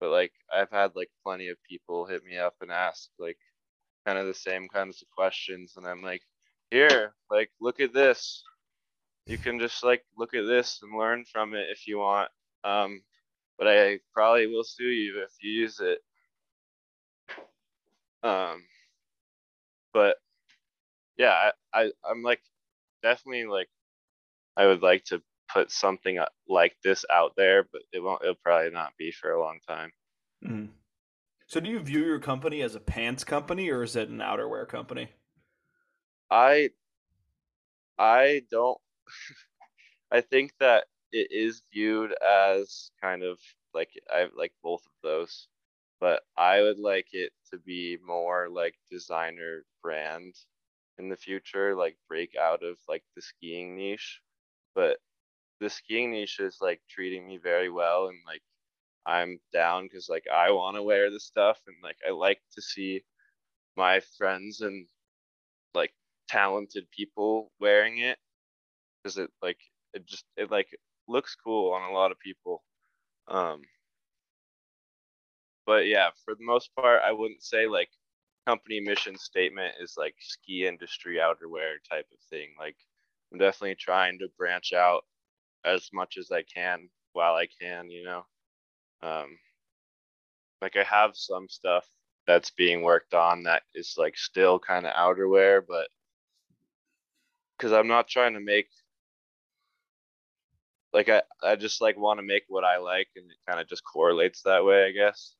but 0.00 0.10
like 0.10 0.32
I've 0.52 0.70
had 0.70 0.96
like 0.96 1.10
plenty 1.24 1.48
of 1.48 1.58
people 1.68 2.06
hit 2.06 2.24
me 2.24 2.38
up 2.38 2.54
and 2.60 2.70
ask 2.70 3.10
like 3.18 3.38
kind 4.08 4.18
of 4.18 4.28
the 4.28 4.34
same 4.34 4.68
kinds 4.68 5.02
of 5.02 5.10
questions 5.16 5.74
and 5.76 5.86
I'm 5.86 6.02
like, 6.02 6.22
here, 6.70 7.14
like 7.30 7.50
look 7.60 7.80
at 7.80 7.94
this. 7.94 8.42
You 9.26 9.38
can 9.38 9.58
just 9.60 9.84
like 9.84 10.04
look 10.16 10.34
at 10.34 10.46
this 10.46 10.80
and 10.82 10.98
learn 10.98 11.24
from 11.24 11.54
it 11.54 11.68
if 11.70 11.86
you 11.86 11.98
want. 11.98 12.30
Um, 12.64 13.02
but 13.58 13.68
I 13.68 14.00
probably 14.14 14.46
will 14.48 14.64
sue 14.64 14.88
you 14.88 15.22
if 15.24 15.32
you 15.42 15.52
use 15.62 15.80
it. 15.80 16.00
Um, 18.22 18.64
but 19.92 20.16
yeah, 21.18 21.50
I, 21.74 21.80
I 21.84 21.92
I'm 22.10 22.22
like 22.22 22.42
definitely 23.02 23.46
like 23.46 23.68
I 24.56 24.66
would 24.66 24.82
like 24.82 25.04
to 25.06 25.22
put 25.52 25.70
something 25.70 26.18
uh, 26.18 26.26
like 26.48 26.76
this 26.84 27.04
out 27.12 27.34
there, 27.36 27.64
but 27.72 27.82
it 27.92 28.00
won't. 28.00 28.22
It'll 28.22 28.36
probably 28.36 28.70
not 28.72 28.92
be 28.98 29.12
for 29.12 29.32
a 29.32 29.40
long 29.40 29.60
time. 29.68 29.92
mhm. 30.42 30.77
So 31.48 31.58
do 31.58 31.68
you 31.68 31.80
view 31.80 32.04
your 32.04 32.20
company 32.20 32.62
as 32.62 32.76
a 32.76 32.80
pants 32.80 33.24
company 33.24 33.68
or 33.70 33.82
is 33.82 33.96
it 33.96 34.08
an 34.08 34.18
outerwear 34.18 34.68
company? 34.68 35.08
I 36.30 36.70
I 37.98 38.42
don't. 38.50 38.78
I 40.10 40.20
think 40.20 40.54
that 40.60 40.88
it 41.12 41.30
is 41.32 41.62
viewed 41.72 42.14
as 42.22 42.90
kind 43.00 43.22
of 43.22 43.40
like 43.74 43.90
I 44.10 44.28
like 44.34 44.54
both 44.62 44.84
of 44.86 44.92
those, 45.02 45.48
but 46.00 46.24
I 46.36 46.62
would 46.62 46.78
like 46.78 47.08
it 47.14 47.32
to 47.52 47.58
be 47.58 47.98
more 48.02 48.48
like 48.50 48.78
designer 48.90 49.64
brand 49.82 50.34
in 50.98 51.08
the 51.08 51.16
future, 51.16 51.74
like 51.76 51.98
break 52.08 52.36
out 52.36 52.62
of 52.62 52.78
like 52.88 53.04
the 53.16 53.22
skiing 53.22 53.76
niche. 53.76 54.22
But 54.74 55.00
the 55.60 55.70
skiing 55.70 56.12
niche 56.12 56.40
is 56.40 56.58
like 56.60 56.82
treating 56.88 57.26
me 57.28 57.38
very 57.38 57.70
well 57.70 58.08
and 58.08 58.18
like 58.26 58.42
I'm 59.08 59.40
down 59.54 59.84
because 59.84 60.08
like 60.10 60.26
I 60.32 60.52
want 60.52 60.76
to 60.76 60.82
wear 60.82 61.10
the 61.10 61.20
stuff 61.20 61.58
and 61.66 61.76
like 61.82 61.96
I 62.06 62.12
like 62.12 62.40
to 62.54 62.62
see 62.62 63.02
my 63.76 64.00
friends 64.18 64.60
and 64.60 64.86
like 65.74 65.94
talented 66.28 66.86
people 66.90 67.50
wearing 67.60 67.98
it 67.98 68.18
because 69.02 69.16
it 69.18 69.30
like 69.42 69.58
it 69.94 70.06
just 70.06 70.24
it 70.36 70.50
like 70.50 70.68
looks 71.08 71.34
cool 71.42 71.72
on 71.72 71.90
a 71.90 71.94
lot 71.94 72.12
of 72.12 72.18
people. 72.20 72.62
Um, 73.28 73.62
but 75.66 75.86
yeah, 75.86 76.10
for 76.24 76.34
the 76.34 76.44
most 76.44 76.70
part, 76.76 77.00
I 77.04 77.12
wouldn't 77.12 77.42
say 77.42 77.66
like 77.66 77.90
company 78.46 78.80
mission 78.80 79.16
statement 79.16 79.74
is 79.80 79.94
like 79.96 80.14
ski 80.20 80.66
industry 80.66 81.16
outerwear 81.16 81.76
type 81.90 82.06
of 82.12 82.18
thing. 82.30 82.48
Like 82.58 82.76
I'm 83.32 83.38
definitely 83.38 83.76
trying 83.76 84.18
to 84.18 84.28
branch 84.36 84.72
out 84.74 85.04
as 85.64 85.88
much 85.94 86.18
as 86.18 86.30
I 86.30 86.42
can 86.42 86.90
while 87.14 87.34
I 87.34 87.48
can, 87.60 87.90
you 87.90 88.04
know. 88.04 88.24
Um, 89.02 89.38
like 90.60 90.76
I 90.76 90.82
have 90.82 91.12
some 91.14 91.48
stuff 91.48 91.86
that's 92.26 92.50
being 92.50 92.82
worked 92.82 93.14
on 93.14 93.44
that 93.44 93.62
is 93.74 93.94
like 93.96 94.16
still 94.16 94.58
kind 94.58 94.86
of 94.86 94.92
outerwear, 94.94 95.62
but 95.66 95.88
because 97.56 97.72
I'm 97.72 97.88
not 97.88 98.08
trying 98.08 98.34
to 98.34 98.40
make 98.40 98.68
like 100.92 101.08
I, 101.08 101.22
I 101.42 101.56
just 101.56 101.80
like 101.80 101.96
want 101.96 102.18
to 102.18 102.26
make 102.26 102.44
what 102.48 102.64
I 102.64 102.78
like 102.78 103.08
and 103.16 103.30
it 103.30 103.36
kind 103.46 103.60
of 103.60 103.68
just 103.68 103.82
correlates 103.84 104.42
that 104.42 104.64
way, 104.64 104.86
I 104.86 104.92
guess. 104.92 105.34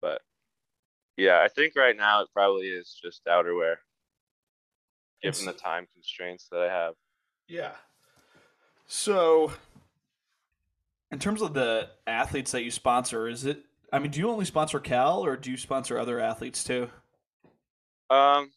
But 0.00 0.20
yeah, 1.16 1.40
I 1.42 1.48
think 1.48 1.74
right 1.76 1.96
now 1.96 2.22
it 2.22 2.28
probably 2.32 2.68
is 2.68 2.98
just 3.02 3.24
outerwear, 3.26 3.76
given 5.22 5.46
the 5.46 5.52
time 5.52 5.86
constraints 5.94 6.48
that 6.50 6.60
I 6.60 6.72
have. 6.72 6.94
Yeah. 7.48 7.72
So, 8.86 9.52
in 11.10 11.18
terms 11.18 11.42
of 11.42 11.54
the 11.54 11.88
athletes 12.06 12.52
that 12.52 12.64
you 12.64 12.70
sponsor, 12.70 13.28
is 13.28 13.44
it? 13.44 13.62
I 13.92 13.98
mean, 13.98 14.10
do 14.10 14.18
you 14.18 14.28
only 14.30 14.44
sponsor 14.44 14.80
Cal, 14.80 15.24
or 15.24 15.36
do 15.36 15.50
you 15.50 15.56
sponsor 15.56 15.98
other 15.98 16.18
athletes 16.20 16.64
too? 16.64 16.90
Um, 18.10 18.50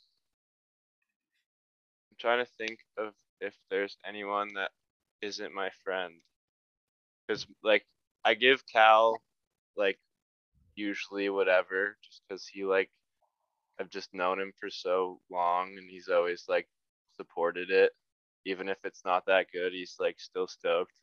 I'm 2.11 2.17
trying 2.19 2.43
to 2.43 2.51
think 2.57 2.79
of 2.97 3.13
if 3.39 3.55
there's 3.69 3.97
anyone 4.07 4.49
that 4.55 4.71
isn't 5.21 5.53
my 5.53 5.69
friend, 5.83 6.13
because 7.27 7.45
like 7.63 7.85
I 8.25 8.33
give 8.33 8.63
Cal 8.71 9.21
like 9.77 9.99
usually 10.75 11.29
whatever, 11.29 11.97
just 12.03 12.21
because 12.27 12.47
he 12.47 12.65
like 12.65 12.89
I've 13.79 13.89
just 13.89 14.13
known 14.13 14.39
him 14.39 14.51
for 14.59 14.69
so 14.69 15.19
long 15.31 15.77
and 15.77 15.89
he's 15.89 16.09
always 16.09 16.45
like 16.49 16.67
supported 17.15 17.69
it, 17.69 17.91
even 18.45 18.67
if 18.67 18.77
it's 18.83 19.05
not 19.05 19.25
that 19.27 19.47
good. 19.53 19.71
He's 19.73 19.95
like 19.99 20.19
still 20.19 20.47
stoked. 20.47 20.93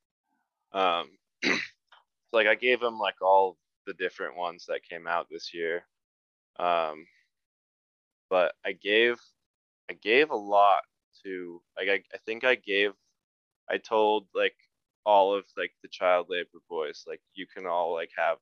Um, 0.73 1.09
like 2.33 2.47
I 2.47 2.55
gave 2.55 2.83
him 2.83 2.99
like 2.99 3.21
all 3.23 3.57
the 3.87 3.95
different 3.95 4.37
ones 4.37 4.67
that 4.69 4.89
came 4.89 5.07
out 5.07 5.29
this 5.31 5.55
year. 5.55 5.85
Um, 6.59 7.07
but 8.31 8.55
I 8.65 8.73
gave 8.73 9.17
I 9.91 9.95
gave 9.95 10.31
a 10.31 10.37
lot 10.37 10.83
to 11.25 11.61
like 11.79 11.89
I, 11.89 12.03
I 12.15 12.19
think 12.25 12.45
I 12.45 12.55
gave 12.57 12.93
I 13.71 13.79
told 13.79 14.27
like 14.35 14.57
all 15.05 15.35
of 15.35 15.45
like 15.57 15.73
the 15.83 15.89
child 15.89 16.27
labor 16.29 16.61
boys 16.69 17.05
like 17.07 17.21
you 17.35 17.47
can 17.47 17.67
all 17.67 17.95
like 17.95 18.11
have 18.17 18.39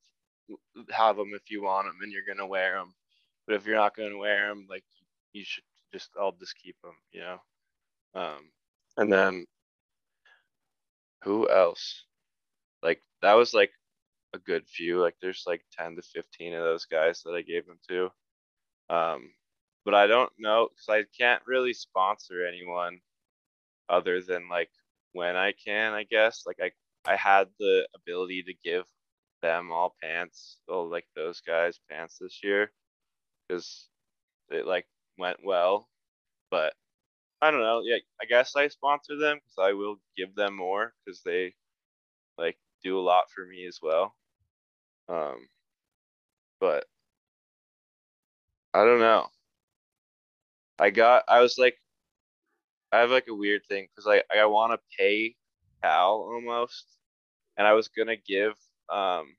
have 0.90 1.16
them 1.16 1.32
if 1.34 1.50
you 1.50 1.62
want 1.62 1.86
them 1.86 1.98
and 2.02 2.12
you're 2.12 2.22
gonna 2.26 2.46
wear 2.46 2.74
them 2.78 2.94
but 3.46 3.56
if 3.56 3.66
you're 3.66 3.76
not 3.76 3.96
gonna 3.96 4.16
wear 4.16 4.48
them 4.48 4.66
like 4.68 4.84
you 5.32 5.44
should 5.44 5.64
just 5.92 6.10
I'll 6.18 6.32
just 6.32 6.56
keep 6.56 6.76
them 6.82 6.96
you 7.12 7.20
know? 7.20 7.38
Um 8.14 8.50
and 8.96 9.12
then 9.12 9.46
who 11.22 11.48
else 11.50 12.04
like 12.84 13.00
that 13.22 13.34
was 13.34 13.54
like 13.54 13.72
a 14.34 14.38
good 14.38 14.66
few 14.68 15.00
like 15.00 15.16
there's 15.20 15.44
like 15.46 15.62
10 15.78 15.96
to 15.96 16.02
15 16.02 16.54
of 16.54 16.62
those 16.64 16.86
guys 16.86 17.22
that 17.24 17.32
I 17.32 17.42
gave 17.42 17.66
them 17.66 17.78
to 17.88 18.10
um 18.94 19.30
but 19.84 19.94
I 19.94 20.06
don't 20.06 20.32
know 20.38 20.68
because 20.68 20.88
I 20.88 21.04
can't 21.18 21.42
really 21.46 21.74
sponsor 21.74 22.46
anyone 22.46 23.00
other 23.88 24.22
than 24.22 24.48
like 24.48 24.70
when 25.12 25.36
I 25.36 25.52
can, 25.52 25.92
I 25.92 26.04
guess. 26.04 26.44
Like 26.46 26.58
I 26.62 26.70
I 27.10 27.16
had 27.16 27.48
the 27.58 27.86
ability 27.94 28.44
to 28.44 28.54
give 28.64 28.84
them 29.42 29.70
all 29.72 29.94
pants, 30.02 30.58
all 30.68 30.90
like 30.90 31.06
those 31.16 31.40
guys 31.40 31.78
pants 31.90 32.18
this 32.20 32.40
year, 32.42 32.72
because 33.48 33.88
it 34.50 34.66
like 34.66 34.86
went 35.18 35.38
well. 35.44 35.88
But 36.50 36.74
I 37.42 37.50
don't 37.50 37.60
know. 37.60 37.82
Yeah, 37.84 37.98
I 38.22 38.26
guess 38.26 38.56
I 38.56 38.68
sponsor 38.68 39.16
them 39.16 39.36
because 39.38 39.70
I 39.70 39.72
will 39.74 39.96
give 40.16 40.34
them 40.34 40.56
more 40.56 40.94
because 41.04 41.22
they 41.24 41.54
like 42.38 42.56
do 42.84 42.98
a 42.98 43.02
lot 43.02 43.24
for 43.34 43.46
me 43.46 43.66
as 43.66 43.80
well. 43.82 44.14
Um, 45.08 45.48
but 46.60 46.86
I 48.74 48.84
don't 48.84 49.00
know. 49.00 49.28
I 50.78 50.90
got 50.90 51.24
I 51.28 51.40
was 51.40 51.58
like 51.58 51.76
I 52.92 52.98
have 53.00 53.10
like 53.10 53.26
a 53.28 53.34
weird 53.34 53.62
thing 53.68 53.88
because 53.90 54.06
like 54.06 54.24
I 54.34 54.44
want 54.46 54.72
to 54.72 54.96
pay 54.98 55.36
Cal 55.82 56.12
almost, 56.32 56.86
and 57.56 57.66
I 57.66 57.72
was 57.72 57.88
gonna 57.88 58.16
give 58.16 58.54
um 58.90 59.36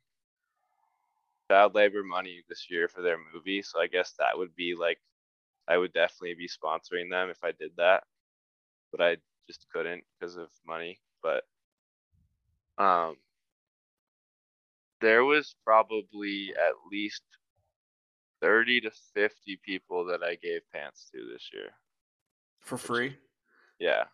child 1.49 1.75
labor 1.75 2.03
money 2.03 2.43
this 2.49 2.67
year 2.69 2.87
for 2.87 3.01
their 3.01 3.17
movie, 3.33 3.61
so 3.61 3.79
I 3.79 3.87
guess 3.87 4.13
that 4.19 4.37
would 4.37 4.55
be 4.55 4.75
like 4.75 4.99
I 5.67 5.77
would 5.77 5.93
definitely 5.93 6.35
be 6.35 6.47
sponsoring 6.49 7.09
them 7.09 7.29
if 7.29 7.43
I 7.43 7.51
did 7.51 7.71
that, 7.77 8.03
but 8.91 9.01
I 9.01 9.17
just 9.47 9.65
couldn't 9.73 10.03
because 10.19 10.37
of 10.37 10.49
money. 10.67 10.99
But 11.23 11.43
um, 12.77 13.15
there 15.05 15.23
was 15.23 15.55
probably 15.63 16.51
at 16.57 16.73
least 16.91 17.21
30 18.41 18.81
to 18.81 18.91
50 19.13 19.59
people 19.63 20.03
that 20.05 20.23
I 20.23 20.33
gave 20.33 20.61
pants 20.73 21.11
to 21.13 21.19
this 21.31 21.51
year. 21.53 21.69
For 22.61 22.75
free? 22.75 23.15
Yeah. 23.79 24.05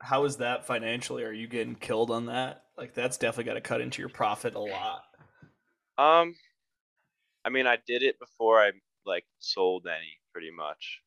How 0.00 0.24
is 0.24 0.38
that 0.38 0.66
financially? 0.66 1.22
Are 1.22 1.32
you 1.32 1.46
getting 1.46 1.76
killed 1.76 2.10
on 2.10 2.26
that? 2.26 2.64
Like 2.76 2.92
that's 2.92 3.18
definitely 3.18 3.44
got 3.44 3.54
to 3.54 3.60
cut 3.60 3.80
into 3.80 4.02
your 4.02 4.08
profit 4.08 4.56
a 4.56 4.58
lot. 4.58 5.02
Um 5.96 6.34
I 7.44 7.48
mean, 7.48 7.68
I 7.68 7.78
did 7.86 8.02
it 8.02 8.18
before 8.18 8.60
I 8.60 8.72
like 9.06 9.26
sold 9.38 9.86
any 9.86 10.18
pretty 10.32 10.50
much. 10.50 11.02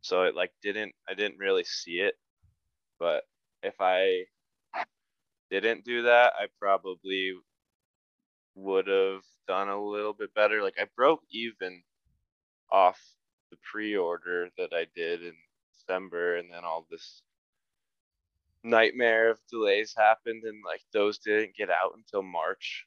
So 0.00 0.22
it 0.22 0.34
like 0.34 0.52
didn't 0.62 0.94
I 1.06 1.12
didn't 1.12 1.38
really 1.38 1.64
see 1.64 2.00
it. 2.00 2.14
But 2.98 3.24
if 3.62 3.74
I 3.78 4.24
didn't 5.50 5.84
do 5.84 6.02
that, 6.04 6.32
I 6.38 6.46
probably 6.58 7.34
would 8.58 8.88
have 8.88 9.22
done 9.46 9.68
a 9.68 9.82
little 9.82 10.12
bit 10.12 10.34
better. 10.34 10.62
Like 10.62 10.76
I 10.78 10.86
broke 10.96 11.22
even 11.30 11.82
off 12.70 13.00
the 13.50 13.56
pre-order 13.70 14.48
that 14.58 14.72
I 14.72 14.86
did 14.94 15.22
in 15.22 15.34
December, 15.74 16.36
and 16.36 16.50
then 16.52 16.64
all 16.64 16.86
this 16.90 17.22
nightmare 18.64 19.30
of 19.30 19.38
delays 19.50 19.94
happened, 19.96 20.44
and 20.44 20.62
like 20.64 20.82
those 20.92 21.18
didn't 21.18 21.56
get 21.56 21.70
out 21.70 21.92
until 21.96 22.22
March, 22.22 22.86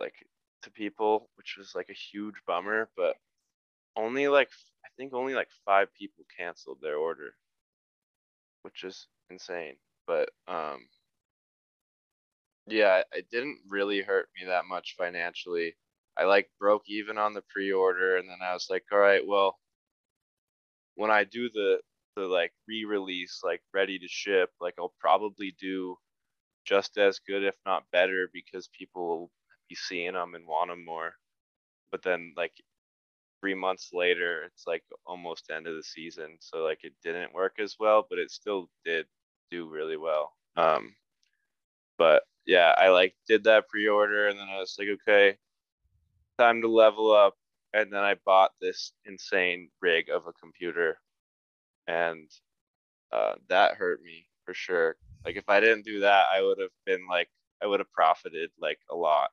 like 0.00 0.14
to 0.62 0.70
people, 0.70 1.28
which 1.36 1.56
was 1.58 1.74
like 1.74 1.90
a 1.90 1.94
huge 2.12 2.36
bummer. 2.46 2.88
But 2.96 3.16
only 3.96 4.28
like 4.28 4.50
I 4.84 4.88
think 4.96 5.12
only 5.12 5.34
like 5.34 5.48
five 5.64 5.92
people 5.94 6.24
canceled 6.36 6.78
their 6.82 6.96
order, 6.96 7.34
which 8.62 8.84
is 8.84 9.06
insane. 9.30 9.76
But 10.06 10.30
um, 10.48 10.86
yeah, 12.66 13.02
it 13.12 13.30
didn't 13.30 13.60
really 13.68 14.00
hurt 14.02 14.28
me 14.38 14.46
that 14.46 14.64
much 14.66 14.94
financially. 14.96 15.76
I 16.16 16.24
like 16.24 16.50
broke 16.60 16.84
even 16.88 17.18
on 17.18 17.34
the 17.34 17.42
pre-order 17.50 18.16
and 18.16 18.28
then 18.28 18.38
I 18.42 18.52
was 18.54 18.68
like, 18.70 18.84
all 18.92 18.98
right, 18.98 19.26
well, 19.26 19.58
when 20.96 21.10
I 21.10 21.24
do 21.24 21.50
the 21.50 21.80
the 22.16 22.22
like 22.22 22.52
re-release 22.68 23.40
like 23.44 23.60
ready 23.72 23.98
to 23.98 24.08
ship, 24.08 24.50
like 24.60 24.74
I'll 24.78 24.94
probably 25.00 25.54
do 25.60 25.96
just 26.66 26.98
as 26.98 27.20
good 27.20 27.44
if 27.44 27.56
not 27.66 27.84
better 27.92 28.30
because 28.32 28.68
people 28.78 29.08
will 29.08 29.30
be 29.68 29.74
seeing 29.76 30.14
them 30.14 30.34
and 30.34 30.46
want 30.46 30.70
them 30.70 30.84
more. 30.84 31.14
But 31.92 32.02
then 32.02 32.34
like 32.36 32.52
3 33.42 33.54
months 33.54 33.90
later, 33.94 34.44
it's 34.44 34.64
like 34.66 34.84
almost 35.06 35.50
end 35.50 35.66
of 35.68 35.76
the 35.76 35.82
season, 35.84 36.38
so 36.40 36.58
like 36.64 36.84
it 36.84 36.94
didn't 37.04 37.34
work 37.34 37.56
as 37.60 37.76
well, 37.80 38.06
but 38.08 38.18
it 38.18 38.30
still 38.30 38.70
did 38.84 39.06
do 39.50 39.68
really 39.68 39.96
well. 39.98 40.34
Um 40.56 40.96
but 41.98 42.24
yeah, 42.46 42.74
I 42.76 42.88
like 42.88 43.14
did 43.26 43.44
that 43.44 43.68
pre-order 43.68 44.28
and 44.28 44.38
then 44.38 44.48
I 44.48 44.58
was 44.58 44.76
like, 44.78 44.88
okay, 44.88 45.36
time 46.38 46.62
to 46.62 46.68
level 46.68 47.12
up. 47.12 47.34
And 47.72 47.92
then 47.92 48.04
I 48.04 48.14
bought 48.24 48.52
this 48.60 48.92
insane 49.04 49.68
rig 49.82 50.08
of 50.08 50.28
a 50.28 50.32
computer, 50.32 50.96
and 51.88 52.30
uh, 53.12 53.32
that 53.48 53.74
hurt 53.74 54.00
me 54.00 54.26
for 54.44 54.54
sure. 54.54 54.96
Like 55.24 55.34
if 55.34 55.48
I 55.48 55.58
didn't 55.58 55.84
do 55.84 56.00
that, 56.00 56.26
I 56.32 56.40
would 56.40 56.60
have 56.60 56.70
been 56.86 57.08
like 57.08 57.28
I 57.60 57.66
would 57.66 57.80
have 57.80 57.90
profited 57.90 58.50
like 58.60 58.78
a 58.90 58.94
lot. 58.94 59.30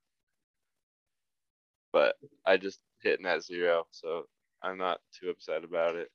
But 1.93 2.16
I 2.43 2.57
just 2.57 2.80
hit 3.03 3.22
net 3.22 3.43
zero, 3.43 3.86
so 3.91 4.24
I'm 4.64 4.80
not 4.80 5.01
too 5.20 5.30
upset 5.30 5.64
about 5.64 5.95
it. 5.95 6.09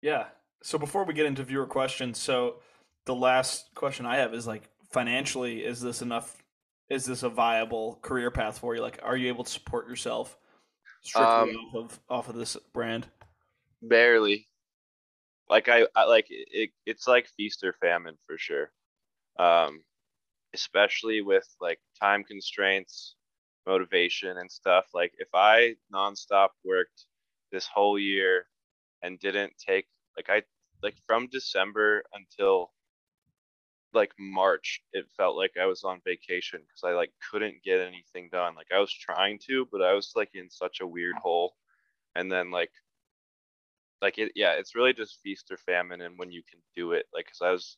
Yeah. 0.00 0.26
So 0.62 0.78
before 0.78 1.04
we 1.04 1.12
get 1.12 1.26
into 1.26 1.42
viewer 1.42 1.66
questions, 1.66 2.18
so 2.18 2.60
the 3.04 3.14
last 3.14 3.74
question 3.74 4.06
I 4.06 4.16
have 4.16 4.32
is 4.32 4.46
like 4.46 4.70
financially, 4.90 5.64
is 5.64 5.80
this 5.80 6.02
enough? 6.02 6.36
Is 6.88 7.04
this 7.04 7.22
a 7.22 7.28
viable 7.28 7.98
career 8.02 8.30
path 8.30 8.58
for 8.58 8.74
you? 8.74 8.80
Like, 8.80 8.98
are 9.02 9.16
you 9.16 9.28
able 9.28 9.44
to 9.44 9.50
support 9.50 9.88
yourself 9.88 10.38
strictly 11.02 11.50
Um, 11.50 11.56
off 11.56 11.74
of 11.74 12.00
off 12.08 12.28
of 12.28 12.36
this 12.36 12.56
brand? 12.72 13.06
Barely. 13.82 14.48
Like 15.48 15.68
I, 15.68 15.86
I 15.94 16.04
like 16.04 16.26
it. 16.30 16.70
It's 16.86 17.06
like 17.08 17.28
feast 17.36 17.64
or 17.64 17.74
famine 17.74 18.16
for 18.26 18.36
sure. 18.38 18.70
Um, 19.38 19.82
especially 20.54 21.20
with 21.20 21.46
like 21.60 21.78
time 22.00 22.24
constraints, 22.24 23.16
motivation 23.66 24.38
and 24.38 24.50
stuff. 24.50 24.86
Like 24.94 25.12
if 25.18 25.28
I 25.34 25.76
nonstop 25.92 26.48
worked 26.64 27.04
this 27.52 27.66
whole 27.66 27.98
year 27.98 28.46
and 29.02 29.18
didn't 29.20 29.52
take 29.58 29.86
like 30.16 30.28
I 30.28 30.42
like 30.82 30.96
from 31.06 31.28
December 31.28 32.02
until 32.14 32.72
like 33.98 34.12
March, 34.18 34.80
it 34.94 35.06
felt 35.16 35.36
like 35.36 35.52
I 35.60 35.66
was 35.66 35.84
on 35.84 36.00
vacation 36.06 36.60
because 36.62 36.84
I 36.84 36.92
like 36.92 37.12
couldn't 37.30 37.64
get 37.64 37.80
anything 37.80 38.30
done. 38.32 38.54
Like 38.54 38.68
I 38.74 38.78
was 38.78 38.92
trying 38.92 39.40
to, 39.48 39.66
but 39.72 39.82
I 39.82 39.92
was 39.94 40.12
like 40.16 40.30
in 40.34 40.48
such 40.50 40.80
a 40.80 40.86
weird 40.86 41.16
hole. 41.16 41.56
And 42.16 42.30
then 42.32 42.50
like 42.52 42.70
like 44.00 44.18
it 44.18 44.32
yeah, 44.36 44.52
it's 44.52 44.76
really 44.76 44.92
just 44.94 45.20
feast 45.22 45.50
or 45.50 45.58
famine 45.58 46.00
and 46.02 46.18
when 46.18 46.30
you 46.32 46.42
can 46.48 46.60
do 46.76 46.92
it. 46.92 47.06
Like 47.12 47.26
cuz 47.26 47.42
I 47.42 47.50
was 47.52 47.76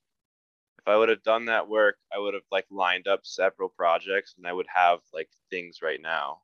if 0.78 0.88
I 0.88 0.96
would 0.96 1.08
have 1.10 1.22
done 1.22 1.46
that 1.46 1.68
work, 1.68 1.96
I 2.14 2.18
would 2.18 2.34
have 2.34 2.48
like 2.52 2.66
lined 2.70 3.08
up 3.08 3.20
several 3.24 3.70
projects 3.70 4.34
and 4.36 4.46
I 4.46 4.52
would 4.52 4.68
have 4.74 5.00
like 5.14 5.30
things 5.50 5.80
right 5.82 6.00
now. 6.00 6.42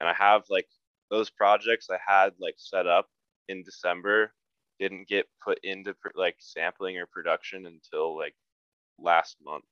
And 0.00 0.08
I 0.08 0.14
have 0.14 0.44
like 0.50 0.68
those 1.10 1.30
projects 1.30 1.90
I 1.90 1.98
had 2.06 2.34
like 2.40 2.56
set 2.58 2.86
up 2.86 3.08
in 3.48 3.64
December 3.64 4.32
didn't 4.80 5.08
get 5.08 5.28
put 5.44 5.58
into 5.64 5.94
like 6.14 6.36
sampling 6.40 6.98
or 6.98 7.06
production 7.06 7.66
until 7.66 8.16
like 8.16 8.34
last 9.00 9.36
month. 9.44 9.64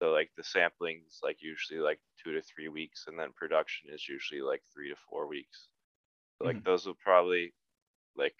So 0.00 0.10
like 0.10 0.30
the 0.36 0.44
sampling's 0.44 1.20
like 1.22 1.38
usually 1.40 1.80
like 1.80 2.00
two 2.22 2.32
to 2.32 2.42
three 2.42 2.68
weeks, 2.68 3.04
and 3.06 3.18
then 3.18 3.32
production 3.36 3.90
is 3.92 4.08
usually 4.08 4.42
like 4.42 4.62
three 4.72 4.90
to 4.90 4.96
four 5.08 5.26
weeks. 5.26 5.68
So, 6.38 6.46
like 6.46 6.56
mm-hmm. 6.56 6.64
those 6.64 6.86
will 6.86 6.98
probably 7.02 7.54
like 8.16 8.34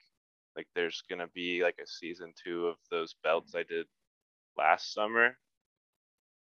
like 0.56 0.66
there's 0.74 1.02
gonna 1.08 1.28
be 1.34 1.62
like 1.62 1.78
a 1.82 1.86
season 1.86 2.32
two 2.42 2.66
of 2.66 2.76
those 2.90 3.14
belts 3.22 3.54
I 3.54 3.62
did 3.62 3.86
last 4.56 4.92
summer, 4.92 5.36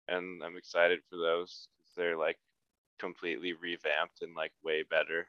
and 0.07 0.41
I'm 0.43 0.57
excited 0.57 0.99
for 1.09 1.17
those 1.17 1.67
because 1.77 1.93
they're 1.95 2.17
like 2.17 2.39
completely 2.99 3.53
revamped 3.53 4.21
and 4.21 4.35
like 4.35 4.51
way 4.63 4.83
better. 4.89 5.27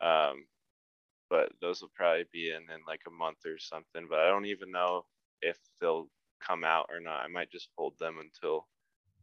Um, 0.00 0.44
but 1.28 1.52
those 1.60 1.80
will 1.80 1.90
probably 1.94 2.24
be 2.32 2.50
in 2.50 2.62
in 2.74 2.80
like 2.86 3.02
a 3.06 3.10
month 3.10 3.38
or 3.44 3.58
something. 3.58 4.06
But 4.08 4.20
I 4.20 4.28
don't 4.28 4.46
even 4.46 4.70
know 4.70 5.04
if 5.42 5.58
they'll 5.80 6.08
come 6.46 6.64
out 6.64 6.88
or 6.90 7.00
not. 7.00 7.24
I 7.24 7.28
might 7.28 7.50
just 7.50 7.68
hold 7.76 7.94
them 7.98 8.16
until 8.20 8.66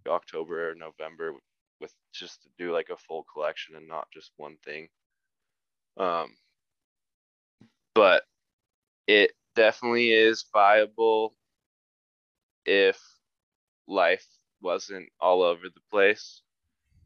October 0.08 0.72
or 0.72 0.76
November 0.76 1.34
with 1.80 1.94
just 2.14 2.44
to 2.44 2.50
do 2.58 2.72
like 2.74 2.90
a 2.90 2.98
full 2.98 3.26
collection 3.32 3.76
and 3.76 3.88
not 3.88 4.08
just 4.12 4.32
one 4.38 4.58
thing. 4.64 4.88
Um, 5.98 6.36
but 7.94 8.24
it 9.08 9.32
definitely 9.56 10.12
is 10.12 10.46
viable 10.54 11.34
if 12.66 13.02
life 13.88 14.26
wasn't 14.62 15.10
all 15.20 15.42
over 15.42 15.64
the 15.64 15.82
place. 15.92 16.42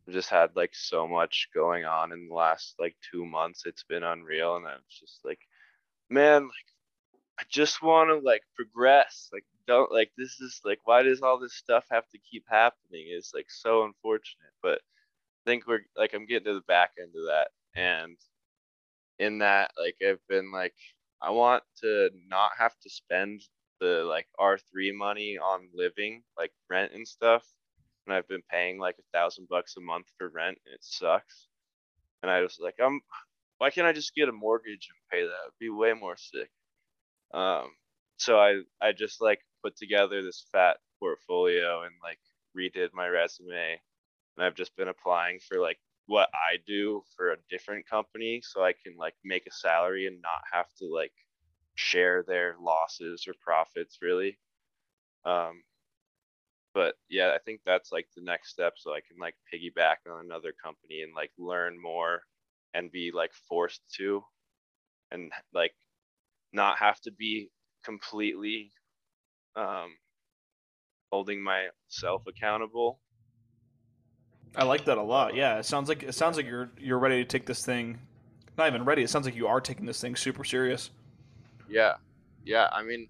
I 0.08 0.12
just 0.12 0.30
had 0.30 0.56
like 0.56 0.74
so 0.74 1.08
much 1.08 1.50
going 1.54 1.86
on 1.86 2.12
in 2.12 2.28
the 2.28 2.34
last 2.34 2.76
like 2.80 2.96
two 3.12 3.26
months. 3.26 3.64
It's 3.66 3.84
been 3.84 4.04
unreal, 4.04 4.56
and 4.58 4.66
I 4.66 4.74
was 4.74 5.00
just 5.00 5.20
like, 5.24 5.40
man, 6.10 6.44
like 6.44 6.72
I 7.40 7.44
just 7.50 7.82
want 7.82 8.10
to 8.10 8.26
like 8.26 8.42
progress. 8.56 9.30
Like 9.32 9.46
don't 9.72 9.92
like 9.92 10.12
this 10.18 10.40
is 10.42 10.62
like 10.66 10.80
why 10.86 11.04
does 11.04 11.22
all 11.22 11.40
this 11.40 11.56
stuff 11.56 11.86
have 11.92 12.08
to 12.10 12.20
keep 12.20 12.46
happening? 12.50 13.08
It's 13.10 13.34
like 13.34 13.50
so 13.50 13.84
unfortunate. 13.86 14.54
But 14.62 14.80
I 15.46 15.52
think 15.52 15.68
we're 15.68 15.82
like 15.98 16.14
I'm 16.14 16.26
getting 16.28 16.46
to 16.46 16.56
the 16.56 16.62
back 16.68 16.92
end 17.00 17.14
of 17.16 17.26
that, 17.28 17.50
and 17.76 18.18
in 19.20 19.40
that 19.40 19.72
like 19.80 19.96
I've 20.08 20.26
been 20.30 20.52
like 20.52 20.76
I 21.22 21.32
want 21.32 21.64
to 21.82 22.10
not 22.28 22.52
have 22.58 22.74
to 22.84 22.90
spend 22.90 23.42
the 23.80 24.04
like 24.08 24.28
R3 24.40 24.94
money 24.96 25.38
on 25.38 25.70
living, 25.74 26.24
like 26.38 26.52
rent 26.70 26.94
and 26.94 27.08
stuff. 27.08 27.46
And 28.08 28.16
I've 28.16 28.28
been 28.28 28.44
paying 28.52 28.80
like 28.80 28.96
a 29.00 29.18
thousand 29.18 29.48
bucks 29.50 29.78
a 29.78 29.82
month 29.82 30.08
for 30.18 30.30
rent 30.30 30.58
and 30.66 30.74
it 30.74 30.84
sucks. 30.84 31.48
And 32.24 32.32
I 32.32 32.42
was 32.42 32.60
like, 32.62 32.76
I'm 32.84 33.02
why 33.60 33.70
can't 33.72 33.88
I 33.88 33.94
just 33.94 34.16
get 34.16 34.30
a 34.30 34.34
mortgage 34.34 34.90
and 34.92 35.12
pay 35.12 35.26
that? 35.26 35.44
It'd 35.48 35.60
be 35.60 35.70
way 35.70 35.94
more 35.94 36.18
sick. 36.18 36.50
Um 37.34 37.70
so 38.18 38.40
I 38.40 38.62
I 38.82 38.92
just 38.94 39.22
like 39.22 39.42
put 39.64 39.76
together 39.78 40.22
this 40.22 40.46
fat 40.52 40.78
portfolio 41.00 41.84
and 41.84 41.94
like 42.04 42.20
redid 42.58 42.90
my 42.94 43.08
resume. 43.08 43.80
And 44.38 44.46
I've 44.46 44.56
just 44.56 44.76
been 44.76 44.88
applying 44.88 45.40
for 45.40 45.60
like 45.60 45.80
what 46.08 46.30
I 46.34 46.58
do 46.66 47.04
for 47.16 47.32
a 47.32 47.38
different 47.50 47.88
company 47.88 48.42
so 48.44 48.64
I 48.64 48.74
can 48.74 48.96
like 48.98 49.16
make 49.24 49.48
a 49.48 49.54
salary 49.54 50.08
and 50.08 50.22
not 50.22 50.42
have 50.52 50.68
to 50.80 50.86
like 50.94 51.14
share 51.76 52.24
their 52.28 52.56
losses 52.62 53.26
or 53.28 53.34
profits 53.42 54.00
really. 54.02 54.38
Um, 55.26 55.64
but 56.74 56.96
yeah, 57.10 57.34
I 57.36 57.40
think 57.40 57.62
that's 57.66 57.92
like 57.92 58.08
the 58.16 58.24
next 58.24 58.50
step 58.50 58.74
so 58.78 58.92
I 58.94 59.02
can 59.02 59.18
like 59.20 59.36
piggyback 59.54 60.10
on 60.10 60.26
another 60.26 60.54
company 60.64 61.02
and 61.02 61.14
like 61.16 61.32
learn 61.38 61.82
more 61.82 62.22
and 62.74 62.92
be 62.92 63.12
like 63.14 63.32
forced 63.48 63.82
to 63.98 64.24
and 65.12 65.32
like 65.54 65.74
not 66.54 66.78
have 66.78 67.00
to 67.02 67.12
be 67.12 67.50
completely 67.84 68.72
um 69.56 69.96
holding 71.12 71.44
myself 71.44 72.24
accountable 72.28 73.00
I 74.56 74.64
like 74.66 74.86
that 74.86 74.98
a 74.98 75.02
lot. 75.02 75.36
Yeah, 75.36 75.60
it 75.60 75.66
sounds 75.66 75.88
like 75.88 76.04
it 76.04 76.14
sounds 76.14 76.38
like 76.38 76.46
you're 76.46 76.70
you're 76.78 77.00
ready 77.00 77.24
to 77.24 77.26
take 77.26 77.46
this 77.46 77.66
thing. 77.66 78.00
Not 78.58 78.68
even 78.68 78.84
ready. 78.84 79.02
It 79.04 79.10
sounds 79.10 79.26
like 79.26 79.36
you 79.36 79.48
are 79.48 79.62
taking 79.62 79.86
this 79.86 80.02
thing 80.02 80.16
super 80.16 80.44
serious. 80.44 80.90
Yeah, 81.70 81.96
yeah. 82.44 82.68
I 82.72 82.84
mean, 82.84 83.08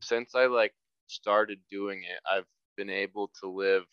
since 0.00 0.34
I 0.34 0.46
like 0.46 0.74
started 1.06 1.58
doing 1.70 2.00
it, 2.00 2.20
I've 2.30 2.44
been 2.76 2.90
able 2.90 3.30
to 3.40 3.48
live 3.48 3.84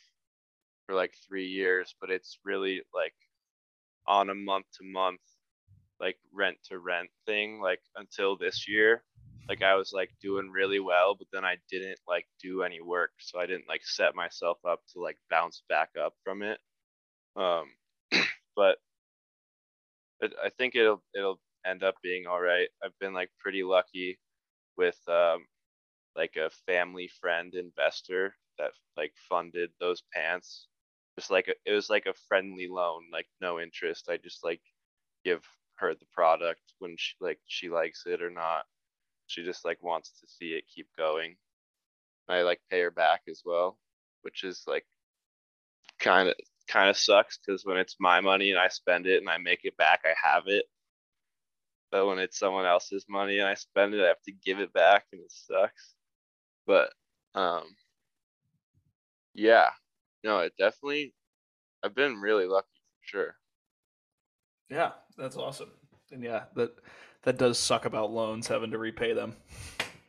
for 0.85 0.95
like 0.95 1.13
three 1.25 1.47
years, 1.47 1.95
but 2.01 2.09
it's 2.09 2.39
really 2.43 2.81
like 2.93 3.15
on 4.05 4.29
a 4.29 4.35
month 4.35 4.65
to 4.79 4.83
month, 4.83 5.21
like 6.01 6.17
rent 6.33 6.57
to 6.69 6.79
rent 6.79 7.09
thing, 7.25 7.61
like 7.61 7.81
until 7.95 8.37
this 8.37 8.67
year 8.67 9.01
like 9.49 9.61
I 9.61 9.75
was 9.75 9.91
like 9.93 10.11
doing 10.21 10.49
really 10.51 10.79
well, 10.79 11.15
but 11.15 11.27
then 11.31 11.45
I 11.45 11.57
didn't 11.69 11.99
like 12.07 12.27
do 12.41 12.63
any 12.63 12.81
work, 12.81 13.11
so 13.19 13.39
I 13.39 13.45
didn't 13.45 13.67
like 13.67 13.83
set 13.83 14.15
myself 14.15 14.57
up 14.67 14.81
to 14.93 15.01
like 15.01 15.17
bounce 15.29 15.63
back 15.69 15.89
up 16.01 16.13
from 16.23 16.41
it. 16.41 16.59
Um, 17.35 17.65
but 18.55 18.77
it, 20.21 20.33
I 20.43 20.49
think 20.49 20.75
it'll 20.75 21.03
it'll 21.15 21.39
end 21.65 21.83
up 21.83 21.95
being 22.03 22.27
all 22.27 22.41
right. 22.41 22.69
I've 22.83 22.97
been 22.99 23.13
like 23.13 23.29
pretty 23.39 23.63
lucky 23.63 24.19
with 24.77 24.97
um, 25.07 25.45
like 26.15 26.35
a 26.37 26.49
family 26.65 27.09
friend 27.21 27.53
investor 27.53 28.35
that 28.57 28.71
like 28.97 29.13
funded 29.29 29.71
those 29.79 30.03
pants. 30.13 30.67
Just 31.19 31.31
like 31.31 31.47
a, 31.47 31.53
it 31.69 31.73
was 31.73 31.89
like 31.89 32.07
a 32.07 32.13
friendly 32.27 32.67
loan, 32.67 33.03
like 33.11 33.27
no 33.41 33.59
interest. 33.59 34.09
I 34.09 34.17
just 34.17 34.43
like 34.43 34.61
give 35.23 35.43
her 35.75 35.93
the 35.93 36.05
product 36.13 36.61
when 36.79 36.95
she 36.97 37.15
like 37.21 37.39
she 37.47 37.69
likes 37.69 38.03
it 38.05 38.21
or 38.21 38.29
not 38.31 38.65
she 39.27 39.43
just 39.43 39.65
like 39.65 39.81
wants 39.83 40.11
to 40.21 40.27
see 40.27 40.49
it 40.53 40.65
keep 40.73 40.87
going. 40.97 41.35
I 42.27 42.41
like 42.41 42.61
pay 42.69 42.81
her 42.81 42.91
back 42.91 43.21
as 43.29 43.41
well, 43.45 43.77
which 44.21 44.43
is 44.43 44.63
like 44.67 44.85
kind 45.99 46.29
of 46.29 46.35
kind 46.67 46.89
of 46.89 46.97
sucks 46.97 47.37
because 47.37 47.65
when 47.65 47.77
it's 47.77 47.97
my 47.99 48.21
money 48.21 48.51
and 48.51 48.59
I 48.59 48.67
spend 48.69 49.05
it 49.05 49.19
and 49.19 49.29
I 49.29 49.37
make 49.37 49.61
it 49.63 49.77
back, 49.77 50.01
I 50.05 50.13
have 50.29 50.43
it. 50.47 50.65
But 51.91 52.07
when 52.07 52.19
it's 52.19 52.39
someone 52.39 52.65
else's 52.65 53.05
money 53.07 53.39
and 53.39 53.47
I 53.47 53.53
spend 53.53 53.93
it, 53.93 54.03
I 54.03 54.07
have 54.07 54.21
to 54.23 54.31
give 54.31 54.59
it 54.59 54.73
back 54.73 55.05
and 55.11 55.21
it 55.21 55.31
sucks. 55.31 55.95
But 56.65 56.91
um 57.35 57.63
yeah, 59.33 59.69
no, 60.23 60.39
it 60.39 60.53
definitely 60.57 61.13
I've 61.83 61.95
been 61.95 62.21
really 62.21 62.47
lucky 62.47 62.67
for 63.01 63.07
sure. 63.07 63.35
Yeah, 64.69 64.91
that's 65.17 65.37
awesome. 65.37 65.71
And 66.11 66.23
yeah, 66.23 66.45
that 66.55 66.71
that 67.25 67.37
does 67.37 67.59
suck 67.59 67.85
about 67.85 68.11
loans 68.11 68.47
having 68.47 68.71
to 68.71 68.77
repay 68.77 69.13
them. 69.13 69.35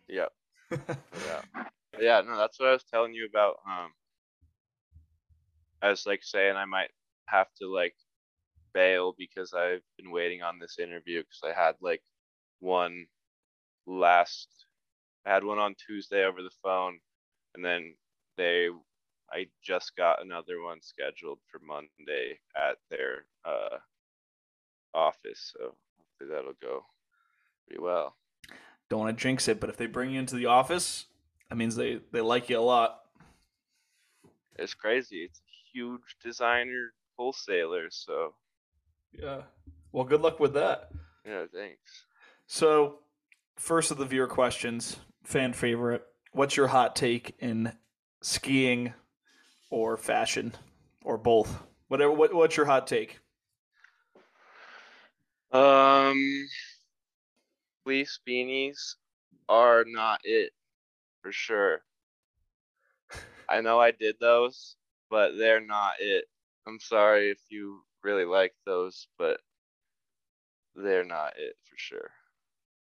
Yeah. 0.09 0.27
yeah. 0.71 1.65
Yeah, 1.99 2.21
no, 2.21 2.37
that's 2.37 2.61
what 2.61 2.69
I 2.69 2.73
was 2.73 2.85
telling 2.85 3.13
you 3.13 3.27
about. 3.27 3.57
Um 3.69 3.91
I 5.83 5.91
was 5.91 6.07
like 6.07 6.23
saying 6.23 6.57
I 6.57 6.65
might 6.65 6.91
have 7.27 7.49
to 7.61 7.67
like 7.73 7.97
bail 8.73 9.15
because 9.19 9.53
I've 9.53 9.83
been 9.99 10.13
waiting 10.13 10.43
on 10.43 10.61
this 10.61 10.79
interview 10.79 11.23
because 11.23 11.41
I 11.45 11.61
had 11.61 11.75
like 11.81 12.03
one 12.61 13.07
last 13.87 14.49
I 15.27 15.33
had 15.35 15.45
one 15.45 15.59
on 15.59 15.75
Tuesday 15.75 16.25
over 16.25 16.43
the 16.43 16.51
phone 16.63 17.01
and 17.57 17.65
then 17.65 17.95
they 18.37 18.69
I 19.33 19.47
just 19.63 19.97
got 19.97 20.23
another 20.23 20.63
one 20.63 20.81
scheduled 20.83 21.41
for 21.51 21.59
Monday 21.59 22.39
at 22.57 22.77
their 22.91 23.27
uh 23.45 23.79
office 24.95 25.53
so 25.57 25.75
hopefully 25.99 26.31
that'll 26.31 26.53
go 26.63 26.85
pretty 27.67 27.83
well. 27.83 28.15
Don't 28.89 29.01
want 29.01 29.17
to 29.17 29.23
jinx 29.23 29.49
it, 29.49 29.61
but 29.61 29.71
if 29.71 29.77
they 29.77 29.87
bring 29.87 30.11
you 30.11 30.21
into 30.21 30.37
the 30.37 30.47
office, 30.47 31.07
that 31.49 31.57
means 31.57 31.77
they 31.77 32.01
they 32.13 32.21
like 32.21 32.49
you 32.49 32.59
a 32.59 32.61
lot. 32.61 33.01
It's 34.57 34.75
crazy. 34.75 35.25
It's 35.25 35.41
a 35.41 35.77
huge 35.77 36.17
designer 36.23 36.93
wholesaler, 37.17 37.89
so 37.91 38.35
yeah. 39.13 39.43
Well, 39.93 40.05
good 40.05 40.21
luck 40.21 40.41
with 40.41 40.55
that. 40.55 40.91
Yeah, 41.25 41.47
thanks. 41.53 42.05
So, 42.47 43.01
first 43.57 43.91
of 43.91 43.99
the 43.99 44.05
viewer 44.05 44.27
questions, 44.27 44.97
fan 45.25 45.53
favorite. 45.53 46.05
What's 46.33 46.57
your 46.57 46.69
hot 46.69 46.95
take 46.95 47.35
in 47.41 47.73
skiing 48.23 48.93
or 49.71 49.97
fashion 49.97 50.53
or 51.03 51.17
both? 51.19 51.63
Whatever. 51.89 52.13
What, 52.13 52.35
what's 52.35 52.57
your 52.57 52.67
hot 52.67 52.87
take? 52.87 53.21
Um, 55.53 56.47
fleece 57.87 58.19
beanies 58.29 58.97
are 59.49 59.85
not 59.87 60.19
it 60.25 60.53
for 61.23 61.31
sure. 61.31 61.83
I 63.49 63.61
know 63.61 63.79
I 63.79 63.93
did 63.93 64.17
those, 64.21 64.75
but 65.09 65.39
they're 65.39 65.65
not 65.65 65.93
it. 66.01 66.25
I'm 66.67 66.81
sorry 66.81 67.31
if 67.31 67.39
you 67.49 67.85
really 68.03 68.25
like 68.25 68.55
those, 68.67 69.07
but 69.19 69.39
they're 70.75 71.05
not 71.05 71.35
it 71.39 71.55
for 71.63 71.77
sure. 71.77 72.11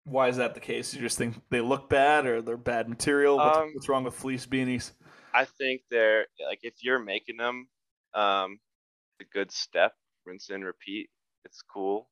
Why 0.03 0.27
is 0.27 0.35
that 0.37 0.55
the 0.55 0.59
case? 0.59 0.93
You 0.93 0.99
just 0.99 1.17
think 1.17 1.35
they 1.49 1.61
look 1.61 1.87
bad 1.87 2.25
or 2.25 2.41
they're 2.41 2.57
bad 2.57 2.89
material? 2.89 3.37
What's, 3.37 3.57
Um, 3.57 3.71
what's 3.73 3.87
wrong 3.87 4.03
with 4.03 4.15
fleece 4.15 4.45
beanies? 4.45 4.91
I 5.33 5.45
think 5.45 5.83
they're 5.89 6.25
like 6.45 6.59
if 6.63 6.83
you're 6.83 6.99
making 6.99 7.37
them, 7.37 7.69
um, 8.13 8.59
a 9.21 9.23
good 9.31 9.51
step, 9.53 9.93
rinse 10.25 10.49
and 10.49 10.65
repeat. 10.65 11.09
It's 11.45 11.61
cool. 11.61 12.09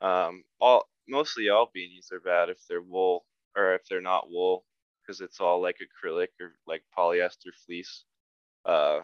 Um, 0.00 0.44
all 0.58 0.88
mostly 1.08 1.48
all 1.48 1.70
beanies 1.74 2.12
are 2.12 2.20
bad 2.20 2.50
if 2.50 2.58
they're 2.68 2.82
wool 2.82 3.24
or 3.56 3.74
if 3.74 3.82
they're 3.88 4.00
not 4.00 4.30
wool 4.30 4.64
because 5.02 5.20
it's 5.20 5.40
all 5.40 5.62
like 5.62 5.76
acrylic 5.80 6.28
or 6.40 6.52
like 6.66 6.82
polyester 6.96 7.52
fleece. 7.66 8.04
Uh, 8.64 9.00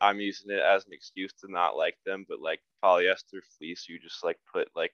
I'm 0.00 0.20
using 0.20 0.50
it 0.50 0.60
as 0.60 0.86
an 0.86 0.92
excuse 0.92 1.32
to 1.40 1.50
not 1.50 1.76
like 1.76 1.96
them, 2.04 2.26
but 2.28 2.40
like 2.40 2.60
polyester 2.84 3.40
fleece, 3.58 3.86
you 3.88 3.98
just 3.98 4.22
like 4.22 4.38
put 4.52 4.68
like 4.76 4.92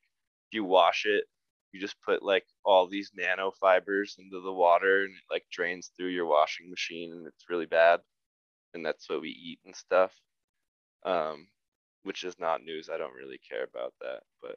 if 0.49 0.55
you 0.55 0.65
wash 0.65 1.05
it, 1.07 1.25
you 1.73 1.81
just 1.81 2.01
put 2.03 2.23
like 2.23 2.45
all 2.65 2.87
these 2.87 3.13
nanofibers 3.19 4.19
into 4.19 4.41
the 4.41 4.53
water 4.53 5.03
and 5.05 5.15
it 5.15 5.23
like 5.31 5.45
drains 5.51 5.91
through 5.97 6.09
your 6.09 6.27
washing 6.27 6.71
machine 6.71 7.13
and 7.13 7.27
it's 7.27 7.51
really 7.51 7.67
bad. 7.67 8.01
And 8.75 8.87
that's 8.87 9.09
what 9.09 9.21
we 9.21 9.31
eat 9.31 9.61
and 9.65 9.75
stuff. 9.75 10.13
Um, 11.05 11.49
which 12.05 12.25
is 12.25 12.39
not 12.39 12.63
news. 12.63 12.89
I 12.93 12.99
don't 12.99 13.15
really 13.15 13.39
care 13.49 13.65
about 13.65 13.95
that, 14.01 14.21
but 14.43 14.57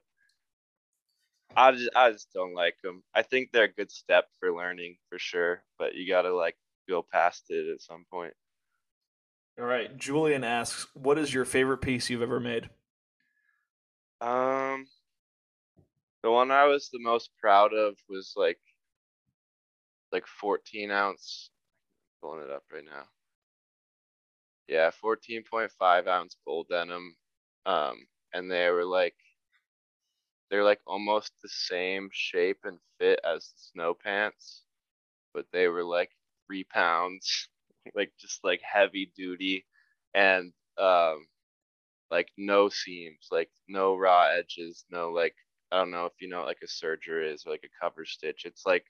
I 1.55 1.71
just 1.71 1.89
I 1.95 2.11
just 2.11 2.31
don't 2.33 2.53
like 2.53 2.75
them. 2.83 3.03
I 3.13 3.21
think 3.21 3.51
they're 3.51 3.65
a 3.65 3.73
good 3.73 3.91
step 3.91 4.27
for 4.39 4.55
learning 4.55 4.97
for 5.09 5.19
sure, 5.19 5.63
but 5.77 5.95
you 5.95 6.07
gotta 6.07 6.33
like 6.33 6.57
go 6.89 7.01
past 7.03 7.45
it 7.49 7.71
at 7.71 7.81
some 7.81 8.05
point. 8.11 8.33
All 9.59 9.65
right. 9.65 9.95
Julian 9.97 10.43
asks, 10.43 10.87
"What 10.95 11.19
is 11.19 11.33
your 11.33 11.45
favorite 11.45 11.77
piece 11.77 12.09
you've 12.09 12.23
ever 12.23 12.39
made?" 12.39 12.69
Um, 14.19 14.87
the 16.23 16.31
one 16.31 16.49
I 16.49 16.65
was 16.65 16.89
the 16.89 16.99
most 16.99 17.29
proud 17.39 17.73
of 17.73 17.97
was 18.09 18.33
like 18.35 18.59
like 20.11 20.25
14 20.27 20.91
ounce. 20.91 21.51
Pulling 22.21 22.43
it 22.43 22.51
up 22.51 22.63
right 22.71 22.85
now. 22.85 23.03
Yeah, 24.67 24.91
14.5 24.91 26.07
ounce 26.07 26.37
bull 26.45 26.65
denim. 26.69 27.15
Um, 27.65 28.07
and 28.33 28.49
they 28.49 28.69
were 28.69 28.85
like 28.85 29.15
they're 30.49 30.63
like 30.63 30.81
almost 30.87 31.31
the 31.41 31.49
same 31.49 32.09
shape 32.11 32.59
and 32.65 32.79
fit 32.99 33.19
as 33.25 33.47
the 33.47 33.59
snow 33.73 33.93
pants, 33.93 34.63
but 35.33 35.45
they 35.53 35.67
were 35.67 35.83
like 35.83 36.11
three 36.47 36.63
pounds, 36.65 37.49
like 37.95 38.11
just 38.19 38.43
like 38.43 38.61
heavy 38.61 39.11
duty, 39.15 39.65
and 40.13 40.53
um, 40.77 41.27
like 42.11 42.29
no 42.37 42.69
seams, 42.69 43.27
like 43.31 43.49
no 43.67 43.95
raw 43.95 44.27
edges, 44.29 44.85
no 44.91 45.11
like 45.11 45.35
I 45.71 45.77
don't 45.79 45.91
know 45.91 46.05
if 46.05 46.13
you 46.21 46.29
know 46.29 46.39
what, 46.39 46.47
like 46.47 46.63
a 46.63 46.67
serger 46.67 47.33
is 47.33 47.45
or 47.45 47.51
like 47.51 47.65
a 47.65 47.83
cover 47.85 48.05
stitch. 48.05 48.43
It's 48.45 48.65
like 48.65 48.85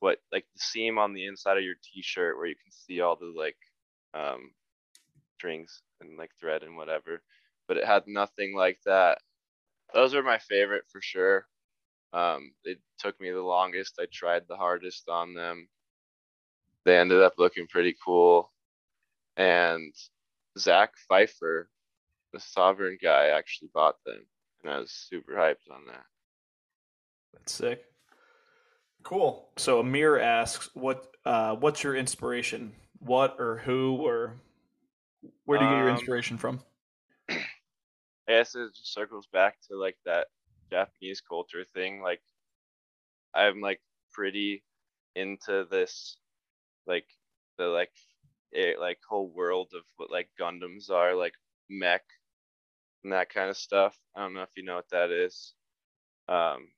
what 0.00 0.18
like 0.32 0.46
the 0.54 0.60
seam 0.60 0.98
on 0.98 1.14
the 1.14 1.26
inside 1.26 1.58
of 1.58 1.64
your 1.64 1.76
t-shirt 1.82 2.36
where 2.36 2.46
you 2.46 2.56
can 2.56 2.72
see 2.72 3.00
all 3.00 3.16
the 3.16 3.32
like 3.36 3.56
um 4.14 4.50
strings 5.38 5.82
and 6.00 6.18
like 6.18 6.30
thread 6.40 6.62
and 6.62 6.76
whatever. 6.76 7.22
But 7.68 7.78
it 7.78 7.86
had 7.86 8.04
nothing 8.06 8.54
like 8.56 8.78
that. 8.86 9.18
Those 9.94 10.14
are 10.14 10.22
my 10.22 10.38
favorite 10.38 10.84
for 10.90 11.00
sure. 11.00 11.48
Um, 12.12 12.54
it 12.64 12.80
took 12.98 13.20
me 13.20 13.30
the 13.30 13.42
longest. 13.42 13.98
I 14.00 14.06
tried 14.12 14.48
the 14.48 14.56
hardest 14.56 15.08
on 15.08 15.34
them. 15.34 15.68
They 16.84 16.96
ended 16.98 17.20
up 17.22 17.34
looking 17.38 17.66
pretty 17.66 17.94
cool. 18.02 18.52
And 19.36 19.94
Zach 20.58 20.96
Pfeiffer, 21.08 21.70
the 22.32 22.40
sovereign 22.40 22.98
guy, 23.02 23.28
actually 23.28 23.70
bought 23.74 24.02
them. 24.04 24.26
And 24.62 24.72
I 24.72 24.78
was 24.78 24.92
super 24.92 25.34
hyped 25.34 25.70
on 25.70 25.86
that. 25.86 26.06
That's 27.32 27.52
sick. 27.52 27.84
Cool. 29.02 29.52
So 29.56 29.78
Amir 29.80 30.18
asks, 30.18 30.68
"What 30.74 31.16
uh, 31.24 31.54
what's 31.56 31.82
your 31.82 31.94
inspiration? 31.94 32.74
What 32.98 33.36
or 33.38 33.58
who 33.58 33.96
or 34.06 34.40
where 35.44 35.58
do 35.58 35.64
you 35.64 35.70
get 35.70 35.78
your 35.78 35.88
Um, 35.88 35.90
inspiration 35.90 36.38
from?" 36.38 36.60
I 38.28 38.32
guess 38.32 38.54
it 38.54 38.74
just 38.74 38.92
circles 38.92 39.28
back 39.32 39.56
to 39.68 39.76
like 39.76 39.96
that 40.04 40.28
Japanese 40.70 41.20
culture 41.20 41.64
thing. 41.64 42.00
Like 42.02 42.22
I'm 43.34 43.60
like 43.60 43.80
pretty 44.12 44.64
into 45.14 45.66
this 45.70 46.16
like 46.86 47.06
the 47.58 47.66
like 47.66 47.92
it, 48.52 48.78
like 48.80 48.98
whole 49.08 49.28
world 49.28 49.72
of 49.74 49.82
what 49.96 50.10
like 50.10 50.28
Gundams 50.40 50.90
are, 50.90 51.14
like 51.14 51.34
mech 51.70 52.04
and 53.04 53.12
that 53.12 53.32
kind 53.32 53.50
of 53.50 53.56
stuff. 53.56 53.96
I 54.16 54.22
don't 54.22 54.34
know 54.34 54.42
if 54.42 54.56
you 54.56 54.64
know 54.64 54.76
what 54.76 54.90
that 54.90 55.10
is. 55.10 55.54
Um 56.28 56.68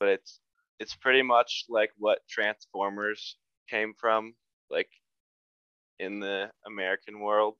but 0.00 0.08
it's 0.10 0.40
it's 0.78 0.94
pretty 0.96 1.22
much 1.22 1.64
like 1.68 1.90
what 1.98 2.20
Transformers 2.28 3.36
came 3.68 3.94
from, 3.98 4.34
like 4.70 4.90
in 5.98 6.20
the 6.20 6.50
American 6.66 7.20
world. 7.20 7.56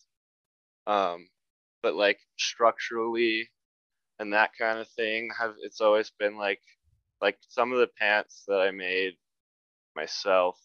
Um 0.87 1.29
but 1.83 1.95
like 1.95 2.19
structurally 2.39 3.49
and 4.19 4.33
that 4.33 4.51
kind 4.59 4.79
of 4.79 4.89
thing 4.91 5.31
have 5.39 5.55
it's 5.63 5.81
always 5.81 6.13
been 6.19 6.37
like 6.37 6.61
like 7.21 7.39
some 7.49 7.73
of 7.73 7.79
the 7.79 7.91
pants 7.99 8.45
that 8.49 8.61
I 8.61 8.71
made 8.71 9.15
myself 9.97 10.59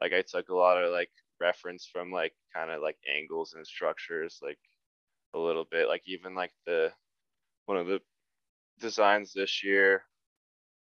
like 0.00 0.12
I 0.12 0.22
took 0.22 0.48
a 0.48 0.54
lot 0.56 0.82
of 0.82 0.92
like 0.92 1.10
reference 1.40 1.88
from 1.90 2.12
like 2.12 2.34
kind 2.54 2.70
of 2.70 2.82
like 2.82 2.96
angles 3.14 3.54
and 3.54 3.66
structures 3.66 4.38
like 4.42 4.58
a 5.34 5.38
little 5.38 5.66
bit 5.70 5.88
like 5.88 6.02
even 6.06 6.34
like 6.34 6.52
the 6.66 6.92
one 7.66 7.78
of 7.78 7.86
the 7.86 8.00
designs 8.80 9.32
this 9.34 9.64
year 9.64 10.02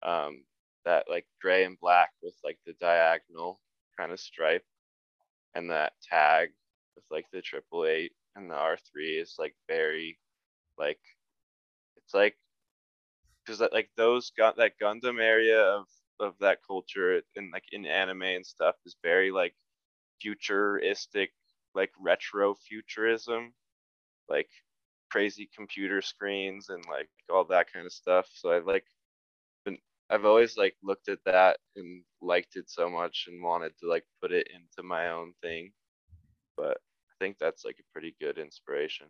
um 0.02 0.44
that 0.84 1.06
like 1.10 1.26
gray 1.40 1.64
and 1.64 1.78
black 1.80 2.10
with 2.22 2.34
like 2.44 2.58
the 2.66 2.74
diagonal 2.80 3.60
kind 3.98 4.12
of 4.12 4.20
stripe 4.20 4.64
and 5.54 5.70
that 5.70 5.92
tag 6.02 6.50
with 6.94 7.04
like 7.10 7.26
the 7.32 7.42
triple 7.42 7.86
eight 7.86 8.12
and 8.36 8.50
the 8.50 8.54
R3 8.54 9.20
is 9.20 9.36
like 9.38 9.56
very 9.68 10.18
like 10.78 11.00
it's 11.96 12.14
like 12.14 12.36
because 13.44 13.58
that 13.60 13.72
like 13.72 13.90
those 13.96 14.32
got 14.36 14.56
that 14.58 14.78
Gundam 14.82 15.20
area 15.20 15.62
of 15.62 15.86
of 16.20 16.34
that 16.40 16.60
culture 16.66 17.22
and 17.36 17.52
like 17.52 17.64
in 17.72 17.86
anime 17.86 18.22
and 18.22 18.46
stuff 18.46 18.76
is 18.86 18.96
very 19.02 19.30
like 19.32 19.54
futuristic 20.22 21.32
like 21.74 21.92
retro 22.00 22.54
futurism 22.54 23.52
like 24.28 24.48
crazy 25.10 25.48
computer 25.54 26.02
screens 26.02 26.68
and 26.70 26.84
like 26.90 27.08
all 27.30 27.44
that 27.44 27.72
kind 27.72 27.86
of 27.86 27.92
stuff. 27.92 28.28
So 28.34 28.50
i 28.50 28.58
like 28.60 28.84
been 29.64 29.78
i've 30.10 30.24
always 30.24 30.56
like 30.56 30.76
looked 30.82 31.08
at 31.08 31.20
that 31.26 31.58
and 31.76 32.02
liked 32.22 32.56
it 32.56 32.70
so 32.70 32.88
much 32.90 33.26
and 33.28 33.42
wanted 33.42 33.72
to 33.80 33.88
like 33.88 34.04
put 34.22 34.32
it 34.32 34.48
into 34.54 34.86
my 34.86 35.10
own 35.10 35.32
thing. 35.42 35.72
But 36.56 36.78
i 37.20 37.24
think 37.24 37.38
that's 37.38 37.64
like 37.64 37.76
a 37.80 37.92
pretty 37.92 38.14
good 38.20 38.38
inspiration 38.38 39.06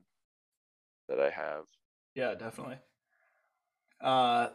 that 1.09 1.21
i 1.21 1.31
have 1.31 1.65
Yeah, 2.15 2.35
definitely. 2.35 2.79
Uh, 4.01 4.49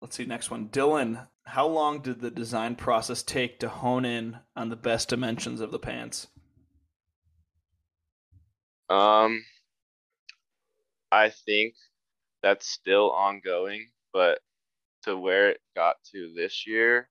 let's 0.00 0.16
see. 0.16 0.24
Next 0.24 0.50
one, 0.50 0.68
Dylan. 0.68 1.26
How 1.44 1.66
long 1.66 2.00
did 2.00 2.20
the 2.20 2.30
design 2.30 2.76
process 2.76 3.22
take 3.22 3.58
to 3.60 3.68
hone 3.68 4.04
in 4.04 4.38
on 4.54 4.68
the 4.68 4.76
best 4.76 5.08
dimensions 5.08 5.60
of 5.60 5.72
the 5.72 5.78
pants? 5.78 6.28
Um, 8.88 9.44
I 11.12 11.30
think 11.30 11.74
that's 12.42 12.68
still 12.68 13.10
ongoing, 13.10 13.90
but 14.12 14.40
to 15.04 15.16
where 15.16 15.50
it 15.50 15.60
got 15.74 15.96
to 16.12 16.32
this 16.36 16.66
year, 16.66 17.08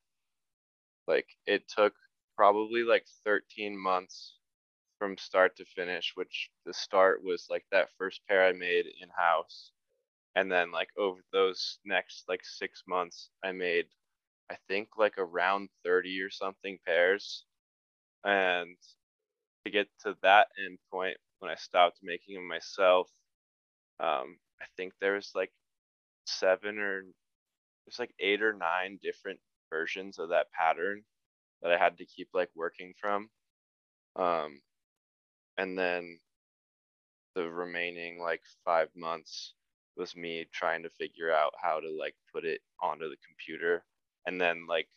like 1.08 1.28
it 1.46 1.68
took 1.68 1.94
probably 2.36 2.84
like 2.84 3.06
13 3.26 3.78
months 3.78 4.39
from 5.00 5.18
start 5.18 5.56
to 5.58 5.66
finish, 5.66 6.14
which 6.16 6.52
the 6.66 6.74
start 6.74 7.24
was 7.24 7.47
like 7.50 7.66
that 7.72 7.89
first 7.97 8.22
pair 8.28 8.45
I 8.45 8.54
made 8.54 8.86
in 9.02 9.10
house. 9.18 9.72
And 10.36 10.52
then 10.52 10.72
like 10.72 10.89
over 10.97 11.22
those 11.34 11.80
next 11.86 12.26
like 12.30 12.45
six 12.45 12.84
months, 12.88 13.32
I 13.43 13.54
made 13.54 13.88
I 14.52 14.58
think 14.68 14.89
like 14.97 15.18
around 15.18 15.70
30 15.86 16.22
or 16.22 16.30
something 16.32 16.80
pairs. 16.86 17.45
And 18.26 18.78
to 19.66 19.72
get 19.72 19.88
to 20.04 20.18
that 20.24 20.47
end 20.66 20.80
point 20.91 21.18
when 21.39 21.52
I 21.52 21.56
stopped 21.56 22.00
making 22.04 22.36
them 22.36 22.47
myself, 22.47 23.10
um, 24.00 24.38
I 24.62 24.66
think 24.78 24.93
there 25.02 25.16
was 25.16 25.32
like 25.36 25.52
seven 26.26 26.80
or 26.80 27.04
there's 27.86 28.00
like 28.00 28.14
eight 28.20 28.41
or 28.43 28.54
nine 28.54 29.00
different 29.02 29.39
versions 29.70 30.20
of 30.20 30.30
that 30.30 30.52
pattern 30.52 31.04
that 31.62 31.72
I 31.72 31.78
had 31.78 31.97
to 31.97 32.06
keep 32.06 32.30
like 32.34 32.50
working 32.56 32.93
from. 33.00 33.30
Um, 34.16 34.62
and 35.60 35.80
then 35.80 36.20
the 37.36 37.49
remaining 37.49 38.20
like 38.20 38.41
five 38.66 38.89
months 38.95 39.55
was 39.97 40.16
me 40.16 40.47
trying 40.53 40.84
to 40.84 40.89
figure 40.91 41.32
out 41.34 41.53
how 41.62 41.80
to 41.80 41.89
like 41.99 42.16
put 42.34 42.45
it 42.45 42.62
onto 42.82 43.10
the 43.10 43.18
computer 43.28 43.86
and 44.28 44.41
then 44.41 44.66
like 44.68 44.89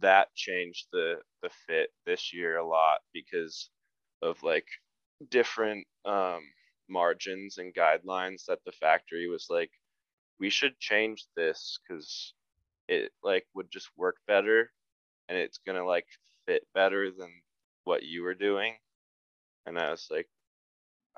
that 0.00 0.34
changed 0.34 0.86
the 0.92 1.16
the 1.42 1.50
fit 1.66 1.90
this 2.06 2.32
year 2.34 2.58
a 2.58 2.66
lot 2.66 3.00
because 3.14 3.70
of 4.22 4.42
like 4.42 4.66
different 5.30 5.86
um 6.06 6.42
margins 6.88 7.58
and 7.58 7.74
guidelines 7.74 8.46
that 8.46 8.60
the 8.66 8.72
factory 8.72 9.28
was 9.28 9.46
like 9.50 9.72
we 10.40 10.50
should 10.50 10.78
change 10.80 11.26
this 11.36 11.80
because 11.88 12.34
it 12.88 13.12
like 13.22 13.46
would 13.54 13.70
just 13.70 13.90
work 13.96 14.16
better 14.26 14.70
and 15.28 15.38
it's 15.38 15.58
gonna 15.66 15.84
like 15.84 16.06
fit 16.46 16.66
better 16.74 17.10
than 17.10 17.30
what 17.84 18.02
you 18.04 18.22
were 18.22 18.34
doing. 18.34 18.74
And 19.66 19.78
I 19.78 19.90
was 19.90 20.08
like, 20.10 20.28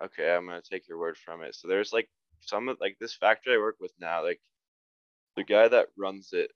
okay, 0.03 0.35
I'm 0.35 0.47
gonna 0.47 0.63
take 0.63 0.89
your 0.89 0.99
word 0.99 1.17
from 1.19 1.43
it. 1.43 1.55
So 1.55 1.69
there's 1.69 1.93
like 1.93 2.09
some 2.41 2.69
of 2.69 2.79
like 2.81 2.97
this 3.01 3.15
factory 3.15 3.55
I 3.55 3.59
work 3.59 3.77
with 3.81 3.93
now, 4.01 4.23
like 4.25 4.41
the 5.37 5.45
guy 5.45 5.69
that 5.69 5.89
runs 5.99 6.31
it 6.33 6.53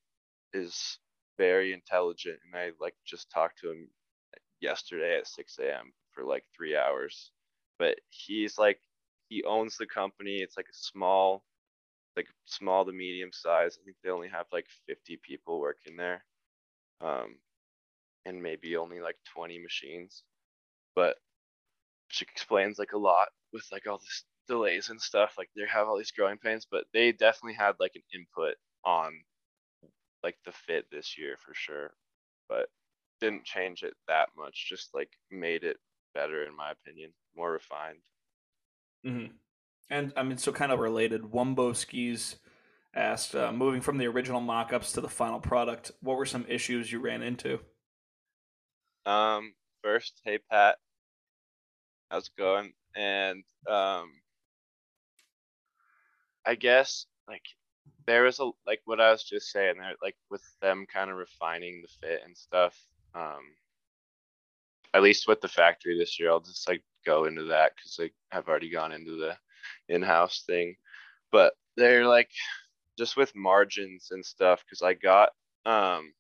is 0.55 0.99
very 1.39 1.72
intelligent 1.72 2.39
and 2.47 2.61
I 2.61 2.72
like 2.80 2.95
just 3.07 3.30
talked 3.30 3.61
to 3.61 3.70
him 3.70 3.89
yesterday 4.61 5.18
at 5.18 5.26
6 5.28 5.59
a.m. 5.61 5.93
for 6.12 6.24
like 6.24 6.45
three 6.57 6.76
hours. 6.76 7.32
But 7.78 7.99
he's 8.11 8.59
like 8.59 8.80
he 9.28 9.45
owns 9.45 9.76
the 9.76 9.87
company. 9.87 10.39
It's 10.39 10.57
like 10.57 10.68
a 10.70 10.74
small, 10.76 11.45
like 12.16 12.28
small 12.47 12.84
to 12.84 12.93
medium 12.93 13.30
size. 13.32 13.78
I 13.80 13.84
think 13.84 13.97
they 14.05 14.11
only 14.11 14.28
have 14.28 14.47
like 14.53 14.66
50 14.89 15.18
people 15.22 15.61
working 15.61 15.97
there. 15.97 16.24
Um, 17.01 17.37
and 18.26 18.43
maybe 18.43 18.76
only 18.76 19.01
like 19.01 19.16
20 19.34 19.59
machines. 19.61 20.24
But 20.95 21.16
which 22.09 22.22
explains 22.22 22.78
like 22.78 22.92
a 22.92 22.98
lot 22.98 23.28
with 23.52 23.64
like 23.72 23.86
all 23.86 23.98
this 23.98 24.24
delays 24.48 24.90
and 24.90 25.00
stuff. 25.00 25.34
Like 25.36 25.50
they 25.57 25.62
have 25.68 25.88
all 25.88 25.96
these 25.96 26.12
growing 26.12 26.38
pains, 26.38 26.66
but 26.70 26.84
they 26.92 27.12
definitely 27.12 27.54
had 27.54 27.74
like 27.80 27.92
an 27.94 28.02
input 28.14 28.54
on 28.84 29.12
like 30.22 30.36
the 30.44 30.52
fit 30.52 30.86
this 30.90 31.18
year 31.18 31.36
for 31.44 31.54
sure. 31.54 31.92
But 32.48 32.68
didn't 33.20 33.44
change 33.44 33.82
it 33.82 33.94
that 34.09 34.28
much, 34.36 34.68
just 34.68 34.94
like 34.94 35.11
made 35.30 35.64
it 35.64 35.78
better 36.14 36.44
in 36.44 36.57
my 36.57 36.70
opinion, 36.72 37.12
more 37.36 37.52
refined. 37.52 37.98
Mm-hmm. 39.04 39.32
And 39.90 40.12
I 40.16 40.22
mean, 40.22 40.38
so 40.38 40.52
kind 40.52 40.72
of 40.72 40.80
related. 40.80 41.22
Wumbo 41.22 41.74
skis 41.74 42.36
asked, 42.94 43.34
uh, 43.34 43.52
moving 43.52 43.80
from 43.80 43.98
the 43.98 44.07
original 44.07 44.40
mock-ups 44.40 44.92
to 44.92 45.00
the 45.00 45.09
final 45.09 45.38
product, 45.38 45.92
what 46.00 46.16
were 46.16 46.26
some 46.26 46.46
issues 46.48 46.90
you 46.90 46.98
ran 46.98 47.22
into? 47.22 47.61
Um, 49.04 49.54
first, 49.82 50.20
hey 50.24 50.38
Pat, 50.50 50.78
how's 52.11 52.26
it 52.26 52.38
going? 52.38 52.72
And 52.94 53.44
um, 53.68 54.11
I 56.44 56.54
guess 56.54 57.07
like 57.28 57.42
there 58.07 58.22
was 58.22 58.38
a 58.40 58.50
like 58.66 58.80
what 58.84 59.00
I 59.00 59.11
was 59.11 59.24
just 59.24 59.50
saying 59.50 59.78
there, 59.78 59.94
like 60.02 60.16
with 60.30 60.42
them 60.62 60.86
kind 60.92 61.11
of 61.11 61.16
refining 61.16 61.82
the 61.82 61.88
fit 62.07 62.22
and 62.24 62.36
stuff. 62.36 62.76
Um, 63.14 63.42
at 64.94 65.02
least 65.02 65.28
with 65.28 65.40
the 65.40 65.48
factory 65.48 65.98
this 65.98 66.18
year, 66.18 66.30
I'll 66.30 66.40
just 66.40 66.68
like 66.68 66.82
go 67.04 67.24
into 67.24 67.44
that 67.44 67.72
because 67.74 67.96
like 67.98 68.14
I've 68.32 68.48
already 68.48 68.70
gone 68.70 68.92
into 68.92 69.16
the 69.16 69.36
in-house 69.88 70.44
thing. 70.46 70.76
But 71.32 71.54
they're 71.76 72.07
like 72.07 72.30
just 72.98 73.16
with 73.16 73.34
margins 73.36 74.09
and 74.11 74.24
stuff 74.24 74.64
because 74.64 74.82
I 74.82 74.94
got 74.94 75.30
um 75.66 76.12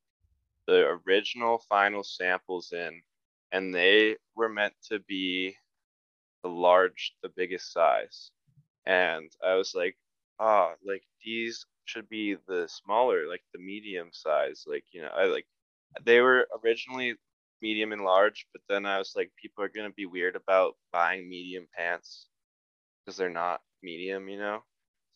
the 0.66 0.98
original 1.06 1.62
final 1.68 2.02
samples 2.02 2.72
in 2.72 3.00
and 3.52 3.74
they 3.74 4.16
were 4.34 4.48
meant 4.48 4.74
to 4.88 4.98
be 4.98 5.54
the 6.46 6.52
large 6.52 7.14
the 7.22 7.28
biggest 7.36 7.72
size. 7.72 8.30
And 8.86 9.30
i 9.44 9.54
was 9.54 9.74
like 9.74 9.96
ah 10.38 10.74
like 10.84 11.02
these 11.24 11.66
should 11.86 12.08
be 12.08 12.36
the 12.46 12.68
smaller 12.68 13.28
like 13.28 13.42
the 13.52 13.58
medium 13.58 14.08
size 14.12 14.64
like 14.66 14.84
you 14.92 15.02
know 15.02 15.10
i 15.16 15.24
like 15.24 15.46
they 16.04 16.20
were 16.20 16.46
originally 16.62 17.14
medium 17.62 17.92
and 17.92 18.02
large 18.02 18.46
but 18.52 18.62
then 18.68 18.86
i 18.86 18.98
was 18.98 19.14
like 19.16 19.30
people 19.42 19.64
are 19.64 19.74
going 19.76 19.88
to 19.88 19.94
be 19.94 20.06
weird 20.06 20.36
about 20.36 20.74
buying 20.92 21.28
medium 21.28 21.66
pants 21.76 22.26
because 23.04 23.16
they're 23.16 23.30
not 23.30 23.60
medium 23.82 24.28
you 24.28 24.38
know? 24.38 24.58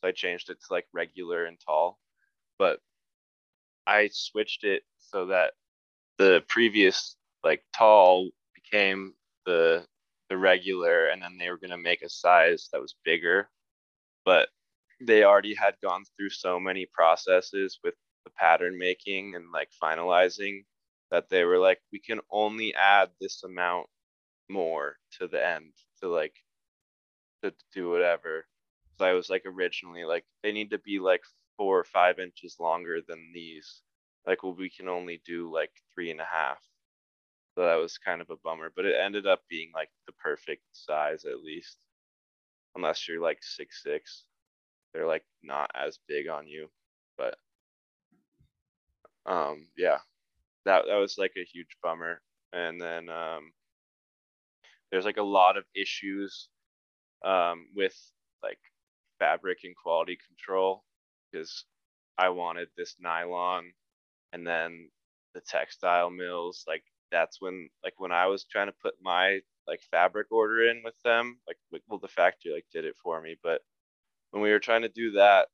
So 0.01 0.09
i 0.09 0.13
changed 0.13 0.51
it 0.51 0.59
to 0.61 0.73
like 0.73 0.87
regular 0.93 1.45
and 1.45 1.59
tall. 1.65 1.99
But 2.59 2.81
i 3.87 4.09
switched 4.13 4.65
it 4.65 4.83
so 4.99 5.27
that 5.27 5.53
the 6.19 6.43
previous 6.49 7.17
like 7.45 7.63
tall 7.77 8.31
became 8.55 9.15
the 9.47 9.85
the 10.31 10.39
regular 10.39 11.09
and 11.09 11.21
then 11.21 11.37
they 11.37 11.51
were 11.51 11.59
going 11.59 11.71
to 11.71 11.77
make 11.77 12.03
a 12.03 12.09
size 12.09 12.69
that 12.73 12.81
was 12.81 12.95
bigger. 13.05 13.51
But 14.25 14.49
they 15.01 15.25
already 15.25 15.55
had 15.55 15.75
gone 15.83 16.05
through 16.17 16.31
so 16.31 16.61
many 16.61 16.87
processes 16.87 17.81
with 17.83 17.95
the 18.25 18.31
pattern 18.31 18.79
making 18.79 19.35
and 19.35 19.47
like 19.53 19.69
finalizing 19.83 20.65
that 21.11 21.29
they 21.29 21.45
were 21.45 21.59
like 21.59 21.81
we 21.93 21.99
can 21.99 22.21
only 22.31 22.75
add 22.75 23.11
this 23.21 23.43
amount 23.43 23.87
more 24.49 24.97
to 25.19 25.27
the 25.27 25.45
end 25.45 25.73
to 26.01 26.09
like 26.09 26.35
to, 27.43 27.53
do 27.75 27.91
whatever. 27.91 28.47
So 28.99 29.07
i 29.07 29.13
was 29.15 29.31
like 29.31 29.45
originally 29.47 30.05
like 30.05 30.25
they 30.43 30.53
need 30.53 30.71
to 30.71 30.79
be 30.79 30.99
like 30.99 31.23
four 31.57 31.79
or 31.79 31.85
five 31.85 32.19
inches 32.19 32.57
longer 32.61 33.01
than 33.07 33.33
these. 33.35 33.83
Like 34.27 34.43
well 34.43 34.55
we 34.55 34.71
can 34.71 34.89
only 34.89 35.23
do 35.27 35.53
like 35.53 35.73
three 35.95 36.11
and 36.11 36.21
a 36.21 36.29
half 36.31 36.59
so 37.55 37.63
that 37.63 37.77
was 37.77 37.99
kind 37.99 38.21
of 38.21 38.31
a 38.31 38.37
bummer 38.45 38.71
but 38.75 38.85
it 38.87 38.97
ended 39.01 39.27
up 39.27 39.43
being 39.49 39.71
like 39.75 39.91
the 40.07 40.13
perfect 40.15 40.63
size 40.73 41.25
at 41.25 41.43
least. 41.43 41.79
Unless 42.77 43.09
you're 43.09 43.21
like 43.23 43.39
six 43.43 43.83
six 43.83 44.25
they're 44.95 45.07
like 45.07 45.25
not 45.43 45.71
as 45.75 45.99
big 46.09 46.29
on 46.29 46.47
you 46.47 46.69
but 47.19 47.37
um 49.27 49.67
yeah. 49.77 49.99
That 50.67 50.85
that 50.89 50.97
was 50.97 51.17
like 51.19 51.33
a 51.37 51.45
huge 51.45 51.77
bummer. 51.83 52.21
And 52.53 52.81
then 52.81 53.09
um 53.09 53.53
there's 54.91 55.05
like 55.05 55.19
a 55.19 55.23
lot 55.23 55.57
of 55.57 55.65
issues 55.75 56.49
um 57.25 57.67
with 57.75 57.97
like 58.43 58.59
fabric 59.19 59.59
and 59.65 59.77
quality 59.77 60.19
control 60.29 60.85
because 61.31 61.65
I 62.19 62.31
wanted 62.31 62.69
this 62.77 62.97
nylon 63.01 63.73
and 64.33 64.47
then 64.47 64.91
the 65.35 65.41
textile 65.41 66.11
mills 66.11 66.65
like 66.69 66.85
that's 67.11 67.41
when 67.41 67.69
like 67.85 67.95
when 67.99 68.13
i 68.13 68.27
was 68.27 68.45
trying 68.45 68.67
to 68.67 68.75
put 68.83 68.95
my 69.03 69.41
like 69.67 69.81
fabric 69.91 70.27
order 70.31 70.69
in 70.69 70.83
with 70.85 70.95
them 71.05 71.39
like 71.47 71.57
well 71.89 71.99
the 71.99 72.09
factory 72.09 72.53
like 72.53 72.67
did 72.73 72.85
it 72.85 72.97
for 73.03 73.21
me 73.21 73.37
but 73.43 73.61
when 74.31 74.43
we 74.43 74.51
were 74.51 74.59
trying 74.59 74.83
to 74.83 74.89
do 74.89 75.13
that 75.13 75.49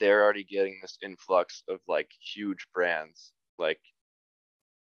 they're 0.00 0.22
already 0.22 0.44
getting 0.44 0.78
this 0.80 0.98
influx 1.02 1.62
of 1.68 1.78
like 1.88 2.10
huge 2.34 2.66
brands 2.74 3.32
like 3.58 3.80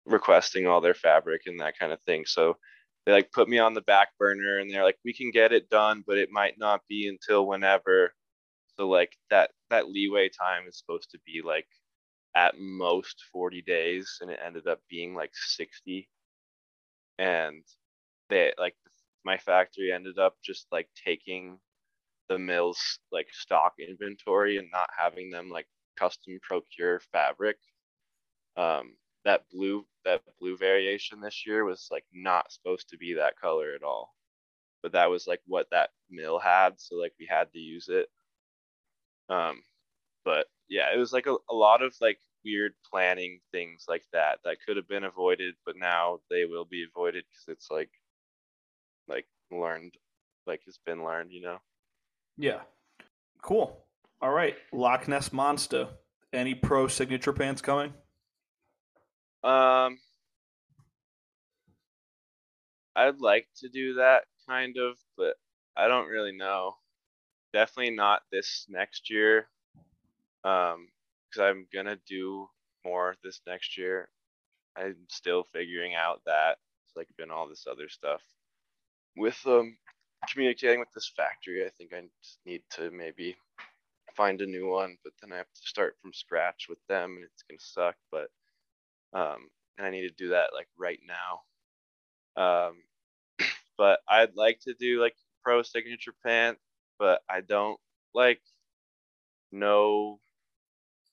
requesting 0.05 0.67
all 0.67 0.81
their 0.81 0.93
fabric 0.93 1.43
and 1.45 1.59
that 1.59 1.77
kind 1.77 1.91
of 1.91 2.01
thing 2.01 2.23
so 2.25 2.55
they 3.05 3.11
like 3.11 3.31
put 3.31 3.47
me 3.49 3.59
on 3.59 3.73
the 3.73 3.81
back 3.81 4.09
burner 4.17 4.59
and 4.59 4.69
they're 4.69 4.83
like 4.83 4.97
we 5.05 5.13
can 5.13 5.31
get 5.31 5.53
it 5.53 5.69
done 5.69 6.03
but 6.05 6.17
it 6.17 6.29
might 6.31 6.55
not 6.57 6.81
be 6.89 7.07
until 7.07 7.47
whenever 7.47 8.13
so 8.77 8.87
like 8.87 9.15
that 9.29 9.51
that 9.69 9.89
leeway 9.89 10.29
time 10.29 10.63
is 10.67 10.77
supposed 10.77 11.11
to 11.11 11.19
be 11.25 11.41
like 11.45 11.67
at 12.35 12.55
most 12.59 13.23
40 13.31 13.61
days 13.63 14.17
and 14.21 14.29
it 14.29 14.39
ended 14.45 14.67
up 14.67 14.79
being 14.89 15.15
like 15.15 15.31
60 15.33 16.07
and 17.17 17.63
they 18.29 18.53
like 18.57 18.75
my 19.25 19.37
factory 19.37 19.91
ended 19.91 20.17
up 20.17 20.35
just 20.43 20.67
like 20.71 20.87
taking 21.05 21.59
the 22.29 22.39
mill's 22.39 22.99
like 23.11 23.27
stock 23.31 23.73
inventory 23.79 24.57
and 24.57 24.69
not 24.71 24.89
having 24.97 25.29
them 25.29 25.49
like 25.49 25.67
custom 25.97 26.39
procure 26.41 27.01
fabric. 27.11 27.57
Um 28.57 28.95
that 29.25 29.43
blue 29.51 29.85
that 30.05 30.21
blue 30.39 30.55
variation 30.57 31.19
this 31.19 31.45
year 31.45 31.65
was 31.65 31.87
like 31.91 32.05
not 32.13 32.51
supposed 32.51 32.89
to 32.89 32.97
be 32.97 33.13
that 33.15 33.39
color 33.39 33.73
at 33.75 33.83
all. 33.83 34.15
But 34.81 34.93
that 34.93 35.09
was 35.09 35.27
like 35.27 35.41
what 35.45 35.67
that 35.71 35.89
mill 36.09 36.39
had 36.39 36.79
so 36.79 36.95
like 36.95 37.13
we 37.19 37.27
had 37.29 37.51
to 37.53 37.59
use 37.59 37.89
it. 37.89 38.07
Um 39.29 39.61
but 40.23 40.47
yeah, 40.69 40.93
it 40.93 40.97
was 40.97 41.11
like 41.11 41.25
a, 41.25 41.35
a 41.49 41.53
lot 41.53 41.81
of 41.81 41.95
like 41.99 42.19
weird 42.45 42.73
planning 42.89 43.39
things 43.51 43.85
like 43.87 44.03
that 44.13 44.39
that 44.45 44.57
could 44.65 44.77
have 44.77 44.87
been 44.87 45.03
avoided, 45.03 45.55
but 45.65 45.75
now 45.75 46.19
they 46.29 46.45
will 46.45 46.65
be 46.65 46.85
avoided 46.85 47.25
because 47.29 47.57
it's 47.57 47.71
like 47.71 47.89
like 49.07 49.25
learned, 49.51 49.95
like 50.45 50.61
it's 50.67 50.79
been 50.85 51.03
learned, 51.03 51.31
you 51.31 51.41
know. 51.41 51.57
Yeah. 52.37 52.61
Cool. 53.41 53.83
All 54.21 54.31
right, 54.31 54.55
Loch 54.71 55.07
Ness 55.07 55.33
Monster. 55.33 55.87
Any 56.31 56.53
pro 56.53 56.87
signature 56.87 57.33
pants 57.33 57.61
coming? 57.61 57.93
Um, 59.43 59.97
I'd 62.95 63.19
like 63.19 63.47
to 63.57 63.69
do 63.69 63.95
that 63.95 64.25
kind 64.47 64.77
of, 64.77 64.97
but 65.17 65.35
I 65.75 65.87
don't 65.87 66.07
really 66.07 66.33
know. 66.33 66.75
Definitely 67.53 67.95
not 67.95 68.21
this 68.31 68.67
next 68.69 69.09
year 69.09 69.47
um 70.49 70.87
because 71.29 71.41
i'm 71.49 71.67
gonna 71.73 71.97
do 72.07 72.47
more 72.85 73.15
this 73.23 73.41
next 73.47 73.77
year. 73.77 74.09
I'm 74.77 74.97
still 75.09 75.43
figuring 75.53 75.95
out 75.95 76.21
that 76.25 76.57
it's 76.85 76.95
like 76.95 77.07
been 77.17 77.31
all 77.31 77.49
this 77.49 77.67
other 77.69 77.89
stuff. 77.89 78.21
With 79.17 79.39
um 79.47 79.77
communicating 80.31 80.79
with 80.79 80.91
this 80.93 81.11
factory 81.15 81.65
i 81.65 81.69
think 81.77 81.93
i 81.93 82.03
need 82.45 82.61
to 82.71 82.91
maybe 82.91 83.35
find 84.15 84.41
a 84.41 84.47
new 84.47 84.67
one 84.69 84.97
but 85.03 85.13
then 85.21 85.33
i 85.33 85.37
have 85.37 85.51
to 85.55 85.67
start 85.67 85.95
from 86.01 86.13
scratch 86.13 86.67
with 86.69 86.79
them 86.89 87.15
and 87.15 87.25
it's 87.25 87.43
gonna 87.49 87.59
suck 87.59 87.95
but 88.11 88.29
um 89.13 89.49
and 89.77 89.87
i 89.87 89.91
need 89.91 90.01
to 90.07 90.15
do 90.17 90.29
that 90.29 90.51
like 90.53 90.67
right 90.77 90.99
now. 92.37 92.69
Um 92.69 92.83
but 93.77 93.99
i'd 94.09 94.35
like 94.35 94.59
to 94.61 94.73
do 94.75 95.01
like 95.01 95.15
pro 95.43 95.63
signature 95.63 96.13
pant 96.25 96.57
but 96.99 97.21
i 97.29 97.41
don't 97.41 97.79
like 98.13 98.41
know 99.51 100.19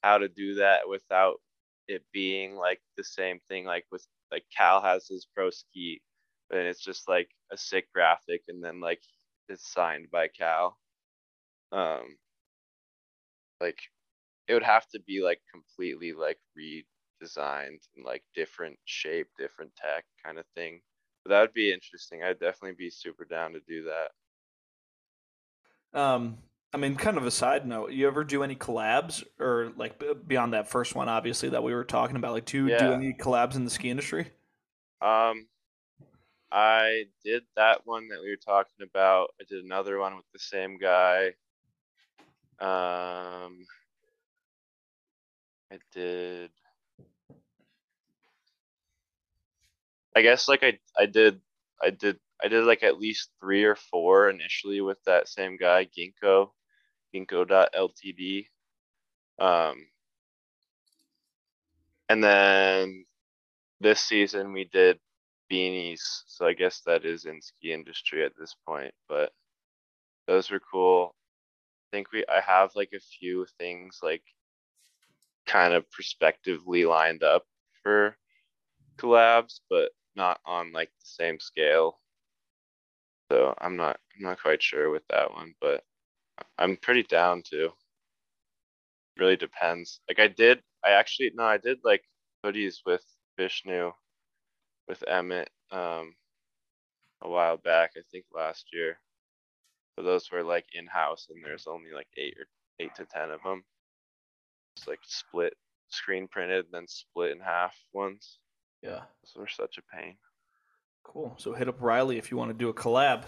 how 0.06 0.18
to 0.18 0.28
do 0.28 0.54
that 0.54 0.88
without 0.88 1.40
it 1.88 2.04
being 2.12 2.54
like 2.54 2.80
the 2.96 3.02
same 3.02 3.40
thing 3.48 3.64
like 3.64 3.84
with 3.90 4.06
like 4.30 4.44
Cal 4.56 4.80
has 4.80 5.08
his 5.08 5.26
pro 5.34 5.50
ski 5.50 6.00
and 6.50 6.60
it's 6.60 6.80
just 6.80 7.08
like 7.08 7.28
a 7.52 7.56
sick 7.56 7.88
graphic 7.92 8.42
and 8.46 8.62
then 8.62 8.80
like 8.80 9.02
it's 9.48 9.72
signed 9.72 10.06
by 10.12 10.28
Cal. 10.28 10.78
Um 11.72 12.18
like 13.60 13.80
it 14.46 14.54
would 14.54 14.62
have 14.62 14.86
to 14.90 15.00
be 15.00 15.22
like 15.22 15.40
completely 15.52 16.12
like 16.12 16.38
redesigned 16.56 17.82
and 17.96 18.04
like 18.04 18.22
different 18.36 18.78
shape, 18.84 19.26
different 19.36 19.72
tech 19.74 20.04
kind 20.24 20.38
of 20.38 20.44
thing. 20.54 20.80
But 21.24 21.30
that 21.30 21.40
would 21.40 21.54
be 21.54 21.72
interesting. 21.72 22.22
I'd 22.22 22.38
definitely 22.38 22.76
be 22.78 22.90
super 22.90 23.24
down 23.24 23.54
to 23.54 23.60
do 23.66 23.84
that. 23.84 24.10
Um 26.00 26.38
I 26.76 26.78
mean, 26.78 26.94
kind 26.94 27.16
of 27.16 27.24
a 27.24 27.30
side 27.30 27.66
note, 27.66 27.92
you 27.92 28.06
ever 28.06 28.22
do 28.22 28.42
any 28.42 28.54
collabs 28.54 29.24
or 29.40 29.72
like 29.78 29.98
beyond 30.28 30.52
that 30.52 30.68
first 30.68 30.94
one, 30.94 31.08
obviously 31.08 31.48
that 31.48 31.62
we 31.62 31.72
were 31.72 31.84
talking 31.84 32.16
about? 32.16 32.32
Like, 32.32 32.44
do 32.44 32.58
you 32.58 32.68
yeah. 32.68 32.78
do 32.78 32.92
any 32.92 33.14
collabs 33.14 33.56
in 33.56 33.64
the 33.64 33.70
ski 33.70 33.88
industry? 33.88 34.26
Um, 35.00 35.46
I 36.52 37.04
did 37.24 37.44
that 37.56 37.86
one 37.86 38.08
that 38.08 38.20
we 38.22 38.28
were 38.28 38.36
talking 38.36 38.86
about. 38.86 39.28
I 39.40 39.44
did 39.48 39.64
another 39.64 39.98
one 39.98 40.16
with 40.16 40.26
the 40.34 40.38
same 40.38 40.76
guy. 40.76 41.28
Um, 42.60 43.64
I 45.72 45.78
did. 45.94 46.50
I 50.14 50.20
guess 50.20 50.46
like 50.46 50.62
I 50.62 50.78
I 50.98 51.06
did 51.06 51.40
I 51.82 51.88
did 51.88 52.18
I 52.44 52.48
did 52.48 52.64
like 52.64 52.82
at 52.82 52.98
least 52.98 53.30
three 53.40 53.64
or 53.64 53.76
four 53.76 54.28
initially 54.28 54.82
with 54.82 54.98
that 55.06 55.26
same 55.26 55.56
guy 55.56 55.86
Ginkgo 55.86 56.50
ginkgo.ltd. 57.16 58.46
Um, 59.38 59.86
and 62.08 62.22
then 62.22 63.04
this 63.80 64.00
season 64.00 64.52
we 64.52 64.64
did 64.64 64.98
beanies, 65.50 66.00
so 66.26 66.46
I 66.46 66.52
guess 66.54 66.80
that 66.86 67.04
is 67.04 67.24
in 67.24 67.40
ski 67.40 67.72
industry 67.72 68.24
at 68.24 68.32
this 68.38 68.54
point. 68.66 68.94
But 69.08 69.32
those 70.26 70.50
were 70.50 70.60
cool. 70.60 71.14
I 71.92 71.96
think 71.96 72.12
we 72.12 72.24
I 72.28 72.40
have 72.40 72.70
like 72.74 72.90
a 72.94 73.00
few 73.00 73.46
things 73.58 74.00
like 74.02 74.22
kind 75.46 75.74
of 75.74 75.90
prospectively 75.90 76.84
lined 76.84 77.22
up 77.22 77.44
for 77.82 78.16
collabs, 78.98 79.60
but 79.70 79.90
not 80.16 80.40
on 80.44 80.72
like 80.72 80.90
the 81.00 81.06
same 81.06 81.38
scale. 81.40 82.00
So 83.30 83.54
I'm 83.58 83.76
not 83.76 83.98
I'm 84.16 84.24
not 84.24 84.40
quite 84.40 84.62
sure 84.62 84.90
with 84.90 85.06
that 85.10 85.32
one, 85.32 85.54
but 85.60 85.84
I'm 86.58 86.76
pretty 86.76 87.02
down 87.02 87.42
to. 87.50 87.70
Really 89.18 89.36
depends. 89.36 90.00
Like 90.08 90.20
I 90.20 90.28
did, 90.28 90.62
I 90.84 90.90
actually 90.90 91.32
no, 91.34 91.44
I 91.44 91.56
did 91.56 91.78
like 91.84 92.02
hoodies 92.44 92.78
with 92.84 93.04
Vishnu, 93.38 93.92
with 94.88 95.02
Emmett, 95.08 95.50
um, 95.70 96.14
a 97.22 97.28
while 97.28 97.56
back. 97.56 97.92
I 97.96 98.00
think 98.10 98.26
last 98.34 98.66
year. 98.72 98.98
But 99.96 100.04
those 100.04 100.30
were 100.30 100.42
like 100.42 100.66
in 100.74 100.86
house, 100.86 101.28
and 101.30 101.42
there's 101.42 101.66
only 101.66 101.92
like 101.92 102.08
eight 102.18 102.36
or 102.38 102.46
eight 102.80 102.94
to 102.96 103.06
ten 103.06 103.30
of 103.30 103.42
them. 103.42 103.64
It's 104.76 104.86
like 104.86 105.00
split, 105.02 105.54
screen 105.88 106.28
printed, 106.28 106.66
then 106.70 106.86
split 106.86 107.32
in 107.32 107.40
half 107.40 107.74
ones. 107.94 108.38
Yeah, 108.82 109.00
those 109.22 109.40
were 109.40 109.48
such 109.48 109.78
a 109.78 109.96
pain. 109.96 110.16
Cool. 111.02 111.34
So 111.38 111.54
hit 111.54 111.68
up 111.68 111.80
Riley 111.80 112.18
if 112.18 112.30
you 112.30 112.36
want 112.36 112.50
to 112.50 112.54
do 112.54 112.68
a 112.68 112.74
collab. 112.74 113.24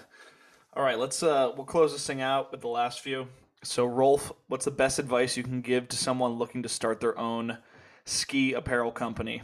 All 0.79 0.85
right, 0.85 0.97
let's 0.97 1.25
uh 1.25 1.51
we'll 1.57 1.67
close 1.67 1.91
this 1.91 2.07
thing 2.07 2.21
out 2.21 2.53
with 2.53 2.61
the 2.61 2.69
last 2.69 3.01
few. 3.01 3.27
So 3.65 3.85
Rolf, 3.85 4.31
what's 4.47 4.65
the 4.65 4.71
best 4.71 5.01
advice 5.01 5.37
you 5.37 5.43
can 5.43 5.61
give 5.61 5.89
to 5.89 5.97
someone 5.97 6.35
looking 6.35 6.63
to 6.63 6.69
start 6.69 7.01
their 7.01 7.19
own 7.19 7.59
ski 8.05 8.53
apparel 8.53 8.93
company? 8.93 9.43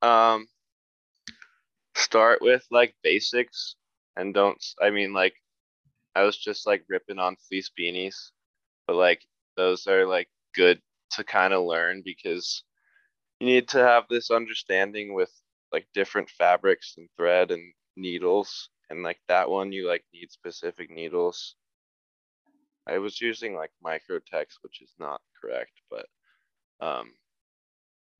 Um 0.00 0.46
start 1.96 2.40
with 2.40 2.64
like 2.70 2.94
basics 3.02 3.74
and 4.16 4.32
don't 4.32 4.64
I 4.80 4.90
mean 4.90 5.12
like 5.12 5.34
I 6.14 6.22
was 6.22 6.36
just 6.36 6.64
like 6.64 6.84
ripping 6.88 7.18
on 7.18 7.34
fleece 7.48 7.72
beanies, 7.76 8.30
but 8.86 8.94
like 8.94 9.22
those 9.56 9.88
are 9.88 10.06
like 10.06 10.28
good 10.54 10.80
to 11.14 11.24
kind 11.24 11.52
of 11.52 11.64
learn 11.64 12.02
because 12.04 12.62
you 13.40 13.48
need 13.48 13.66
to 13.70 13.78
have 13.78 14.04
this 14.08 14.30
understanding 14.30 15.12
with 15.12 15.32
like 15.72 15.88
different 15.92 16.30
fabrics 16.30 16.94
and 16.98 17.08
thread 17.18 17.50
and 17.50 17.74
needles 17.96 18.68
and 18.92 19.02
like 19.02 19.20
that 19.28 19.50
one 19.50 19.72
you 19.72 19.88
like 19.88 20.04
need 20.14 20.30
specific 20.30 20.90
needles. 20.90 21.56
I 22.86 22.98
was 22.98 23.20
using 23.20 23.54
like 23.56 23.72
microtex 23.84 24.58
which 24.62 24.82
is 24.82 24.94
not 24.98 25.20
correct 25.40 25.80
but 25.90 26.06
um 26.80 27.12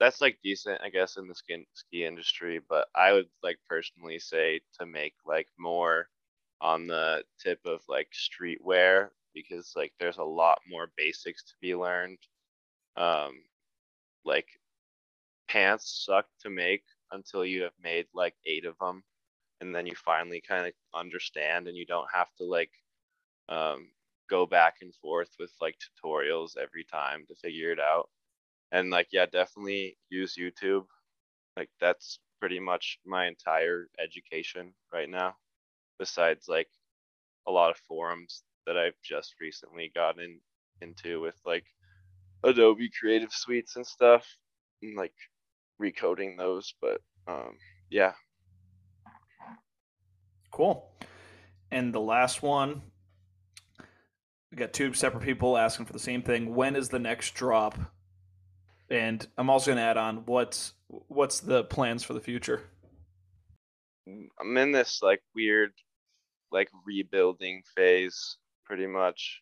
that's 0.01 0.21
like 0.21 0.39
decent 0.43 0.81
i 0.83 0.89
guess 0.89 1.17
in 1.17 1.29
the 1.29 1.35
ski 1.75 2.05
industry 2.05 2.61
but 2.69 2.89
i 2.95 3.13
would 3.13 3.29
like 3.43 3.59
personally 3.69 4.19
say 4.19 4.61
to 4.79 4.87
make 4.87 5.15
like 5.27 5.49
more 5.59 6.09
on 6.63 6.87
the 6.87 7.25
tip 7.41 7.61
of 7.67 7.83
like 7.89 8.09
streetwear 8.13 9.11
because 9.35 9.73
like 9.77 9.93
there's 9.99 10.19
a 10.19 10.25
lot 10.25 10.61
more 10.69 10.93
basics 10.97 11.43
to 11.45 11.55
be 11.61 11.75
learned. 11.75 12.19
Um 12.97 13.43
like 14.25 14.47
pants 15.49 16.05
suck 16.07 16.27
to 16.43 16.51
make 16.51 16.85
until 17.11 17.45
you 17.45 17.63
have 17.63 17.73
made 17.83 18.07
like 18.15 18.35
eight 18.47 18.65
of 18.65 18.79
them 18.79 19.03
and 19.63 19.75
then 19.75 19.87
you 19.87 19.95
finally 19.97 20.43
kind 20.43 20.67
of 20.69 20.75
understand 20.95 21.69
and 21.69 21.79
you 21.79 21.87
don't 21.87 22.09
have 22.15 22.29
to 22.39 22.45
like 22.45 22.73
um, 23.49 23.89
go 24.31 24.47
back 24.47 24.77
and 24.83 24.95
forth 24.97 25.31
with 25.41 25.53
like 25.63 25.77
tutorials 25.79 26.57
every 26.59 26.85
time 26.85 27.25
to 27.29 27.37
figure 27.37 27.73
it 27.73 27.81
out. 27.81 28.11
And 28.73 28.91
like 28.91 29.09
yeah 29.13 29.27
definitely 29.27 29.99
use 30.11 30.37
youtube. 30.39 30.87
Like 31.57 31.71
that's 31.81 32.21
pretty 32.41 32.61
much 32.61 32.99
my 33.07 33.27
entire 33.29 33.89
education 33.99 34.75
right 34.93 35.09
now 35.11 35.37
besides 35.99 36.49
like 36.49 36.69
a 37.49 37.53
lot 37.53 37.71
of 37.71 37.77
forums 37.89 38.43
that 38.67 38.77
i've 38.79 39.01
just 39.03 39.35
recently 39.41 39.93
gotten 39.95 40.41
into 40.83 41.21
with 41.21 41.37
like 41.47 41.65
adobe 42.45 42.91
creative 43.01 43.33
suites 43.33 43.77
and 43.77 43.87
stuff 43.87 44.27
and 44.83 44.97
like 44.97 45.15
recoding 45.81 46.37
those 46.39 46.75
but 46.83 47.01
um 47.29 47.57
yeah 47.91 48.13
Cool. 50.53 50.89
And 51.71 51.93
the 51.93 52.01
last 52.01 52.43
one, 52.43 52.83
we 54.51 54.57
got 54.57 54.75
two 54.75 54.93
separate 54.93 55.25
people 55.25 55.57
asking 55.57 55.87
for 55.87 55.95
the 55.95 55.99
same 55.99 56.23
thing. 56.23 56.55
When 56.55 56.77
is 56.77 56.91
the 56.91 56.99
next 56.99 57.35
drop? 57.35 57.79
And 58.91 59.27
I'm 59.39 59.49
also 59.49 59.71
going 59.71 59.79
to 59.79 59.83
add 59.83 59.97
on 59.97 60.27
what's 60.27 60.75
what's 60.89 61.41
the 61.41 61.65
plans 61.65 62.05
for 62.05 62.13
the 62.13 62.21
future. 62.21 62.69
I'm 64.07 64.57
in 64.59 64.73
this 64.73 65.01
like 65.03 65.23
weird, 65.35 65.73
like 66.51 66.69
rebuilding 66.85 67.63
phase, 67.75 68.37
pretty 68.67 68.87
much. 68.87 69.41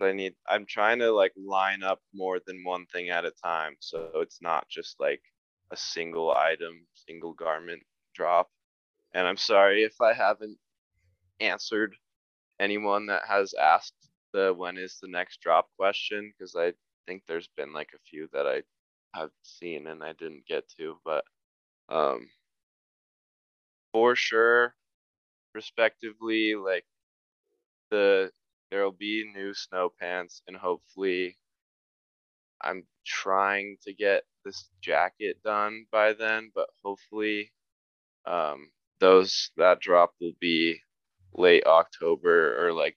I 0.00 0.12
need. 0.12 0.34
I'm 0.46 0.66
trying 0.66 0.98
to 0.98 1.10
like 1.10 1.32
line 1.36 1.82
up 1.82 2.00
more 2.14 2.38
than 2.46 2.62
one 2.64 2.84
thing 2.92 3.08
at 3.08 3.24
a 3.24 3.32
time, 3.42 3.76
so 3.80 4.10
it's 4.16 4.40
not 4.42 4.68
just 4.68 5.00
like 5.00 5.22
a 5.72 5.76
single 5.76 6.32
item, 6.32 6.86
single 6.94 7.32
garment 7.32 7.82
drop. 8.14 8.50
And 9.14 9.26
I'm 9.26 9.36
sorry 9.36 9.84
if 9.84 10.00
I 10.00 10.12
haven't 10.14 10.58
answered 11.40 11.96
anyone 12.60 13.06
that 13.06 13.24
has 13.28 13.54
asked 13.54 13.94
the 14.32 14.54
when 14.54 14.78
is 14.78 14.98
the 15.00 15.08
next 15.08 15.40
drop 15.40 15.68
question 15.78 16.32
because 16.36 16.54
I 16.56 16.74
think 17.06 17.22
there's 17.26 17.48
been 17.56 17.72
like 17.72 17.90
a 17.94 17.98
few 18.10 18.28
that 18.32 18.46
I 18.46 18.62
have 19.18 19.30
seen 19.42 19.86
and 19.88 20.04
I 20.04 20.12
didn't 20.14 20.46
get 20.46 20.68
to, 20.78 20.98
but 21.04 21.24
um 21.88 22.28
for 23.92 24.16
sure 24.16 24.74
respectively 25.54 26.54
like 26.54 26.84
the 27.90 28.30
there'll 28.70 28.92
be 28.92 29.30
new 29.34 29.54
snow 29.54 29.90
pants 30.00 30.42
and 30.48 30.56
hopefully 30.56 31.36
I'm 32.62 32.84
trying 33.06 33.78
to 33.84 33.94
get 33.94 34.24
this 34.44 34.68
jacket 34.80 35.42
done 35.44 35.86
by 35.92 36.12
then, 36.14 36.50
but 36.54 36.68
hopefully 36.84 37.52
um 38.26 38.70
those 39.00 39.50
that 39.56 39.80
drop 39.80 40.14
will 40.20 40.32
be 40.40 40.80
late 41.34 41.66
October 41.66 42.66
or 42.66 42.72
like 42.72 42.96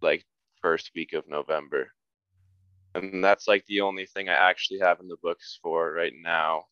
like 0.00 0.24
first 0.62 0.90
week 0.94 1.12
of 1.12 1.28
November. 1.28 1.92
And 2.94 3.22
that's 3.22 3.46
like 3.48 3.64
the 3.66 3.80
only 3.82 4.06
thing 4.06 4.28
I 4.28 4.34
actually 4.34 4.80
have 4.80 5.00
in 5.00 5.08
the 5.08 5.16
books 5.22 5.58
for 5.62 5.92
right 5.92 6.12
now. 6.20 6.64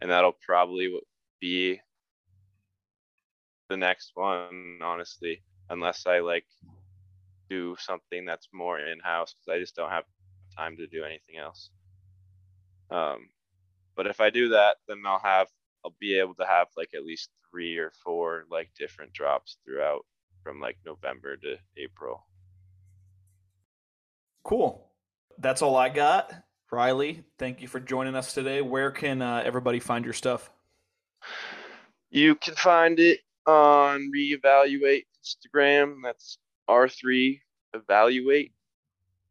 And 0.00 0.10
that'll 0.10 0.36
probably 0.46 0.98
be 1.40 1.80
the 3.68 3.76
next 3.76 4.12
one, 4.14 4.78
honestly, 4.82 5.42
unless 5.68 6.06
I 6.06 6.20
like 6.20 6.46
do 7.48 7.76
something 7.78 8.24
that's 8.24 8.48
more 8.52 8.78
in 8.78 9.00
house 9.00 9.34
because 9.34 9.54
I 9.54 9.60
just 9.60 9.76
don't 9.76 9.90
have 9.90 10.04
time 10.56 10.76
to 10.76 10.86
do 10.86 11.04
anything 11.04 11.36
else. 11.36 11.70
Um, 12.90 13.28
but 13.96 14.06
if 14.06 14.20
I 14.20 14.30
do 14.30 14.50
that, 14.50 14.76
then 14.88 15.02
I'll 15.06 15.20
have 15.20 15.48
I'll 15.84 15.94
be 15.98 16.18
able 16.18 16.34
to 16.34 16.46
have 16.46 16.68
like 16.76 16.90
at 16.94 17.04
least 17.04 17.30
three 17.50 17.76
or 17.78 17.92
four 18.04 18.44
like 18.50 18.70
different 18.78 19.12
drops 19.12 19.58
throughout 19.64 20.04
from 20.42 20.60
like 20.60 20.76
November 20.84 21.36
to 21.36 21.56
April. 21.76 22.26
Cool. 24.42 24.90
that's 25.38 25.62
all 25.62 25.76
I 25.76 25.88
got. 25.88 26.32
Riley, 26.72 27.24
thank 27.38 27.60
you 27.60 27.68
for 27.68 27.80
joining 27.80 28.14
us 28.14 28.32
today. 28.32 28.62
Where 28.62 28.90
can 28.90 29.22
uh, 29.22 29.42
everybody 29.44 29.80
find 29.80 30.04
your 30.04 30.14
stuff? 30.14 30.50
You 32.10 32.36
can 32.36 32.54
find 32.54 32.98
it 32.98 33.20
on 33.46 34.10
Reevaluate 34.14 35.04
Instagram. 35.22 35.96
That's 36.02 36.38
R3 36.68 37.40
Evaluate. 37.74 38.52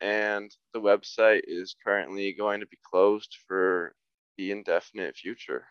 And 0.02 0.54
the 0.74 0.80
website 0.80 1.41
is 1.46 1.76
currently 1.84 2.34
going 2.34 2.60
to 2.60 2.68
be 2.68 2.78
closed 2.90 3.38
for 3.48 3.94
the 4.38 4.52
indefinite 4.52 5.16
future. 5.16 5.66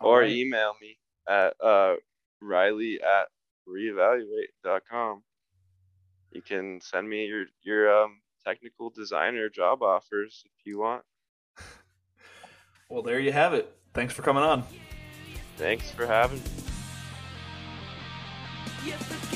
All 0.00 0.10
or 0.10 0.20
right. 0.20 0.30
email 0.30 0.74
me 0.80 0.98
at 1.28 1.54
uh, 1.62 1.94
Riley 2.40 3.00
at 3.02 3.28
reevaluate.com. 3.68 5.22
You 6.32 6.42
can 6.42 6.80
send 6.80 7.08
me 7.08 7.26
your 7.26 7.46
your 7.62 8.02
um, 8.02 8.20
technical 8.44 8.90
designer 8.90 9.48
job 9.48 9.82
offers 9.82 10.44
if 10.44 10.66
you 10.66 10.78
want. 10.78 11.02
Well, 12.88 13.02
there 13.02 13.18
you 13.18 13.32
have 13.32 13.52
it. 13.52 13.76
Thanks 13.94 14.14
for 14.14 14.22
coming 14.22 14.44
on. 14.44 14.62
Thanks 15.56 15.90
for 15.90 16.06
having 16.06 16.38
me. 16.38 16.44
You're 18.84 18.96
together. 18.98 19.35